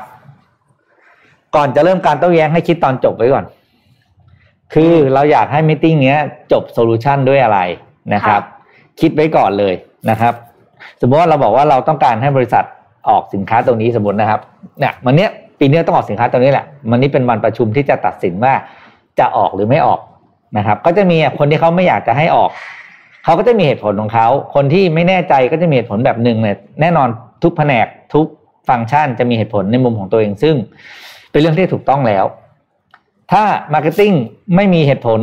[1.56, 3.44] ก่อนจะเริ่มการโต้แย้งให้คิดตอนจบไว้ก่อน
[4.74, 6.18] คือเราอยากให้มิ팅เนี้ย
[6.52, 7.58] จบโซลูชันด้วยอะไร
[8.14, 8.42] นะครับ
[9.00, 9.74] คิดไว้ก่อนเลย
[10.10, 10.34] นะครับ
[11.00, 12.64] สมมติว่าเราบอกว่าเราต้องการให้บริษัท
[13.08, 14.40] ออกสินค้าตรงนี้สมมตินะครับ
[14.78, 18.54] เนี่ยวันเนี้ยปีนี้ต้องออกสินค้าตรงนี้แหละวันนี้เป็นวันประชุมที่จะตัดสินว่า
[19.18, 20.00] จะออกหรือไม่ออก
[20.56, 22.50] นะครับ ก็จะมีคนที่เขาไม่อยากจะให้ออก
[23.24, 27.08] เขาก็จะมีเหตุผลของเขา คนที่ไม่แน่ใจก็จะมีเหตุผลแบบหนึ่งเนี่ยแน่นอน
[27.42, 28.26] ทุกแผนกทุก
[28.68, 30.56] ฟังก์ชันจะมีเหตุผลในมุมของตัวเองซึ่ง
[31.30, 32.24] เป็นเรื่องที่ถูกต้องแล้ว
[33.32, 34.12] ถ้า marketing
[34.56, 35.20] ไม่มีเหตุผล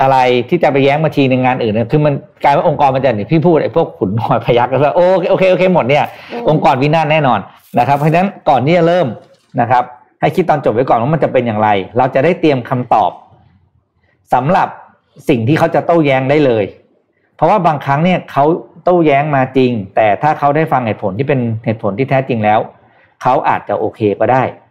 [0.00, 7.40] อะไรที่จะไปแย้งมาทีในงานอื่นเนี่ยคือมันกลายว่าองค์กรมันจะอย่างที่พี่พูดไอ้พวกขุนหอยพยักก็ว่าโอเคโอเคโอเคหมดเนี่ยอืมองค์กรวินาศแน่นอน
[7.78, 9.06] นะครับ เพราะฉะนั้นก่อนที่จะเริ่ม
[9.60, 9.84] นะครับ
[10.20, 11.68] ให้คิดตอนจบไว้ก่อนว่ามันจะเป็นอย่างไร
[11.98, 13.10] เราจะได้เตรียมคำตอบ
[14.34, 14.68] สำหรับ
[15.28, 16.64] สิ่งที่เขาจะโต้แย้งได้เลย
[17.36, 18.44] เพราะว่าบางครั้งเนี่ยเขา
[18.84, 22.60] โต้แย้งมาจริง แต่ถ้าเขาได้ฟังเหตุผลที่เป็นเหตุผลที่แท้จริงแล้ว
[23.22, 24.65] เขาอาจจะโอเคก็ได้อืม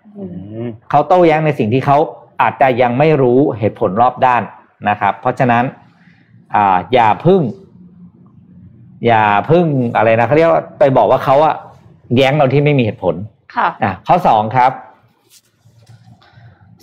[0.89, 1.97] เขาโต้แย้งในสิ่งที่เขา
[2.41, 4.41] อาจจะยังไม่รู้เหตุผลรอบด้าน
[4.89, 5.63] นะครับ เพราะฉะนั้น
[6.55, 7.41] อ่าอย่าพึ่ง
[9.05, 9.65] อย่าพึ่ง
[9.97, 11.55] อะไรนะเขาเรียกว่าไปบอกว่าเขาอะ
[12.15, 13.15] แย้งเราที่ไม่มีเหตุผล
[13.55, 14.71] ค่ะอะข้อสองครับ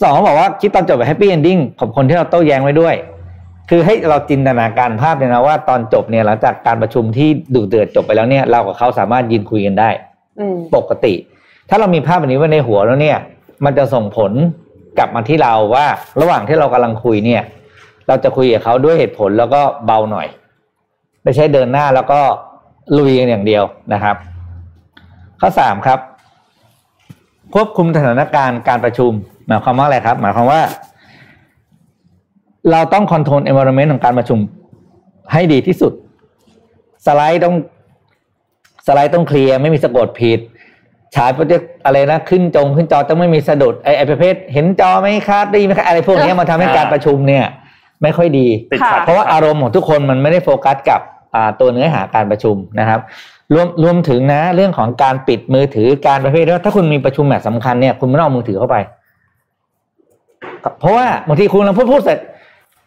[0.03, 2.95] สองเขาบอกว่าคิดตอนจบแบบแฮปปี้เอนดิ้งของคนที่เราโต้แย้งไว้ด้วย
[3.71, 9.91] คือให้เราจินตนาการภาพเลยนะว่าตอนจบเนี่ยหลังจากการประชุมที่ดุเดือดจบไปแล้วเนี่ย เรากับเขาสามารถยืนคุยกันได้
[10.39, 11.15] อืมปกติ
[11.75, 13.19] ถ้าเรามีภาพแบบนี้ไว้ในหัวแล้วเนี่ย
[13.65, 14.33] มันจะส่งผล
[14.99, 15.87] กลับมาที่เราว่า
[16.21, 17.43] ระหว่างที่เรากำลังคุยเนี่ย
[18.09, 20.27] เราจะคุยกับเขาด้วยเหตุผลแล้วก็เบาหน่อย
[21.25, 22.21] ไม่ใช่เดินหน้าแล้วก็
[22.99, 24.17] ลุยกันอย่างเดียวนะครับ
[25.41, 25.99] ข้อสามครับ
[27.55, 29.11] ควบคุมสถานการณ์การประชุม
[29.47, 30.61] หมายความว่าอะไรครับ หมายความว่า
[32.71, 34.39] เราต้องคอนโทรล environment ของการประชุม
[35.33, 35.93] ให้ดีที่สุด
[37.07, 37.55] สไลด์ต้อง
[38.87, 40.41] สไลด์ต้องเคลียร์ไม่มีสะกดผิด
[41.17, 47.45] ฉาย project อะไรนะขึ้นจงขึ้นจอต้องไม่มีสะดุดไอ้ไอ้ประเภท เห็นจอไหมครับได้ยินไหมครับอะไรพวกเนี้ยมันทำให้การประชุมเนี่ย
[48.03, 51.01] ไม่ค่อยดีติดขัดเพราะว่าอารมณ์ของทุกคนมันไม่ได้โฟกัสกับ
[51.35, 53.01] อ่าตัวเนื้อหาการประชุมนะครับ
[53.55, 58.77] รวมรวมถึงนะ เรื่องของการปิดมือถือการประเภทว่าถ้าคุณมีประชุมแบบสำคัญเนี่ยคุณไม่ต้องเอามือถือเข้าไป
[60.81, 62.19] เพราะว่าบางทีคุณกำลังพูดพูดเสร็จ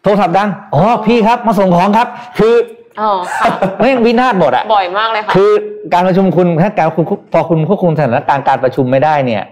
[0.03, 2.07] โทรศัพท์ดังอ๋อพี่ครับมาส่งของครับ
[2.39, 2.53] คือ
[3.01, 3.47] อ๋อค่ะ
[3.79, 5.51] ไม่งวินาศหมดอะบ่อยมากเลยค่ะคือ
[5.93, 9.43] การประชุมคุณถ้าการคุณพอคุณควบคุมสถานการณ์การประชุมไม่ได้เนี่ย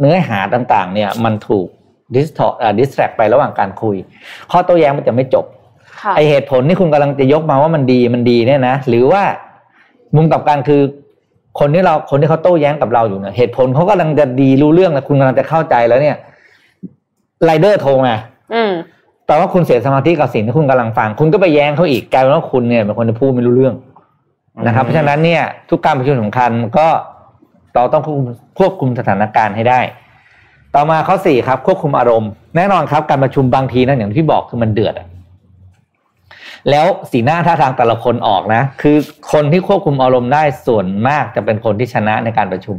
[0.00, 1.66] เนื้อหาต่างๆ เนี่ย มันถูก
[2.14, 2.46] ดิสทอ
[2.78, 3.96] ดิสแทรกไประหว่างการคุย
[4.50, 5.44] ข้อโต้แย้งมันจะไม่จบ
[6.00, 9.22] ค่ะไอเหตุผลที่คุณกำลังจะยกมาว่ามันดีมันดีเนี่ยนะหรือว่า
[10.14, 10.82] มุมกลับกันคือ
[11.60, 16.16] คนที่เราคนที่เขาโต้แย้งกับเราอยู่เนี่ยเหตุผลเขากำลังจะดีรู้เรื่องแล้วคุณกำลังจะเข้าใจแล้วเนี่ย
[17.44, 18.14] ไรเดอร์โทรมา
[18.54, 18.72] อืม
[19.28, 23.74] แปลว่าคุณเสียสมาธิกับสิ่งที่คุณกำลังฟัง คุณก็ไปแย้งเขาอีกกลายเป็นว่าคุณเนี่ยเป็นคนที่พูดไม่รู้เรื่อง
[24.66, 26.86] นะครับ เพราะฉะนั้นเนี่ย ทุกการประชุมสำคัญก็
[27.74, 28.26] เราต้องควบคุม
[28.58, 29.80] ควบคุมสถานการณ์ให้ได้
[30.74, 35.06] ต่อมาข้อสี่ครับ ควบคุมอารมณ์ แน่นอนครับการประชุมบางทีนะอย่างที่บอกคือมันเดือดอะ
[36.70, 38.96] แล้วสีหน้าท่าทางแต่ละคนออกนะ คือ
[39.32, 42.76] คนที่ควบคุมอารมณ์ได้ส่วนมากจะเป็นคนที่ชนะในการประชุม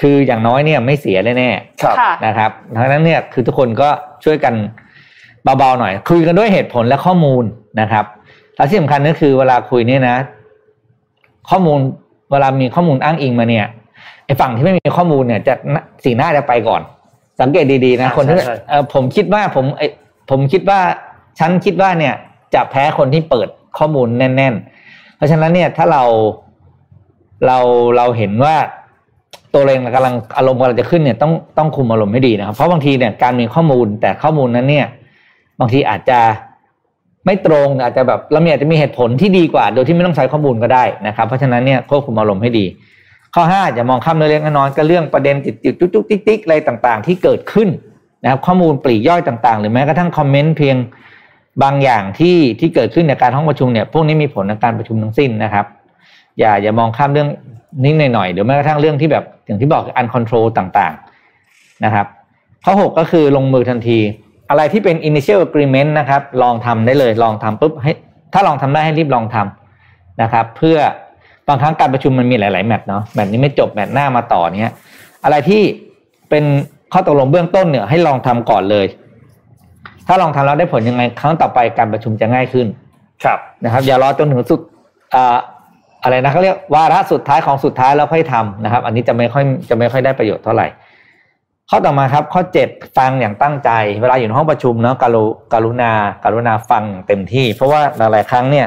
[0.00, 3.88] คืออย่างน้อยเนี่ยไม่เสียแน่ๆครับค่ะนะครับดังนั้นเนี่ยคือทุกคนก็
[4.24, 4.54] ช่วยกัน
[5.58, 7.44] เบาๆหน่อย คุยกันด้วยเหตุผลและข้อมูล
[7.80, 8.04] นะครับ
[8.56, 10.16] และที่สำคัญก็คือเวลาคุยเนี่ยนะ
[11.50, 11.78] ข้อมูล
[12.30, 13.66] เวลามีข้อมูลอ้างอิงมาเนี่ย
[14.26, 15.54] ไอ้ฝั่งที่ไม่มีข้อมูลเนี่ย จะ
[16.04, 16.82] สีหน้าจะไปก่อน
[17.40, 19.86] สังเกตดีๆนะใช่คนที่ใช่เอ่อผมคิดว่าผมไอ้
[20.30, 20.80] ผมคิดว่า
[21.38, 22.14] ฉันคิดว่าเนี่ย
[22.54, 24.54] จะแพ้คนที่เปิดข้อมูลแน่น
[24.86, 26.04] ๆ เพราะฉะนั้นเนี่ยถ้าเรา
[27.46, 27.58] เรา
[27.96, 28.56] เราเห็นว่า
[29.56, 34.86] ตัวเองกำลังอารมณ์กำลังจะขึ้นเนี่ยต้องต้องคุมอารมณ์ให้ดีนะครับ เพราะบางทีเนี่ยการมีข้อมูลแต่ข้อมูลนั้นเนี่ย
[35.60, 36.20] บางทีอาจจะ
[37.26, 42.66] ไม่ตรงอาจจะแบบเรามีอาจจะมีเหตุผลที่ดีกว่า โดยที่ไม่ต้องใช้ข้อมูลก็ได้นะครับ เพราะฉะนั้นเนี่ยควบคุมอารมณ์ให้ดี
[43.34, 47.68] ข้อห้าอย่ามองข้ามเรื่องเล็กน้อยก็เรื่องประเด็นติดติดจุกจุกติ๊กติ๊กอะไรต่างๆ ที่เกิดขึ้น
[48.22, 50.76] นะครับ ข้อมูลปลีกย่อยต่างๆ หรือแม้กระทั่งคอมเมนต์เพียง
[51.62, 55.66] บางอย่างที่ที่เกิดขึ้นในการห้องประชุมเนี่ยพวกนี้มีผลในการประชุมทั้งสิ้นนะครับ
[56.38, 57.28] อย่าอย่ามองข้ามเรื่อง
[57.84, 62.06] นิดหน่อยๆหรือแม้กระทั่งเรื่องที่แบบอย่างที่บอกอัน control ต่างๆนะครับ
[62.64, 63.98] ข้อหกก็คือลงมือทันที
[64.50, 67.92] อะไรที่เป็น initial agreement นะครับ ลองทำได้เลยลองทำปุ๊บให้
[68.32, 70.78] ถ้าลองทำได้ให้รีบลองทำนะครับ เพื่อ
[71.48, 74.72] บางครั้งการประชุมมันมีหลาย ๆ แมตช์เนาะแมตช์นี้ไม่จบแมตช์หน้ามาต่อเนี้ย
[75.24, 75.62] อะไรที่
[76.30, 76.44] เป็น
[76.92, 78.86] ข้อตกลงเบื้องต้นเนี่ยให้ลองทำก่อนเลย
[80.06, 82.66] ถ้าลองทำแล้วได้ผลยังไงครั้งต่อไปการประชุมจะง่ายขึ้น
[83.24, 84.60] ครับนะครับ อย่ารอจนถึงสุด
[86.06, 90.66] อ่าอะไรนะเขาเรียกวาระสุดท้ายของสุดท้ายแล้วค่อยทำนะครับ อันนี้จะไม่ค่อยจะไม่ค่อยได้ประโยชน์เท่าไหร่
[91.70, 95.92] ข้อต่อมาครับ ข้อเจ็ดฟังอย่างตั้งใจ เวลาอยู่ในห้องประชุมเนาะการุการุณา
[96.24, 98.66] การุณาฟังอย่างเต็มที่ เพราะว่าหลายๆครั้งเนี่ย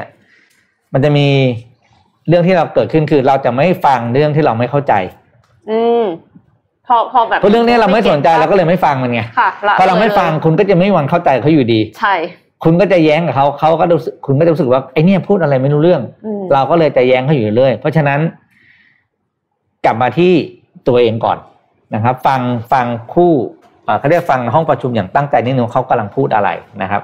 [0.92, 1.26] มันจะมี
[2.28, 4.94] เรื่องที่เราเกิดขึ้นคือเราจะไม่ฟังเรื่องที่เราไม่เข้าใจ
[5.70, 6.04] อืม
[6.86, 12.14] พอพอแบบเพราะเรื่องนี้เราไม่สนใจเราก็เลยไม่ฟังมันไงค่ะละพอเราไม่ฟังคุณก็จะไม่มีวันเข้าใจเขาอยู่ดี ใช่
[12.64, 18.20] คุณก็จะแย้งกับเขาเขาก็รู้สึกคุณก็จะรู้สึกว่าไอ้เนี่ยพูดอะไรไม่รู้เรื่องอืมเราก็เลยจะแย้งเขาอยู่เรื่อยเพราะฉะนั้น
[19.84, 20.32] กลับมาที่
[20.88, 21.38] ตัวเองก่อน
[21.94, 22.40] นะครับ ฟัง
[22.72, 23.32] ฟังคู่
[23.84, 26.48] เอ่อเขาเรียกฟังห้องประชุมอย่างตั้งใจนิดนึงว่าเขากำลังพูดอะไร
[26.82, 27.02] นะครับ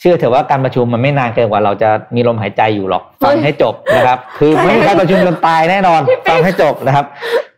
[0.00, 7.06] เชื่อเถอะว่าการประชุมมันไม่นานเกินกว่าเราจะมีลมหายใจอยู่หรอกฟังให้จบนะครับ คือไม่มีการประชุมจนตายแน่นอนฟังให้จบนะครับ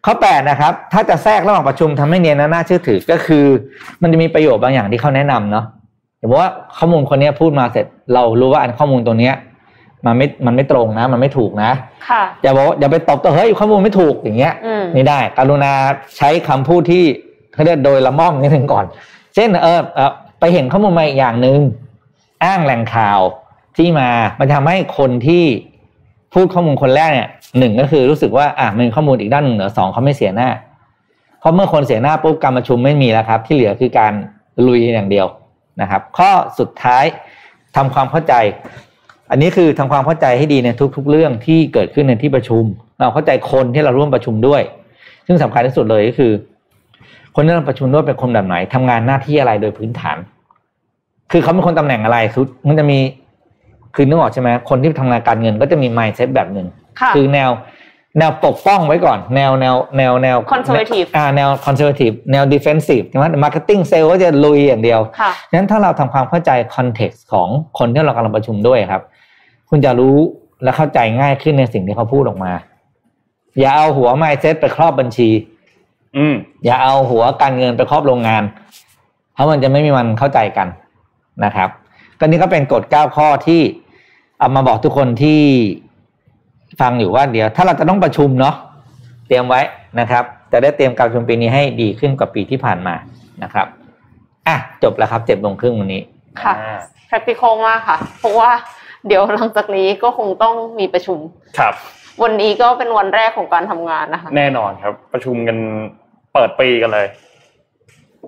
[0.07, 3.45] ข้อแปดนะครับ ถ้าจะแทรกระหว่างประชุมทำให้เนียนและน่าเชื่อถือก็คือ
[4.03, 5.65] มันจะมีประโยชน์บางอย่างที่เขาแนะนำเนาะ
[6.23, 9.35] สมมติว่าข้อมูลคนเนี้ยพูดมาเสร็จ เรารู้ว่าอันข้อมูลตัวเนี้ย
[10.07, 11.71] มันไม่มันไม่ตรงนะ มันไม่ถูกนะ
[12.09, 15.73] ค่ะอย่าบอกว่าอย่าไปตบตัวเฮ้ยข้อมูลไม่ถูกอย่างเงี้ยอืมไม่ได้ กรุณา
[16.17, 17.05] ใช้คำพูดที่
[17.53, 18.85] เขาเรียกโดยละม่อมนิดนึงก่อน
[19.35, 21.59] เช่นเออเออไปเห็นข้อมูลมาอีกอย่างหนึ่ง
[22.45, 23.21] อ้างแหล่งข่าว
[23.77, 24.09] ที่มา
[24.41, 25.45] มันทำให้คนที่
[26.35, 30.49] พูดข้อมูลคนแรกเนี่ยหนึ่งก็คือรู้สึกว่าอะมันมีข้อมูลอีกด้านหนึ่งเหนือสองเขาไม่เสียหน้า
[31.41, 34.13] เพราะเมื่อคนเสียหน้าปุ๊บการประชุมไม่มีแล้วครับ ที่เหลือคือการ
[34.67, 35.27] ลุยอย่างเดียว
[35.81, 37.05] นะครับ ข้อสุดท้าย
[37.77, 38.35] ทำความเข้าใจ
[39.31, 42.65] อันนี้คือทำความเข้าใจให้ดีในทุก ๆ เรื่องที่เกิดขึ้นในที่ประชุม
[42.99, 44.63] เราเข้าใจคนที่เราร่วมประชุมด้วย
[45.27, 46.33] ซึ่งสำคัญที่สุดเลยก็คือ
[47.35, 50.17] คนที่เราประชุมด้วยเป็นคนแบบไหนทำงานหน้าที่อะไรโดยพื้นฐาน
[51.33, 52.99] คือเขาเป็นคนตำแหน่งอะไรคือมันจะมี
[53.95, 56.67] คือนึกออกใช่ไหมคนที่ทำงานการเงินก็จะมี mindset แบบหนึ่ง
[57.01, 57.51] ค่ะคือแนว
[58.19, 67.49] แนวปกป้องไว้ก่อน แนวแนวแนวแนว Conservative อ่าแนว conservative แนว defensive ใช่ไหม marketing sale ก็จะลุยอย่างเดียวค่ะนั้นถ้าเราทำความเข้าใจ context ของ
[67.79, 69.03] คนที่เรากำลังประชุมด้วยครับ
[69.71, 70.17] คุณจะรู้
[70.63, 72.53] และเข้าใจง่ายขึ้นในสิ่งที่เขาพูดออกมา
[73.59, 75.29] อย่าเอาหัว mindset ไปครอบบัญชี
[76.17, 76.35] อืม
[76.65, 78.43] อย่าเอาหัวการเงินไปครอบโรงงาน
[79.35, 80.69] เพราะมันจะไม่มีวันเข้าใจกัน
[81.45, 81.69] นะครับ
[82.19, 83.61] ก็นี่ก็เป็นกฎเก้าข้อที่
[84.39, 85.41] เอามาบอกทุกคนที่
[86.81, 88.55] ฟังอยู่ว่าเดี๋ยว ถ้าเราจะต้องประชุมเนาะ
[89.29, 89.61] เตรียมไว้
[90.01, 92.95] นะครับจะได้เตรียมการประชุมปีนี้ให้ดีขึ้นกว่าปีที่ผ่านมา
[93.43, 93.67] นะครับ
[94.49, 96.03] อะจบแล้วครับเจ็ดโมงครึ่งวันนี้
[96.43, 98.51] ค่ะอ่า practical มากค่ะ เพราะว่า
[99.07, 101.19] เดี๋ยวหลังจากนี้ก็คงต้องมีประชุม
[101.59, 101.75] ครับ
[102.23, 105.57] วันนี้ก็เป็นวันแรกของการทำงานนะคะ แน่นอนครับ ประชุมกัน
[106.35, 107.07] เปิดปีกันเลย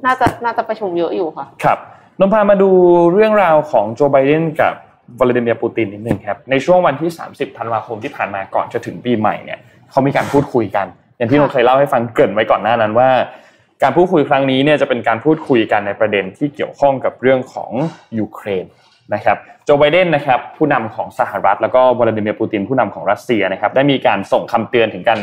[0.04, 1.78] น่าจะน่าจะประชุมเยอะอยู่ค่ะ ครับ
[2.18, 2.70] นนพามาดู
[3.12, 4.74] เรื่องราวของโจไบเดนกับ
[5.18, 9.58] วลาดิเมียร์ปูตินนิดนึงครับในช่วงวันที่ 30 ธันวาคมที่ผ่านมาก่อนจะถึงปีใหม่เนี่ย
[9.90, 10.86] เขามีการพูดคุยกัน
[11.16, 13.10] อย่างที่นนเคยเล่าให้ฟังเกริ่นไว้ก่อนหน้านั้นว่า
[13.82, 17.70] การพูดคุยครั้งนี้เนี่ยจะเป็นการพูดคุยกันในประเด็นที่เกี่ยวข้องกับเรื่องของ
[18.18, 18.64] ยูเครน
[19.14, 25.18] นะครับโจไบเดนนะครับผู้นำของสหรัฐ แล้วก็วลาดิเมียร์ปูตินผู้นำของรัสเซียนะครับได้มีการส่งคำเตือนถึงกัน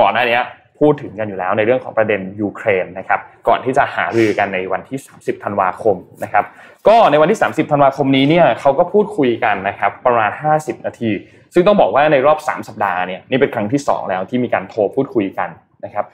[0.00, 0.38] ก่อนหน้านี้
[0.80, 6.44] พูดถึงกันอยู่แล้วในเรื่องของประเด็นยูเครนนะครับก่อนที่จะหารือกันในวันที่ 30 ธันวาคมนะครับ
[6.88, 11.10] ก็ในวันที่ 30 ธันวาคมนี้เนี่ยเขาก็พูดคุยกันนะครับประมาณ 50 นาที
[11.54, 15.48] ซึ่งต้องบอกว่าในรอบ 3 สัปดาห์เนี่ยนี่เป็นครั้งที่ 2 แล้วที่มีการโทรพูดคุยกัน
[15.84, 16.04] นะครับ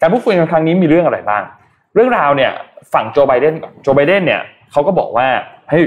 [0.00, 1.42] การพูดคุยกันครั้งนี้มีเรื่องอะไรบ้าง
[1.94, 2.52] เรื่องราวเนี่ย
[2.94, 4.40] ฝั่งโจไบเดนก่อนโจไบเดนเนี่ย
[4.72, 5.26] เขาก็บอกว่า
[5.70, 5.78] ให้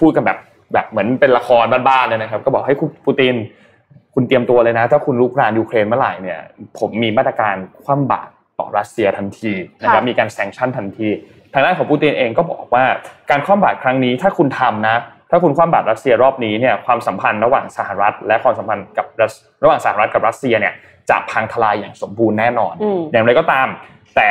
[0.00, 0.38] พูดกันแบบ
[0.72, 3.34] แบบเหมือนเป็นละครบ้านๆเลยนะครับ ก็บอกให้คุณปูติน
[4.14, 6.40] คุณเตรียมตัวเลยนะ ถ้าคุณลุกรานยูเครนเมื่อไหร่เนี่ย
[6.78, 9.52] ผมมีมาตรการคว่ำบาตรต่อรัสเซียทันที
[9.82, 11.08] นะครับค่ะมีการ sanction ทันที
[11.52, 12.84] ทางด้านของปูตินเองก็บอกว่า
[13.30, 14.96] การคว่ำบาตรครั้งนี้ถ้าคุณทำนะ
[15.30, 20.74] ถ้าคุณคว่ำบาตรรัสเซียรอบนี้เนี่ยความสัมพันธ์ระหว่างสหรัฐ และความสัมพันธ์กับรัสระหว่างสหรัฐกับรัสเซียเนี่ย
[21.10, 23.68] จะพังทลายอย่างสมบูรณ์แน่นอนอืมอย่างไรก็ตาม
[24.16, 24.28] แต่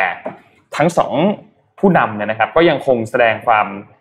[0.77, 1.13] ทั้งสอง
[1.79, 4.00] ผู้นำเนี่ยนะครับก็ยังคงแสดงความเอ่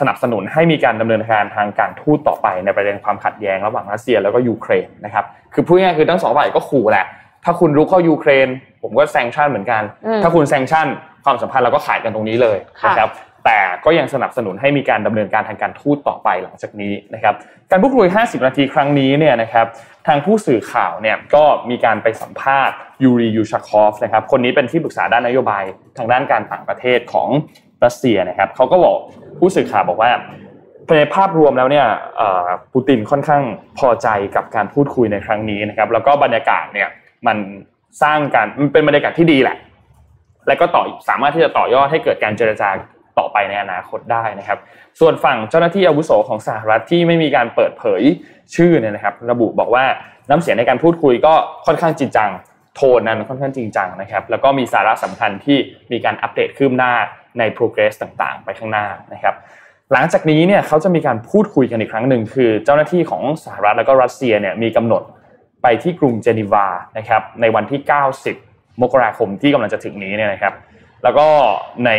[0.00, 7.06] สนับสนุนให้มีการดำเนินการทางการทูตต่อไปในประเด็นความขัดแย้งระหว่างรัสเซียแล้วก็ยูเครนนะครับคือพูดง่ายๆคือทั้งสองฝ่ายก็ขู่แหละ
[7.44, 8.48] ถ้าคุณรุกเข้ายูเครน
[8.82, 10.86] ผมก็แซงชั่นเหมือนกันอืมถ้าคุณแซงชั่น
[11.24, 13.10] ความสัมพันธ์เราก็ขาดกันตรงนี้เลยค่ะนะครับ
[13.44, 17.34] แต่ก็ยังสนับสนุนให้มีการดำเนินการทางการทูตต่อไปหลังจากนี้นะครับ
[17.70, 19.66] การพูดคุย 50 นาทีครั้งนี้เนี่ยนะครับ
[20.06, 25.64] ทางผู้สื่อข่าวเนี่ยก็มีการไปสัมภาษณ์ยูรียูชาคอฟนะครับคนนี้เป็นที่ปรึกษาด้านนโยบาย
[25.96, 27.28] ทางด้านการต่างประเทศของ
[27.84, 28.96] รัสเซียนะครับเขาก็บอก
[29.38, 30.10] ผู้สื่อข่าวบอกว่า
[30.98, 31.86] ในภาพรวมแล้วเนี่ย
[32.72, 33.42] ปูตินค่อนข้าง
[33.78, 36.88] พอใจกับการพูดคุยในครั้งนี้นะครับ แล้วก็บรรยากาศเนี่ย
[37.26, 37.36] มัน
[38.02, 39.56] สร้างการมันเป็นบรรยากาศที่ดีแหละ
[40.46, 42.68] และก็ต่อสามารถที่จะต่อยอดให้เกิดการเจรจา
[43.18, 44.58] ต่อไปในอนาคตได้นะครับ
[45.00, 48.02] ส่วนฝั่งเจ้าหน้าที่อาวุโสของสหรัฐที่ไม่มีการเปิดเผย
[48.56, 49.84] ชื่อเนี่ยนะครับ ระบุบอกว่า
[50.30, 51.34] น้ำเสียงในการพูดคุยก็
[51.66, 52.30] ค่อนข้างจริงจัง
[52.74, 55.58] โทนนั้นค่อนข้างจริงจังนะครับแล้วก็มีสาระสำคัญที่
[55.92, 56.92] มีการอัปเดตคืบหน้า
[57.38, 59.34] ใน progress ต่างๆ ไปข้างหน้านะครับ
[59.92, 65.02] หลังจากนี้เนี่ยเขาจะมีการพูดคุยกันอีกครั้งหนึ่งคือ เจ้าหน้าที่ของสหรัฐแล้วก็รัสเซียเนี่ยมีกำหนด
[65.62, 66.66] ไปที่กรุงเจนีวา
[66.98, 67.80] นะครับในวันที่
[68.30, 70.54] 90 มกราคมที่กำลังจะถึงนี้เนี่ยนะครับ
[71.04, 71.26] แล้วก็
[71.86, 71.90] ใน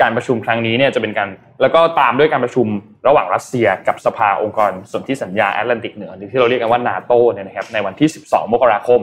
[0.00, 1.28] การประชุมครั้งนี้เนี่ยจะเป็นการ
[1.62, 2.66] แล้วก็ตามด้วยการประชุม
[3.08, 9.00] ระหว่างรัสเซียกับสภาองค์กรสนธิสัญญาแอตแลนติกเหนือหรือที่เราเรียกกันว่านาโตเนี่ยนะครับในวันที่ 12 มกราคม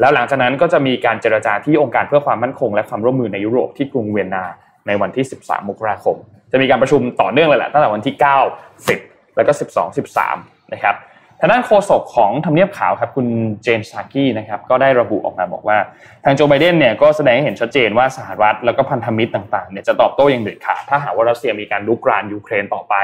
[0.00, 4.44] แล้วหลังจากนั้นก็จะมีการเจรจาที่องค์การเพื่อความมั่นคง และความร่วมมือในยุโรปที่กรุงเวียนนา
[4.86, 6.16] ในวันที่ 13 มกราคม
[6.52, 10.96] จะมีการประชุมต่อเนื่องเลยแหละตั้งแต่วันที่ 9 10 แล้วก็ 12 13 นะครับ
[11.40, 13.26] ทางด้านโฆษกของทำเนียบขาวครับคุณ
[13.62, 15.78] เจนซากี้นะครับก็ได้ระบุออกมาบอกว่า
[16.24, 22.94] ทางโจไบเดนเนี่ยก็แสดงให้เห็นชัดเจนว่าสหรัฐแล้วก็พันธมิตรต่างๆเนี่ยจะตอบโต้อย่างเด็ดขาดถ้าหากว่ารัสเซียมีการลุกรานยูเครนต่อไป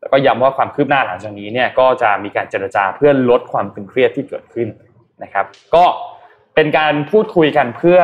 [0.00, 4.68] แล้วก็ย้ำว่าความคืบหน้าหลังจากนี้เนี่ยก็จะมีการเจรจาเพื่อลดความตึงเครียดที่เกิดขึ้น
[5.22, 5.84] นะครับ ก็
[6.60, 7.98] เป็นการพูดคุยกันเพื่อ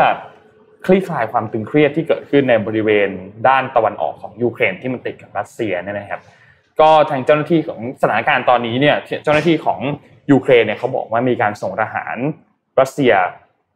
[0.87, 3.09] คลี่คลายความตึงเครียดที่เกิดขึ้นในบริเวณ
[3.49, 6.21] ด้านตะวันออกของยูเครนที่มันติดกับรัสเซียเนี่ยนะครับ
[6.81, 9.81] ก็ทางเจ้าหน้าที่ของสถานการณ์ตอนนี้เนี่ยเจ้าหน้าที่ของ
[10.31, 12.17] ยูเครนเนี่ยเขาบอกว่ามีการส่งทหาร
[12.81, 13.13] รัสเซีย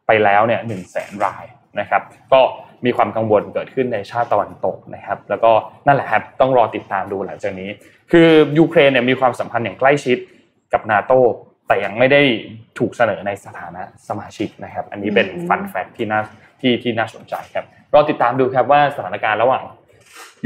[0.07, 1.45] ไปแล้วเนี่ยหนึ่งแสนราย
[1.81, 2.03] นะครับ
[2.33, 2.41] ก็
[2.85, 5.53] มีความกังวลเกิดขึ้นในชาติตะวันตกนะครับ แล้วก็
[5.87, 7.71] นั่นแหละครับต้องรอติดตามดูหลังจากนี้
[8.13, 10.19] คือยูเครนเนี่ยมีความสัมพันธ์อย่างใกล้ชิด
[10.73, 11.13] กับนาโต
[11.69, 12.23] แต่ยังไม่ได้
[12.79, 16.21] ถูกเสนอในสถานะสมาชิกนะครับ อันนี้เป็นอืม fun fact ที่น่า
[16.61, 17.65] ที่ที่น่าสนใจครับ
[17.95, 19.63] รอติดตามดูครับว่าสถานการณ์ระหว่าง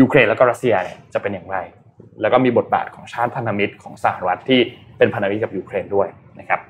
[0.00, 1.58] ยูเครนแล้วก็รัสเซียเนี่ยจะเป็นอย่างไร
[2.20, 4.60] แล้วก็มีบทบาทของชาติพันธมิตรของสหรัฐที่
[4.98, 6.08] เป็นพันธมิตรกับยูเครนด้วย
[6.40, 6.60] นะครับ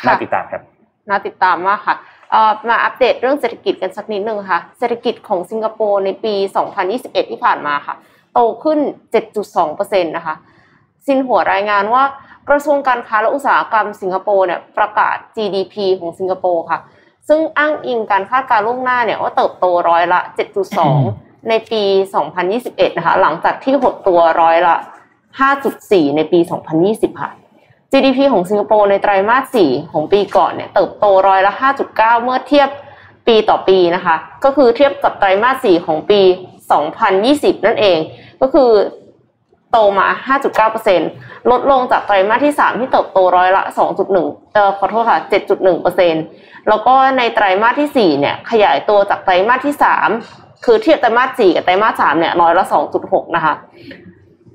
[0.00, 0.62] ค่ะน่าติดตามครับ
[1.08, 1.96] น่าติดตามมากค่ะ
[2.30, 6.34] เอ่อมาอัปเดตเรื่องเศรษฐกิจกันสักนิดนึงค่ะเศรษฐกิจของสิงคโปร์ในปี
[6.82, 7.94] 2021 ที่ผ่านมาค่ะ
[8.32, 8.78] โตขึ้น
[9.42, 10.34] 7.2%นะคะ
[11.06, 12.04] ซินหัวรายงานว่า
[12.50, 16.78] กระทรวงการค้าและอุตสาหกรรมสิงคโปร์เนี่ยประกาศ GDP ของสิงคโปร์ค่ะ
[17.28, 20.20] ซึ่งอ้างอิงการคาดการณ์ล่วงหน้าเนี่ยว่าเติบโตร้อยละ
[20.84, 21.82] 7.2 ในปี
[22.40, 24.76] 2021 นะคะ หลังจากที่หดตัวร้อยละ
[25.46, 26.38] 5.4 ในปี
[26.80, 27.30] 2020 ค่ะ
[27.92, 31.52] GDP ของสิงคโปร์ในไตรมาส 4 ของปีก่อนเนี่ยเติบโตร้อยละ
[31.88, 32.68] 5.9 เมื่อเทียบ
[33.26, 36.20] ปีต่อปีนะคะ ก็คือเทียบกับไตรมาส 4 ของปี
[36.92, 37.98] 2020 นั่นเอง
[38.40, 38.70] ก็คือ
[39.72, 40.08] โตมา
[40.78, 43.62] 5.9%ลดลงจากไตรมาสที่ 3 ที่เติบโตร้อยละ
[44.08, 45.20] 2.1 เอ่อขอโทษค่ะ
[45.92, 49.74] 7.1%แล้วก็ในไตรมาสที่ 4 เนี่ย ขยายตัวจากไตรมาสที่
[50.20, 52.64] 3 คือเทียบไตรมาส 4 กับไตรมาส 3 เนี่ยร้อยละ
[53.00, 53.54] 2.6 นะคะ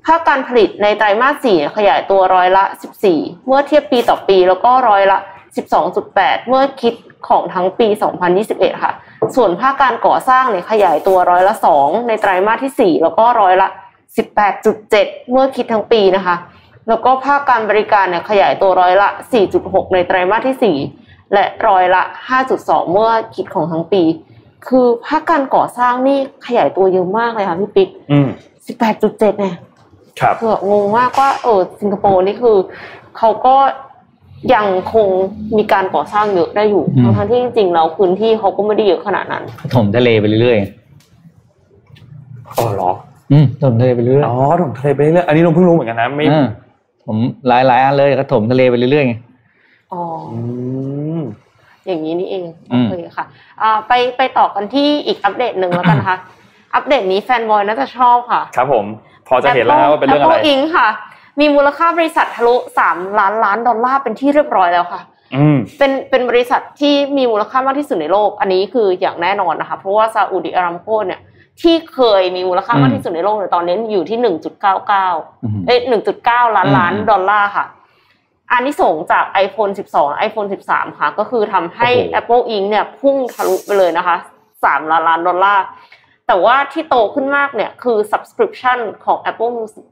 [0.06, 2.64] ภาคการผลิตในไตรมาสสี่ขยายตัวร้อยละ
[3.06, 5.18] 14 เมื่อเทียบปีต่อปีแล้วก็ร้อยละ
[5.82, 6.94] 12.8 เมื่อคิด
[7.28, 7.88] ของทั้งปี
[8.34, 8.92] 2021 ค่ะ
[9.36, 13.68] ส่วนภาคการก่อสร้างเนี่ยขยายตัวร้อยละ 2 ในไตรมาสที่ 4 แล้วก็ร้อยละ
[14.16, 16.36] 18.7 เมื่อคิดทั้งปีนะคะ
[16.88, 19.08] แล้วก็ภาคการบริการเนี่ยขยายตัวร้อยละ
[19.50, 22.02] 4.6 ในไตรมาสที่ 4 และร้อยละ
[22.46, 24.02] 5.2 เมื่อคิดของทั้งปี
[24.68, 28.28] คือภาคการก่อสร้างนี่ขยายตัวเยอะมากเลยค่ะพี่ปิ๊กอืม
[28.82, 29.56] 18.7 เนี่ย
[30.20, 32.56] ครับคือแบบงงมากว่าเออสิงคโปร์นี่คือ
[33.18, 33.56] เขาก็
[34.54, 35.08] ยังคง
[35.56, 39.44] มีการก่อสร้างเยอะได้อยู่อืมทั้งๆที่จริงๆแล้วพื้นที่เขาก็ไม่ได้เยอะขนาดนั้น
[39.74, 40.58] ถมทะเลไปเรื่อย
[42.56, 46.48] อ๋อเหรอๆ อืมถมทะเลไปเรื่อยอ๋อถมทะเลไปเรื่อยอันนี้เราเพิ่งรู้เหมือนกันนะไม่อ่า
[47.06, 47.16] ผม
[47.48, 49.14] หลายหลายๆอันเลยก็ถมทะเลไปเรื่อยๆไง
[49.92, 50.02] อ๋อ
[50.32, 50.38] อื
[51.18, 51.20] ม
[51.86, 53.24] อย่างนี้นี่เองอืโอมเคค่ะ
[53.62, 56.18] อ่าไปไปต่อกันที่อีกอัปเดตหนึ่งแล้วกันนะคะ
[56.74, 58.84] อัปเดตนี้แฟนบอยน่าจะชอบค่ะ ครับผม
[59.28, 60.62] พอจะเห็นแล้วว่าเป็นเรื่องอะไร Apple Inc.
[60.76, 60.88] ค่ะ
[61.40, 62.54] มีมูลค่าบริษัททะลุ
[62.86, 65.00] 3ล้านล้านดอลลาร์เป็นที่เรียบร้อยแล้วค่ะ
[65.36, 71.20] อืมเป็นเป็นบริษัทที่มีมูลค่ามากที่สุดในโลก อันนี้คืออย่างแน่นอนนะคะ เพราะว่าซาอุดิอารามโกเนี่ย
[71.62, 75.08] ที่เคยมีมูลค่ามากที่สุดในโลกในยตอนนี้อยู่ที่หนึ่งจุดเก้าเก้า
[75.44, 77.66] อืมเอ้ยหนึ่งจุดเก้าล้านล้านอืมดอลลาร์ค่ะ
[78.52, 82.66] อันนี้ส่งส์จาก iPhone 12 iPhone 13 ค่ะ ก็คือทำให้โอ้โห Apple Inc.
[82.70, 84.16] เนี่ยพุ่งทะลุไปเลยนะคะ
[84.54, 85.64] 3ล้านล้านดอลลาร์
[86.26, 89.86] แต่ว่าที่โตขึ้นมากเนี่ยคือ subscription ของ Apple Music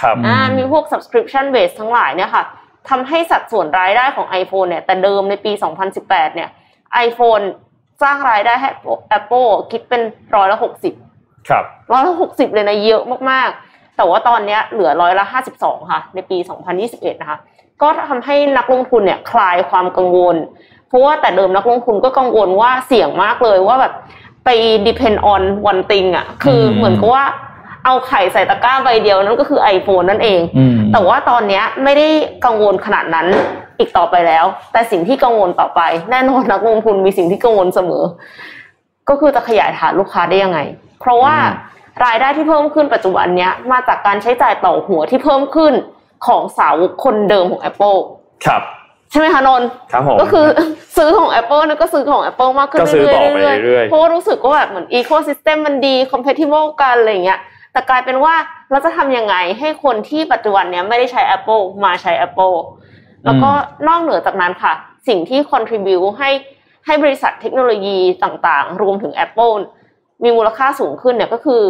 [0.00, 2.44] ครับอ่ามีพวก subscription base ทั้งหลายเนี่ยค่ะ
[2.88, 5.52] ทำให้สัดส่วนรายได้ของ iPhone เนี่ยแต่เดิมในปี
[5.94, 6.50] 2018 เนี่ย
[7.06, 7.44] iPhone
[8.02, 8.68] สร้างรายได้ให้
[9.18, 10.02] Apple คิดเป็น
[10.34, 10.58] ร้อยละ
[11.02, 15.24] 60ครับร้อยละ60เลยนะเยอะมากๆ แต่ว่าตอนเนี้ยเหลือร้อยละ
[15.58, 16.38] 52ค่ะ ในปี
[16.80, 17.38] 2021นะคะ
[17.82, 20.36] ก็ทำให้นักลงทุนเนี่ยคลายความกังวล
[20.88, 23.94] เพราะว่าแต่เดิมนักลงทุนก็กังวลว่าเสี่ยงมากเลยว่าแบบ
[24.44, 24.48] ไป
[24.86, 27.24] depend on one thing อะ คือเหมือนกับว่า
[27.84, 32.08] เอาไข่ใส่ตะกร้าใบเดียวนั่นก็คือ iPhone นั่นเองอืมแต่ว่าตอนเนี้ยไม่ได้
[32.44, 33.26] กังวลขนาดนั้น
[33.78, 38.04] อีกต่อไปแล้ว แต่สิ่งที่กังวลต่อไป แน่นอนนักลงทุนมีสิ่งที่กังวลเสมอ
[39.08, 40.58] ก็คือจะขยายฐานลูกค้าได้ยังไง
[41.00, 41.68] เพราะว่าอืม
[42.04, 45.72] รายได้ที่เพิ่มขึ้นปัจจุบันเนี้ยมาจากการใช้จ่ายต่อหัวที่เพิ่มขึ้น
[46.26, 47.98] ของสาวกคนเดิมของ Apple
[48.46, 48.62] ครับ
[49.10, 50.46] ใช่ไหมคะนนท์ครับผมก็คือ
[50.96, 57.40] ซื้อของ Apple นั่นก็ซื้อของ Apple มากขึ้นก็ซื้อเรื่ต่ออยไปๆเรื่อยเรื่อยๆๆเพราะว่ารู้สึกว่าแบบเหมือน ecosystem มันดี compatible กันอะไรอย่างเงี้ย
[57.72, 58.34] แต่กลายเป็นว่า
[58.70, 62.56] เราจะทำยังไงให้คนที่ปัจจุบันเนี้ยไม่ได้ใช้ Apple มาใช้ Apple
[63.24, 63.50] แล้วก็
[63.88, 64.72] นอกเหนือจากนั้นค่ะ
[65.08, 66.30] สิ่งที่ contribute ให้
[66.86, 69.54] ให้บริษัทเทคโนโลยีต่างๆ รวมถึง Apple
[70.22, 71.62] มีมูลค่าสูงขึ้นเนี่ยก็คือ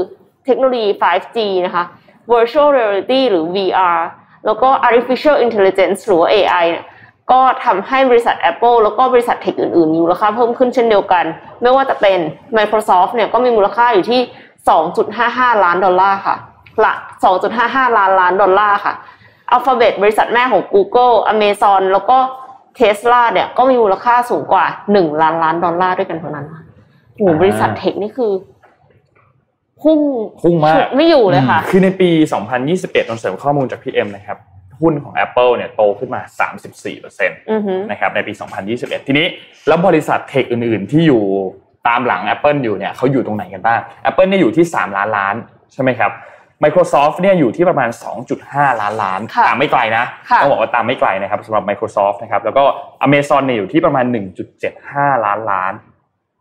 [0.46, 1.84] เทคโนโลยี 5G นะคะ
[2.32, 3.98] virtual reality หรือ VR
[4.46, 6.86] แล้วก็ artificial intelligence หรือว่า AI เนี่ย
[7.32, 11.24] ก็ทำให้บริษัท Apple แล้วก็บริษัท tech อื่นๆมีมูลค่าเพิ่มขึ้นเช่นเดียวกัน
[11.62, 12.18] ไม่ว่าจะเป็น
[12.56, 14.20] Microsoft เนี่ยก็มีมูลค่าอยู่ที่
[14.68, 16.36] 2.55 ล้านดอลลาร์ค่ะ
[16.84, 16.92] ละ
[17.46, 18.94] 2.55 ล้านล้านดอลลาร์ค่ะ
[19.54, 22.18] Alphabet บริษัทแม่ของ Google Amazon แล้วก็
[22.78, 26.62] Tesla เนี่ยก็มีมูลค่าสูงกว่า 1 ล้านล้านดอลลาร์ด้วยกันทั้งนั้นค่ะ
[27.16, 28.32] โอ้โหบริษัทเทคนี่คือ
[29.82, 30.00] พุ่ง
[30.42, 32.10] พุ่งมากฉุดไม่อยู่เลยค่ะ คือในปี
[32.60, 34.38] 2021ตอนเสริมข้อมูลจากพี่เอ็มนะครับ
[34.80, 36.20] หุ้นของ Apple เนี่ยโตขึ้นมา
[36.86, 38.32] 34%อือหือนะครับในปี
[38.70, 39.26] 2021 ทีนี้
[39.68, 41.22] แล้วบริษัทเทคอื่น ๆ ที่อยู่
[41.88, 45.34] ตามหลัง Apple อยู่เนี่ยเขาอยู่ตรงไหนกันบ้าง Apple เนี่ยอยู่ที่ 3 ล้านล้าน
[45.72, 46.12] ใช่ไหมครับ
[46.64, 47.90] Microsoft เนี่ยอยู่ที่ประมาณ
[48.34, 52.64] 2.5 ล้านล้านค่ะตามไม่ไกลนะค่ะต้องบอกว่าตามไม่ไกลนะครับสำหรับ Microsoft นะครับแล้วก็
[53.06, 54.04] Amazon เนี่ยอยู่ที่ประมาณ
[54.64, 55.72] 1.75 ล้านล้าน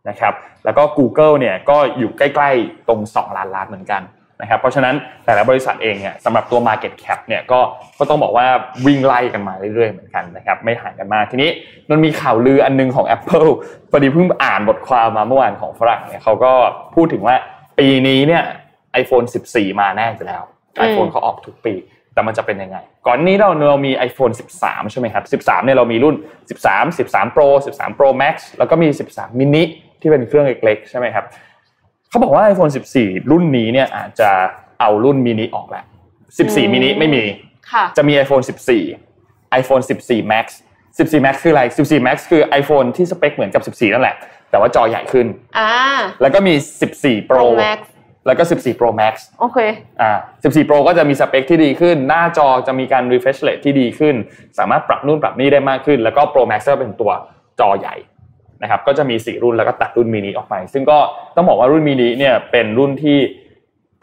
[0.08, 0.34] นะครับ
[0.64, 4.02] แล้วก็ Google เนี่ยก็อยู่ใกล้ ๆ ตรง 2 ล้านล้านเหมือนกัน
[4.40, 4.94] นะครับเพราะฉะนั้น
[5.26, 7.60] แต่ละบริษัทเองเนี่ยสำหรับตัว Market Cap เนี่ยก็
[7.98, 8.46] ก็ต้องบอกว่า
[8.86, 11.50] วิ่งไล่กันมาเรื่อยๆเหมือนกันนะครับไม่ห่างกันมากทีนี้
[11.90, 13.50] มันมีข่าวลืออันนึงของ Apple
[13.90, 16.52] พอดีเพิ่งอ่านบทความมาเมื่อวานของฝรั่งเนี่ยเขาก็
[16.94, 17.36] พูดถึงว่า
[17.78, 18.42] ปีนี้เนี่ย
[19.02, 20.42] iPhone 14 มาแน่อยู่แล้ว
[20.78, 21.74] อืม iPhone เขาออกทุกปี
[22.14, 26.14] แต่มันจะเป็นยังไง ก่อนนี้เราเรามี iPhone 13 ใช่ไหมครับ 13เนี่ยเรามีรุ่น
[26.60, 29.62] 13 13 Pro 13 Pro Max แล้วก็มี 13 mini
[30.00, 31.24] ที่เป็นเครื่องเล็กๆ ใช่ไหมครับ
[32.10, 34.30] เขาบอกว่า iPhone 14 รุ่นนี้เนี่ยอาจจะ
[34.80, 35.84] เอารุ่นมินิออกแล้ว
[36.38, 37.24] อืม14มินิไม่มี
[37.72, 38.44] ค่ะจะมี iPhone
[39.00, 40.46] 14 iPhone 14 Max
[40.96, 44.16] 14 Max คืออะไร 14 Max คือ iPhone ที่สเปคเหมือนกับ 14 นั่นแหละ
[44.50, 45.26] แต่ว่าจอใหญ่ขึ้น
[45.58, 45.70] อ่า
[46.22, 46.54] แล้วก็มี
[46.92, 47.78] 14 Pro Pro Max
[48.26, 49.58] แล้วก็ 14 Pro Max โอเค
[50.00, 50.10] อ่า
[50.42, 54.14] 14 Pro ก็จะมีสเปคที่ดีขึ้น หน้าจอจะมีการ refresh rate ที่ดีขึ้น
[54.58, 57.12] สามารถปรับนู่นปรับนี่ได้มากขึ้น แล้วก็ Pro Max ก็เป็นตัว
[57.60, 57.94] จอใหญ่
[58.62, 60.98] นะครับก็จะมี 4 รุ่นแล้วก็ตัดรุ่นมินิออกไป ซึ่งก็
[61.36, 63.18] ต้องบอกว่ารุ่นมินิเนี่ยเป็นรุ่นที่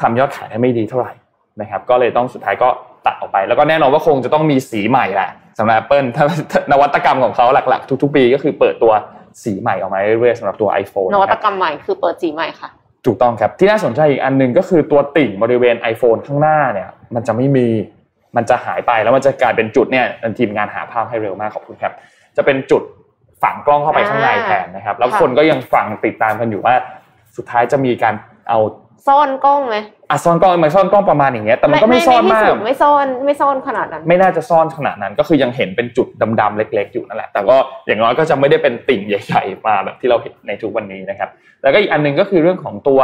[0.01, 1.13] ทำยอดขายได้ไม่ดีเท่าไหร่
[1.61, 2.69] นะครับก็เลยต้องสุดท้ายก็
[3.05, 5.29] ตัดออกไป แล้วก็แน่นอนว่าคงจะต้องมีสีใหม่แหละ
[5.59, 6.25] สำหรับ Apple ถ้า
[6.71, 8.93] นวัตกรรมของเขาหลัก ๆ ทุก ๆ ปี ก็คือเปิดตัว
[9.43, 12.69] สีใหม่ออกมาเรื่อยๆสำหรับตัว iPhone นวัตนะครับกรรมใหม่คือเปิดสีใหม่ค่ะ
[13.05, 17.67] ถูกต้องครับที่น่าสนใจอีกอันหนึ่งก็คือตัวติ่งบริเวณ iPhone ข้างหน้าเนี่ยมันจะไม่มี
[18.35, 20.05] มันจะหายไปแล้วมันจะกลายเป็นจุดเนี่ย
[20.39, 21.93] ทีมงานหาภาพให้เร็วมากขอบคุณครับ
[22.37, 22.81] จะเป็นจุด
[23.43, 26.75] ฝังกล้องเข้าไปข้างในแทนนะครับ แล้วค่ะคนก็ยังฟังติดตามกันอยู่ว่า
[27.37, 28.15] สุดท้ายจะมีการ
[28.49, 28.59] เอา
[29.07, 29.77] ซ่อนกล้องไหม
[30.09, 36.07] อะซ่อนกล้องมาซ่อนกล้องประมาณอย่างเงี้ยแต่มันก็ไม่ซ่อนที่มากสุดไม่ซ่อนไม่ซ่อนขนาดนั้น ไม่น่าจะซ่อนขนาดนั้นก็คือยังเห็นเป็นจุด
[36.39, 37.55] ดำๆเล็ก ๆ อยู่นั่นแหละ แต่ก็
[37.87, 41.29] อย่างน้อยก็จะไม่ได้เป็นติ่งใหญ่ ๆ มาแบบที่เราเห็นในทุกวันนี้นะครับ
[41.61, 43.01] แล้วก็อีกอันหนึงก็คือเรื่องของตัว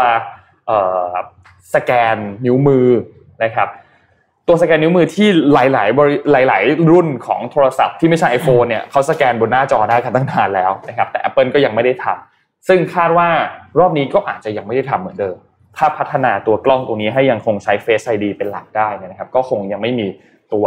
[0.68, 1.10] เอ่อ
[1.74, 2.88] สแกนนิ้วมือ
[3.44, 3.68] นะครับ
[4.48, 13.30] ตัวสแกนนิ้วมือที่หลายๆบริหลาย ๆ รุ่นของโทรศัพท์ที่ไม่ใช่ iPhone เนี่ยเขาสแกนบนหน้าจอได้กันตั้งนานแล้วนะครับแต่ Apple ก็ยังไม่ได้ทำซึ่งคาดว่า
[13.80, 15.36] รอบนี้ก็อาจจะยังไม่ได้ทำเหมือนเดิม
[15.78, 20.08] ถ้าพัฒนาตัวกล้องตัวนี้ให้ยังคงใช้ Face ID เป็นหลักได้เนยนะครับ ก็คงยังไม่มี
[20.54, 20.66] ตัว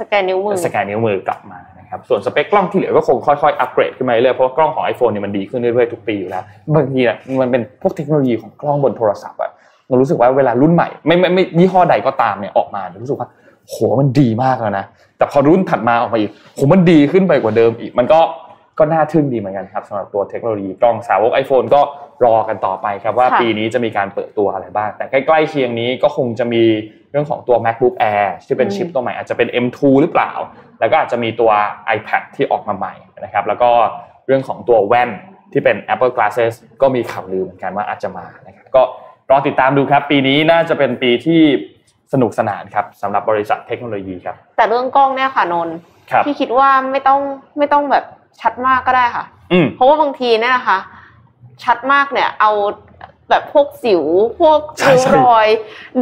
[0.00, 6.44] สแกนนิ้วมือสแกนนิ้วมือกลับมานะครับส่วนสเปคกล้องที่เหลือก็คงค่อยๆอัปเกรดขึ้นมาเรื่อยๆเพราะว่ากล้องของ iPhone เนี่ยมันดีขึ้นเรื่อยๆทุกปีอยู่แล้ว
[6.74, 9.50] บางทีอะมันเป็นพวกเทคโนโลยีของกล้องบนโทรศัพท์อะ
[9.88, 13.28] เรารู้สึกว่าเวลารุ่นใหม่ไม่ไม่ไม่ยี่ห้อใดก็ตามเนี่ยออกมาเนี่ยรู้สึกว่า
[13.68, 14.84] โหมันดีมากแล้วนะ
[15.18, 18.20] แต่พอรุ่นถัดมาออกมาอีกโหมันดีขึ้นไปกว่าเดิมอีก มันก็
[18.78, 21.80] ก็น่าทึ่งดีเหมือนกันครับสำหรับตัวเทคโนโลยีกล้องสาวก iPhone ก็
[22.24, 26.62] รอกันต่อไปครับว่าค่ะปีนี้จะมีการเปิดตัวอะไรบ้าง แต่ใกล้ๆเคียงนี้ก็คงจะมี
[27.10, 30.32] เรื่องของตัว MacBook Air ที่เป็นชิปตัวใหม่อาจจะเป็น M2 หรือเปล่า
[30.80, 31.50] แล้วก็อาจจะมีตัว
[31.96, 33.70] iPad ที่ออกมาใหม่นะครับแล้วก็
[34.26, 35.10] เรื่องของตัวแว่น
[35.52, 38.82] ที่เป็น Apple Glasses ก็มีข่าวลือเหมือนกันว่าอาจจะมานะครับก็
[39.30, 41.40] รอติดตามดูครับ ปีนี้น่าจะเป็นปีที่
[42.12, 45.76] สนุกสนานครับสำหรับบริษัทเทคโนโลยีครับ แต่เรื่องกล้องเนี่ยค่ะนนท์
[46.10, 47.20] ครับพี่คิดว่าไม่ต้อง
[47.58, 48.04] ไม่ต้องแบบ
[48.40, 50.78] ชัดมากก็ได้ค่ะอืมเพราะว่าบางทีเนี่ยนะคะ
[51.64, 52.52] ชัดมากเนี่ย เอา
[53.30, 54.04] แบบพวกสิว
[54.40, 55.48] พวกใช่ริ้วใช่รอย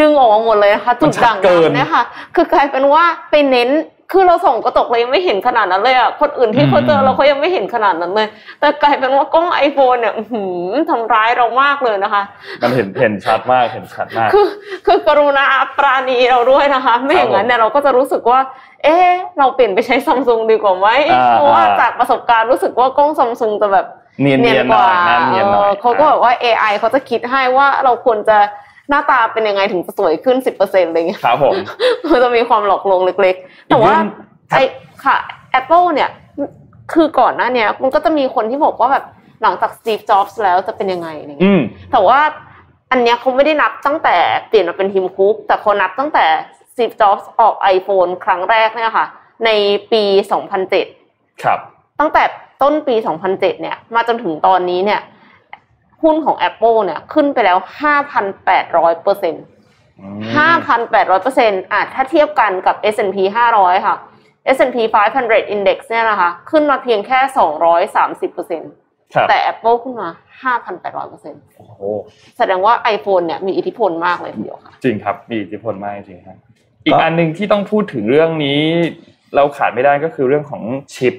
[0.00, 2.04] ดึงออกมาหมดเลยนะคะมัจุนดชัดด่างเกินดำเนี่ยค่ะ
[2.34, 3.70] คือกลายเป็นว่าไปเน้น
[4.14, 8.28] คือเราส่องกระจกเรายังไม่เห็นขนาดนั้นเลยอะคนอื่นที่เขาเจอเราเขายังไม่เห็นขนาดนั้นเลย
[8.60, 12.22] แต่กลายเป็นว่ากล้องไอโฟนเนี่ยอื้อหือทำร้ายเรามากเลยนะคะ
[12.62, 14.46] มันเห็นเห็นชัดมากเห็นชัดมาก คือ
[14.86, 15.44] คือกรุณา
[15.78, 18.40] ปราณีเราด้วยนะคะ ไม่อย่างนั้นเนี่ยเราก็จะรู้สึกว่า
[18.84, 23.86] เอ๊ะเราเปลี่ยนไปใช้ซัมซุงดีกว่าไหมอ่าเพราะว่าอ่าจากประสบการณ์รู้สึกว่ากล้องซัมซุงจะแบบ
[24.20, 28.38] เนียนเนียนๆกหน่อว่ายหน้าเนียนหน่อยเออเขาก็แบบว่า AI เขาจะคิดให้ว่าเราควรจะ
[28.89, 31.55] หน้าตาเป็นยังไงถึงจะสวยขึ้น10%อะไรเงี้ยครับผม
[32.12, 34.11] มันจะมีความหลอกลวงเล็กๆ แต่ว่าอีกเรื่อง
[34.53, 34.64] ครับไอ้
[35.05, 35.16] ค่ะ
[35.61, 36.11] Apple เนี่ย
[36.93, 39.05] คือก่อนหน้าเนี้ยมันก็จะมีคนที่บอกว่าแบบ
[39.43, 41.62] หลังจาก Steve Jobs แล้วจะเป็นยังไงอะไรเงี้ยอืม
[41.93, 42.20] แต่ว่า
[42.91, 44.16] อันเนี้ยเขาไม่ได้นับตั้งแต่
[44.49, 46.24] เปลี่ยนมาเป็นทีมคุกแต่เขานับตั้งแต่
[46.72, 49.07] Steve Jobs ออก iPhone ครั้งแรกเนี่ยค่ะ
[49.45, 49.51] ใน
[49.93, 50.03] ปี
[50.68, 51.59] 2007 ครับ
[52.01, 52.22] ตั้งแต่
[52.62, 55.01] ต้นปี 2007 เนี่ย มาจนถึงตอนนี้เนี่ย
[56.05, 57.59] หุ้นของ Apple เนี่ยขึ้นไปแล้ว
[58.30, 59.44] 5,800เปอร์เซ็นต์
[60.00, 60.20] อืม
[60.64, 63.16] 5,800เปอร์เซ็นต์อะถ้าเทียบกันกับ S&P
[63.52, 63.96] 500 ค่ะ
[64.57, 64.76] S&P
[65.16, 67.18] 500 Index เนี่ยนะคะ ขึ้นมาเพียงแค่
[67.76, 68.72] 230เปอร์เซ็นต์
[69.14, 70.09] ครับแต่ Apple ขึ้นมา
[70.59, 71.80] 5,800เปอร์เซ็นต์โอ้โห
[72.38, 76.36] แสดงว่า iPhone เนี่ยมีอิทธิพลมากเลยทีเดียวค่ะ จริงครับมีอิทธิพลมากจริงครับ
[76.86, 78.61] อีกอันหนึ่งที่ต้องพูดถึงเรื่องนี้
[79.34, 80.62] เราขาดไม่ได้ก็คือเรื่องของ
[80.94, 81.14] ชิป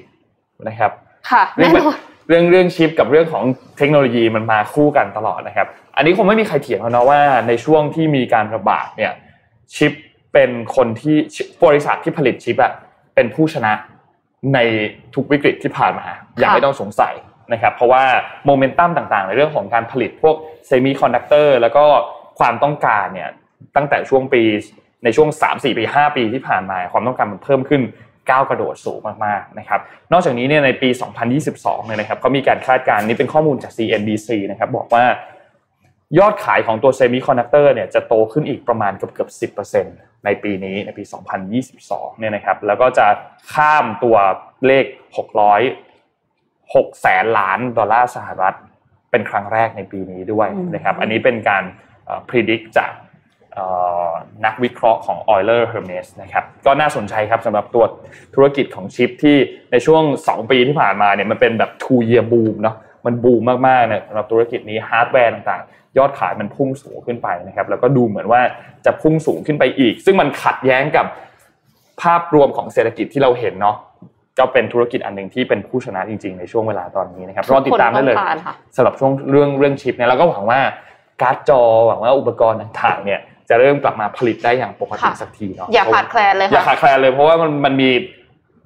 [0.68, 0.92] นะครับ
[1.30, 1.98] ค่ะเรื่แน่องนอน
[2.28, 3.44] เรื่องเรื่องชิปกับเรื่องของ
[3.78, 9.12] เทคโนโลยีมันมาคู่กันตลอดนะครับ อันนี้คงไม่มีใครเถียงแล้วนะว่าในช่วงที่มีการระบาดเนี่ย
[9.74, 9.92] ชิป
[10.32, 11.16] เป็นคนที่
[11.64, 12.72] บริษัทที่ผลิตชิปอะ
[13.14, 13.72] เป็นผู้ชนะ
[14.54, 14.58] ใน
[15.14, 16.06] ทุกวิกฤตที่ผ่านมา
[16.38, 17.14] อย่างไม่ต้องสงสัย
[17.52, 18.04] นะครับ เพราะว่า
[18.46, 21.84] โมเมนตัมต่างๆ ในเรื่องของการผลิตพวกเซมิคอนดักเตอร์แล้วก็
[22.38, 23.30] ความต้องการเนี่ย
[23.76, 24.42] ตั้งแต่ช่วงปี
[25.04, 27.82] ในช่วง 3-4 ปี 5 ปีที่ผ่านมาความต้องการมันเพิ่มขึ้น
[28.30, 29.80] ก้าวกระโดดสูงมากๆนะครับ
[30.12, 30.88] นอกจากนี้เนี่ยในปี
[31.38, 35.04] 2022เนี่ยนะครับเขามีการคาดการณ์นี่เป็นข้อมูลจาก CNBC นะครับบอกว่า
[36.18, 41.02] ยอดขายของตัวเซมิคอนดักเตอร์เนี่ยจะโตขึ้นอีกประมาณเกือบเกือบ10%ในปีนี้ในปี
[41.60, 43.06] 2022เนี่ยนะครับแล้วก็จะ
[43.54, 44.16] ข้ามตัว
[44.66, 44.84] เลข
[45.96, 48.54] 600 6แสนล้านดอลลาร์สหรัฐ
[49.10, 51.64] เป็นครั้งแรกในปีนี้ด้วยนะครับอันนี้เป็นการ
[52.04, 52.92] เอ่อ predict จาก
[54.44, 57.84] นักวิเคราะห์ของ Euler Hermes นะครับก็น่าสนใจครับสำหรับตัว
[58.34, 59.36] ธุรกิจของชิปที่
[59.72, 62.76] ในช่วง 2 ปีที่ผ่านมาเนี่ยมันเป็นแบบ two year boom เนาะ
[63.06, 68.40] มันบูมมากๆเนี่ยสำหรับธุรกิจนี้ฮาร์ดแวร์ต่างๆ ยอดขายมันพุ่งสูงขึ้นไปนะครับแล้วก็ดูเหมือนว่า
[68.86, 71.06] จะพุ่งสูงขึ้นไปอีก ซึ่งมันขัดแย้งกับ
[72.02, 73.76] ภาพรวมของเศรษฐกิจที่เราเห็นเนาะ
[74.38, 80.60] ก็เป็นธุรกิจอันหนึ่งที่เป็นผู้ชนะจริง ๆในช่วงเวลาตอนนี้นะครับรอติดตามได้เลยทุกคนต้องการค่ะสำหรับช่วงเรื่องเรื่องชิปเนี่ยเราก็หวังว่า
[81.22, 87.90] การ์ดจอหวังว่าอุปกรณ์ต่างๆเนี่ย จะเริ่มกลับมาผลิตได้อย่างปกติค่ะสักทีเนาะอย่าขาดแคลนเลยอย่าค่ะขาดแคลนเลยเพราะว่ามันมันมี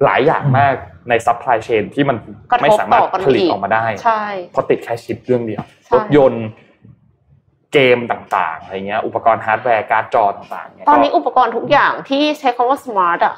[0.03, 0.73] หลายอย่างมาก
[1.09, 2.17] ในซัพพลายเชนที่มัน
[2.51, 6.47] กระทบไม่สามารถต่อกันผลิตอีกออกมาได้ใช่เพราะติดแค่ชิปเรื่องเดียวใช่รถยนต์
[7.73, 13.35] เกมต่างๆอะไรเงี้ยอุปกรณ์ฮาร์ดแวร์การ์ดจอต่างๆเนี่ยตอนนี้ก็อุปกรณ์ทุกอย่างที่ใช้คำว่าสมาร์ทอะ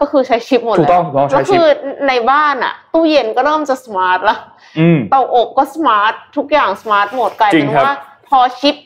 [0.00, 1.66] ก็คือใช้ชิปหมดถูกต้องถูกต้องแล้วใช้ชิปคือ
[2.08, 4.36] ในบ้านอะ ตู้เย็นก็เริ่มจะสมาร์ทละ
[4.78, 7.96] อืมเตาอบก็สมาร์ททุกอย่างสมาร์ทหมดกลายจริเป็งนครับว่า
[8.28, 8.76] พอชิป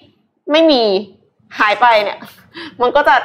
[0.52, 0.82] ไม่มี
[1.60, 2.18] หายไปเนี่ย
[2.82, 3.16] มันก็จะ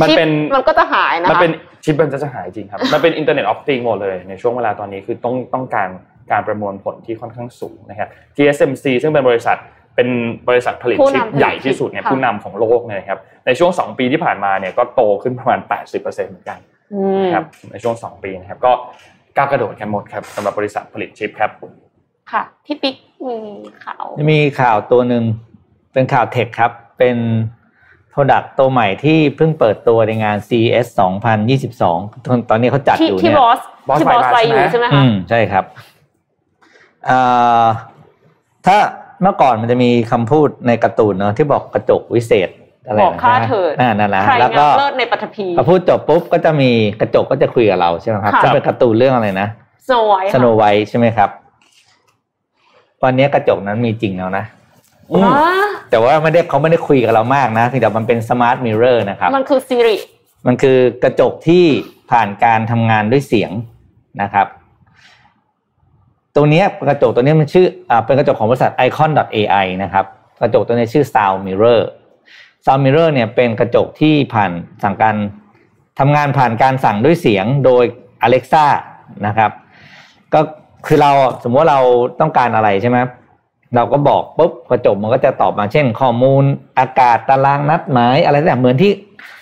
[0.00, 1.52] มันเป็นชิปมันก็จะหายนะคะมันเป็น
[1.84, 5.88] ชิปมันจะหายจริงครับ มันเป็นอินเทอร์เน็ตออฟ i ิงหมดเลยในช่วงเวลาตอนนี้คือต้องต้องการ
[6.32, 9.56] การประมวลผลที่ค่อนข้างสูงนะครับ TSMC ซึ่งเป็นบริษัท
[9.96, 10.08] เป็น
[10.48, 15.58] บริษัทผลิตผู้ชิปนำผลิตใหญ่ที่สุดเนี่ยค่ะผู้นำของโลกเนี่ยนะครับในช่วง 2 ปีที่ผ่านมาเนี่ยก็โตขึ้นประมาณ
[15.94, 16.58] 80%เหมือนกัน
[16.94, 18.72] อืมนะครับในช่วง 2 ปีนะครับก็
[19.36, 21.50] ก้าวกระโดดกันหมดครับสำหรับบริษัทผลิตชิปครับ
[22.32, 22.96] ค่ะพี่ปิ๊ก
[23.28, 23.38] มี
[23.84, 25.24] ข่าวมีข่าวตัวหนึ่ง
[25.92, 27.16] เป็นข่าวเทคครับ เป็น
[28.12, 30.86] Product ตัวใหม่ที่เพิ่งเปิดตัวในงาน CES
[31.56, 35.64] 2022 ตอนตอนนี้เขาจัดที่อยู่ที่เนี่ยบอส Boss ที่บอสไปไปมาอยู่ใช่ไหมใช่ไหมอืคะมใช่ครับ
[37.08, 37.66] อ่า
[38.66, 38.76] ถ้า
[39.22, 42.48] เมื่อก่อนมันจะมีคำพูดในการ์ตูนเนาะที่บอกกระจกวิเศษ
[42.86, 46.70] อะไรบอกค่านะเถิดอ่านั่นแหละใครงาแล้วก็มเลิศในปัตภีพอพูดจบปุ๊บก็จะมี
[47.00, 49.48] กระจกก็จะคุยกับเราใช่ไหมครับค่ะซึ่งเป็นการ์ตูนเรื่องอะไรนะ
[49.88, 51.30] สโนไวท์สโนไวท์ใช่ไหมครับ
[53.04, 54.55] วันนี้กระจกนั้นมีจริงแล้วนะอืม
[55.90, 59.96] แต่ว่าไม่ได้เขาไม่ได้คุยกับเรามากนะเพียงแต่มันเป็นสมาร์ทมิเรอร์นะครับ มันคือซีริ
[60.46, 61.64] มันคือกระจกที่
[62.10, 63.50] ผ่านการทำงานด้วยเสียง
[64.22, 64.46] นะครับ
[66.34, 70.04] ตรงเนี้ยกระจกตัวเนี้ยมันชื่ออ่าเป็นกระจกของบริษัท icon.ai นะครับ
[70.40, 71.80] กระจกตัวนี้ชื่อ sound mirror
[72.66, 74.50] sound mirror เนี่ยเป็นกระจกที่ผ่าน
[74.84, 75.16] สั่งการ
[75.98, 77.84] ทำงานผ่านการสั่งด้วยเสียงโดย
[78.26, 78.66] Alexa
[79.26, 79.50] นะครับ
[80.34, 80.40] ก็
[80.86, 81.10] คือเรา
[81.42, 81.80] สมมติว่าเรา
[82.20, 82.98] ต้องการอะไรใช่ไหม
[83.74, 86.44] เราก็บอกปุ๊บกระจกมันก็จะตอบมาเช่น ข้อมูล
[86.78, 88.92] อากาศตารางนัดหมายอะไรต่างๆเหมือนที่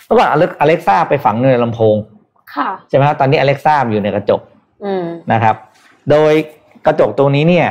[0.05, 0.37] เมื่อก่อนอ
[0.69, 1.97] เล็กซ่าไปฝังในลำโพง
[2.55, 4.41] ค่ะใช่ไหมครับตอนนี้อเล็กซ่าอยู่ในกระจก
[4.85, 5.57] อืมนะครับ
[6.11, 6.33] โดย
[6.87, 7.69] กระจกตัวนี้เนี่ย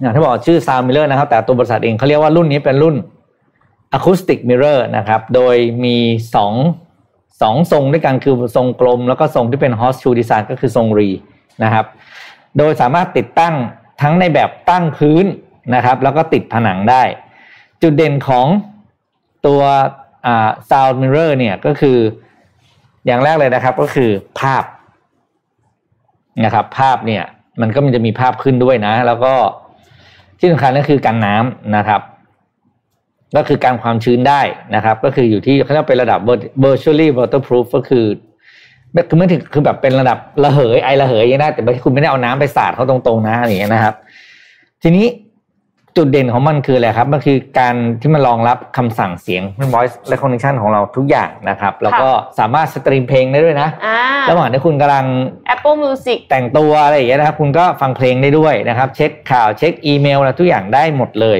[0.00, 2.96] อย่างที่บอกชื่อ Sound Mirror นะครับ แต่ตัวบริษัทเองเขาเรียกว่ารุ่นนี้เป็นรุ่น
[3.96, 5.96] Acoustic Mirror นะครับ โดยมี
[6.34, 6.52] สอง
[7.42, 11.08] สองทรงด้วยกันคือทรงกลม แล้วก็ทรงที่เป็น Horseshoe Design ก็คือทรงรี
[11.64, 11.86] นะครับ
[12.58, 13.54] โดยสามารถติดตั้ง
[14.02, 15.24] ทั้งในแบบตั้งพื้น
[15.74, 17.02] นะครับ แล้วก็ติดผนังได้
[17.82, 18.46] จุดเด่นของ
[19.46, 19.60] ตัว
[20.26, 21.98] อ่า Sound Mirror เนี่ยก็คือ
[23.06, 24.64] อย่างแรกเลยนะครับก็คือภาพ
[26.44, 27.24] นะครับ ภาพเนี่ย
[27.60, 29.34] มันก็มันจะมีภาพขึ้นด้วยนะ แล้วก็
[30.38, 32.00] ที่สำคัญก็คือกันน้ำนะครับ
[33.36, 34.40] ก็คือการความชื้นได้
[34.74, 36.20] นะครับ ก็คืออยู่ที่เขาเรียกเป็นระดับ
[36.64, 38.04] virtually waterproof ก็คือ
[39.08, 43.94] คือไม่ถึงคือแบบเป็นระดับระเหยไอระเหยอย่างนี้นะแต่ไม่คุณไม่ได้เอาน้ำไปสาดเขาตรงๆนะอย่างเงี้ยนะครับ
[44.82, 45.06] ทีนี้
[45.96, 49.42] จุดเด่นของมันคืออะไรครับมันคือการที่มันรองรับคำสั่งเสียง
[49.74, 55.06] voice recognition ของเราทุกอย่างนะครับ แล้วก็สามารถ stream เพลงได้ด้วยนะอ่าระหว่างที่คุณกำลัง
[55.54, 61.38] Apple Music แต่งตัวอะไรอย่างเงี้ยนะครับ คุณก็ฟังเพลงได้ด้วยนะครับ เช็คข่าวเช็คอีเมลอะไรทุกอย่างได้หมดเลย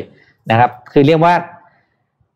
[0.50, 1.34] นะครับ คือเรียกว่า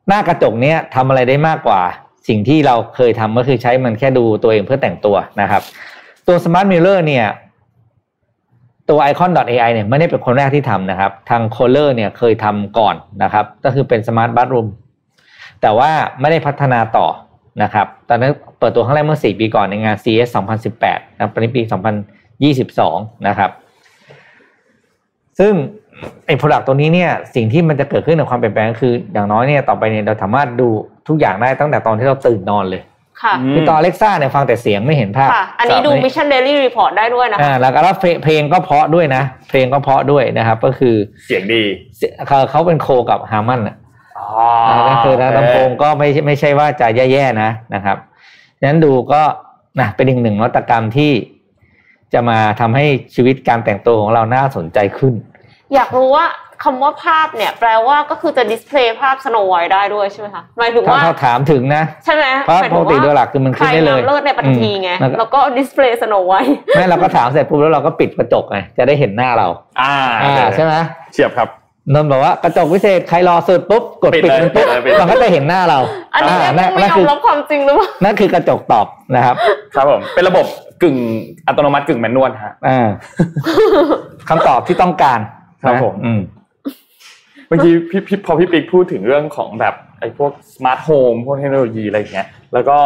[0.09, 1.83] หน้ากระจกเนี้ยทำอะไรได้มากกว่า
[2.29, 5.63] สิ่งที่เราเคยทำก็คือใช้มันแค่ดูตัวเองเพื่อแต่งตัวนะครับ
[6.27, 7.27] ตัว Smart Mirror เนี่ย
[8.89, 14.69] ตัว icon.ai เนี่ยไม่ได้เป็นคนแรกที่ทำนะครับ ทาง Kohler เนี่ยเคยทำก่อนนะครับ ก็คือเป็น Smart Bathroom
[15.61, 15.91] แต่ว่า
[16.21, 17.07] ไม่ได้พัฒนาต่อ
[17.63, 20.29] นะครับ ตอนนั้นเปิดตัวครั้งแรกเมื่อ 4 ปีก่อนในงาน CS
[20.73, 21.63] 2018นะครับตอนนี้ปี
[22.45, 23.51] 2022 นะครับ
[25.39, 25.53] ซึ่ง
[26.27, 30.69] ไอ้ product ตัวนี้เนี่ยสิ่งที่มันจะเกิดขึ้นในความเปลี่ยนแปลงก็คืออย่างน้อยเนี่ยต่อไปเนี่ยเราสามารถดู
[31.09, 32.83] ทุกอย่างได้ตั้งแต่ตอนที่เราตื่นนอนเลย
[33.23, 40.95] ค่ะอืมคือตอน Alexa เนี่ยฟังแต่เสียงไม่เห็นภาพค่ะอันนี้ดูครับ Mission Daily Report ได้ด้วยนะคะอ่าแล้วก็เพลงเพลงก็เพราะด้วยนะ เพลงก็เพราะด้วยนะครับ ก็คือ
[41.27, 41.63] เสียงดี
[42.27, 43.77] เขาเขาเป็นโคกับฮามันอะ
[44.19, 44.27] อ๋อ
[44.69, 47.97] อ่าก็คือนะลำโพงก็ไม่ใช่ไม่ใช่ว่าจะแย่ๆนะนะครับ
[48.59, 49.23] ฉะนั้นดูก็
[49.81, 51.13] นะเป็นอีกหนึ่งนวัตกรรมที่
[52.13, 55.15] จะมาทำให้ชีวิตการแต่งตัวของเราน่าสนใจขึ้น
[55.75, 56.27] อยากรู้ว่า
[56.65, 69.49] คำว่าภาพเนี่ยแปลว่าก็คือจะดิสเพลย์ภาพ Snow White ได้ด้วยใช่ไหมคะหมายถึงถ้าว่าเขาถามถึงนะใช่ไหมเพราะหมายปถึกงติว่าโดยหลักคือมันใครขึ้นได้เลยนำเลิศในปฐพีไงอืมแล้วก็ดิสเพลย์ Snow White แม่เราก็ถามเสร็จปุ๊บแล้วเราก็ปิดกระจกไงจะได้เห็นหน้าเรา
[69.81, 70.75] อ่าอ่าใช่ไหม
[71.13, 71.49] เฉียบครับ
[71.95, 75.79] นนท์บอกว่ากระจกวิเศษใครรอสุดปุ๊บกดปิดปิดเลยมันปุ๊บปิดเลยปิดเลยมันก็จะเห็นหน้าเรา
[76.15, 79.37] อันนี้าเนี่ยนั่นไม่นั่นยอคืมอรับความจริงหรือเปล่านั่นคือกระจกตอบนะครับ
[79.75, 80.47] ครับผมเป็นระบบ
[80.83, 80.97] กึ่ง
[81.47, 82.89] อัตโนมัติกึ่งแมนนวลฮะอ่า
[84.29, 85.21] คำตอบที่ต้องการ
[85.63, 86.21] ครับนะผมอืม
[87.49, 92.79] เมื่อกี้พี่พี่พอพี่ปิ๊กพูดถึงเรื่องของแบบไอ้พวก smart home พวกเทคโนโลยีอะไรอย่างเงี้ย แล้วก็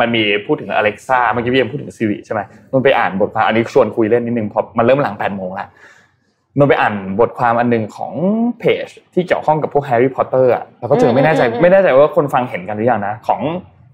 [0.00, 2.40] มันมีพูดถึง Alexa เมื่อกี้พี่ยังพูดถึง Siri ใช่ไหม
[2.72, 5.68] มันไปอ่านบทความอันนี้ชวนคุยเล่นนิดนึงเพราะมันเริ่มหลังแปดโมงแล้ว
[6.58, 8.12] มันไปอ่านบทความอันหนึ่งของ
[8.58, 13.40] เพจ ที่เกี่ยวข้องกับพวก Harry Potter อะแล้วก็เจอไม่แน่ใจไม่แน่ใจว่าคนฟังเห็นกันหรือยังนะ ของ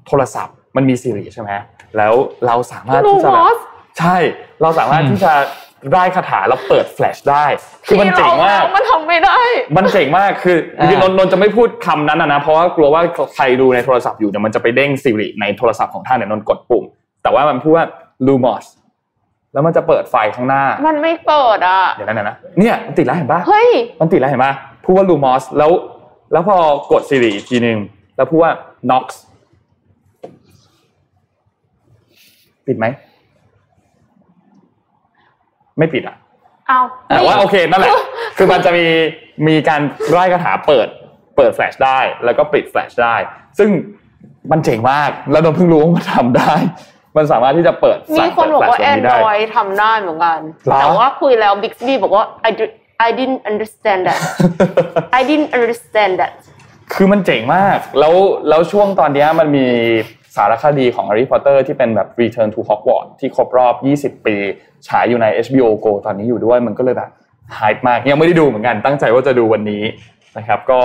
[0.06, 1.50] โทรศัพท์มันมี Siri ใช่ไหม
[1.96, 2.14] แล้ว
[2.46, 3.58] เราสามารถลูที่จะมแบอบส
[3.98, 4.16] ใช่
[4.62, 5.32] เราสามารถที่จะ
[5.94, 7.46] ได้คาถาแล้วเปิดแฟลชได้
[7.86, 9.38] คือมันเจ๋งมากที่รมันทำไม่ได้
[9.76, 13.02] มันเจ๋งมากคืออ่าคือนนท์นนท์จะไม่พูดคำนั้นนะนะเพราะว่ากลัวว่า
[13.34, 16.84] ใครดูในโทรศัพท์อยู่เดี๋ยวมันจะไปเด้งซีรีในโทรศัพท์ของท่านเนี่ยนนท์กดปุ่ม
[17.22, 17.86] แต่ว่ามันพูดว่า
[18.26, 18.64] Lumos
[19.52, 23.70] แล้วมันจะเปิดไฟข้างหน้า มันไม่เปิดอะเดี๋ยวนั้นนะนะเนี่ยมันติดแล้วเห็นปะเฮ้ย
[24.00, 24.52] มันติดแล้วเห็นปะ
[24.84, 25.70] พูดว่า Lumos แล้ว
[26.32, 26.56] แล้วพอ
[26.92, 27.78] กดซีรีอีกทีหนึ่ง
[28.16, 28.52] แล้วพูดว่า
[28.90, 29.04] Nox
[32.66, 32.86] ปิดไหม
[35.78, 36.16] ไม่ปิดอะ
[36.68, 37.92] เอาแต่ว่าโอเคนั่นแหละ
[38.36, 38.86] คือมันจะมี
[39.48, 40.88] มีการไล่คาถาเปิด
[41.36, 43.16] เปิดแฟลชได้ แล้วก็ปิดแฟลชได้
[43.58, 43.70] ซึ่ง
[44.50, 46.54] มันเจ๋งมาก แล้วนนท์เพิ่งรู้ว่ามันทำได้
[47.16, 54.20] มันสามารถที่จะเปิดมีคนบอกว่าเปิดแฟลชแบบนี้ได้ Android ทำได้เหมือนกันหรอแต่ว่าคุยแล้ว Bixby บอกว่า I do- I didn't understand that
[55.18, 56.32] I didn't understand that
[56.94, 58.14] คือมันเจ๋งมาก แล้ว
[58.48, 59.66] แล้วช่วงตอนเนี้ยมันมี
[60.36, 63.74] สารคดีของ Harry Potter ที่เป็นแบบ Return to Hogwarts ที่ครบรอบ
[64.18, 64.36] 20 ปี
[64.88, 67.10] ฉายอยู่ใน HBO Go ตอนนี้อยู่ด้วยมันก็เลยแบบ
[67.58, 69.82] ฮายมากยังไม่ได้ดูเหมือนกันตั้งใจว่าจะดูวันนี้
[70.36, 70.78] นะครับ ก็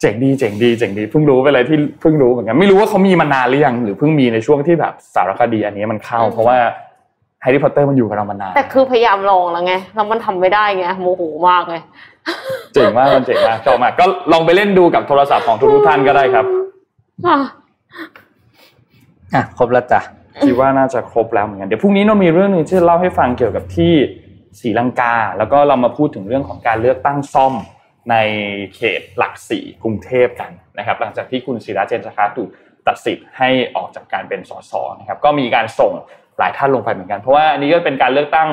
[0.00, 6.56] เจ๋งดีเจ๋งดีเจ๋งดีเพิ่งรู้ไปเลยที่เพิ่งรู้เหมือนกันไม่รู้ว่าเขามีมานานหรือยังหรือเพิ่งมีในช่วงที่แบบสารคดีอันนี้มันเข้า เพราะว่า
[7.44, 11.76] Harry Potter มันอยู่กับเรามานานแต่คือพยายามลองแล้วไงแล้วมันทำไม่ได้ไงโมโหมากไง
[12.74, 16.44] เจ๋งมากมันเจ๋งมากชอบมากก็ลองไปเล่นดูกับโทรศัพท์ของทุกๆท่านก็ได้ครับ
[17.94, 18.06] อะ
[19.34, 20.00] อะครบแล้วจ้ะ
[20.44, 23.94] คิดว่าน่าจะครบแล้วเหมือนกันเดี๋ยวพรุ่งนี้เรามีเรื่องหนึงที่จะเล่าให้ฟังเกี่ยวกับที่
[24.60, 27.54] ศรีลังกา แล้วก็เรามาพูดถึงเรื่องของการเลือกตั้งซ่อม
[28.10, 28.16] ใน
[28.74, 32.48] เขตหลักสี่กรุงเทพกันนะครับ หลังจากที่คุณศิระเจนจาคาถูก
[32.86, 35.92] ตัดสิทธิ์ให้ออกจากการเป็นสสนะครับก็มีการส่ง
[36.38, 38.48] หลายท่านลงไปเหมือนกัน เพราะว่าอันนี้ก็เป็นการเลือกตั้ง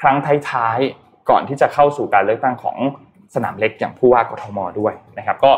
[0.00, 0.16] ครั้ง
[0.50, 2.76] ท้ายๆก่อนที่จะเข้าสู่การเลือกตั้งของ
[3.34, 5.52] สนามเล็กอย่างผู้ว่ากทมด้วยนะครับ ก็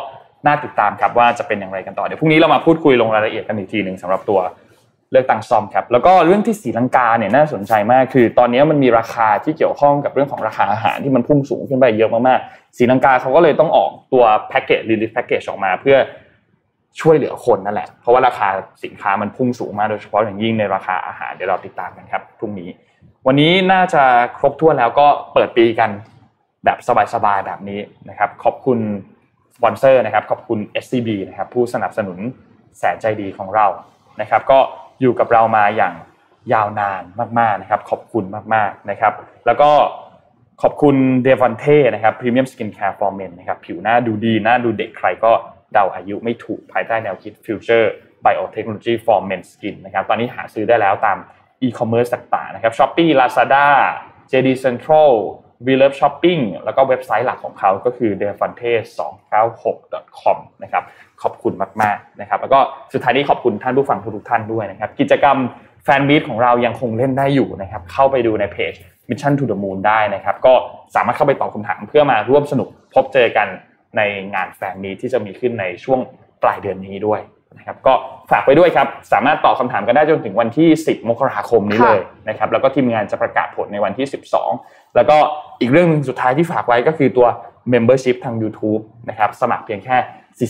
[0.47, 4.41] น่าติดตามครับว่าจะเป็นอย่างไรกันต่อเดี๋ยวพรุ่งนี้เรามาพูดคุยลงรายละเอียดกันอีกทีหนึ่งสำหรับตัว
[5.12, 15.97] เลือกตั้งซ่อมครับแล้วก็เรื่องที่ศรีลังกาเนี่ยน่าสนใจมากคือ ตอนนี้มันมีราคาที่เกี่ยวข้องกับเรื่องของราคาอาหารที่มันพุ่งสูงขึ้นไปเยอะมากๆศรีลังกาเขาก็เลยต้องออกตัวแพ็กเกจรีลิฟแพ็กเกจออกมาเพื่อ
[17.01, 18.49] ช่วยเหลือคนนั่นแหละ เพราะว่าราคา
[18.84, 22.68] สินค้ามันพุ่งสูงมากโดยเฉพาะอย่างยิ่งในราคาอาหารเดี๋ยวเราติดตามกันครับพรุ่งนี้
[23.26, 24.03] วันนี้น่าจะ
[24.39, 25.91] ครบถ้วนแล้วก็เปิดปีกัน
[26.64, 26.78] แบบ
[27.14, 28.78] สบายๆแบบนี้นะครับ ขอบคุณ
[29.62, 32.18] สปอนเซอร์นะครับขอบคุณ SCB นะครับผู้สนับสนุน
[32.78, 33.66] แสนใจดีของเรา
[34.20, 34.59] นะครับ ก็
[35.00, 35.94] อยู่กับเรามาอย่าง
[36.52, 37.02] ยาวนาน
[37.38, 39.12] มากๆนะครับ ขอบคุณมากๆนะครับ
[39.46, 39.70] แล้วก็
[40.62, 45.32] ขอบคุณเดวอนเท่นะครับ premium skincare for men นะครับผิวหน้าดูดีหน้าดูเด็กใครก็
[45.72, 47.86] เดาอายุไม่ถูกภายใต้แนวคิด Future
[48.24, 51.18] Biotechnology for Men Skin นะครับตอนนี้หาซื้อได้แล้วตาม
[51.62, 53.66] อีคอมเมิร์ซต่างๆนะครับ Shopee Lazada
[54.30, 55.11] JD Central
[55.66, 58.72] v l o v e Shopping แล้วก็เว็บไซต์หลักของเขาก็คือ d e f o n t e
[59.48, 60.84] 296 com นะครับ
[61.22, 62.59] ขอบคุณมากๆนะครับแล้วก็
[62.92, 65.36] สุดท้ายนี้ขอบคุณท่านผู้ฟังทุกๆท่านด้วยนะครับกิจกรรม
[65.84, 68.72] แฟนมีตของเรายังคงเล่นได้อยู่นะครับเข้าไปดูในเพจ
[69.09, 70.54] Mission to the Moon ได้นะครับก็
[70.94, 73.48] สามารถเข้าไปตอบคำถามเพื่อมาร่วมสนุกพบเจอกัน
[73.96, 74.02] ใน
[74.34, 76.00] งานแฟนมีตที่จะมีขึ้นในช่วง
[76.42, 77.20] ปลายเดือนนี้ด้วย
[77.57, 77.94] นะครับก็
[78.30, 84.07] ฝากไปด้วยครับ สามารถตอบคำถามกันได้จนถึงวันที่ 10 มกราคมนี้เลยนะครับแล้วก็ทีมงานจะประกาศผลในวันที่
[84.51, 85.16] 12 แล้วก็
[85.61, 87.26] อีกเรื่องหนึงสุดท้ายที่ฝากไว้ก็คือตัว
[87.72, 89.96] Membership ทาง YouTube นะครับสมัครเพียงแค่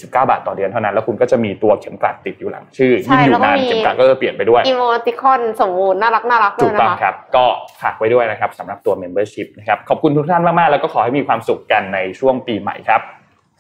[0.01, 7.45] 49 บาทต่อเดือนเท่านั้น แล้วคุณก็จะมีตัวเข็มกลัดติดอยู่หลัง ชื่อใช่ยิ่งอแล้ยู่วก็นานมีเข็มกลัดก็จะเปลี่ยนไปด้วยอีโมติคอนสมมูรณ์น่ารักน่ารักด้ถูวยกนะต้องคะครับ ก็
[7.83, 13.01] ฝากไว้ด้วยนะครับสำหรับตัว Membership นะครับขอบคุณทุกท่านมากๆแล้วก็ขอให้มีความสุขกันในช่วงปีใหม่ครับ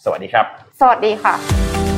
[0.05, 0.45] สวัสดีครับ
[0.81, 1.98] สวัสดีค่ะ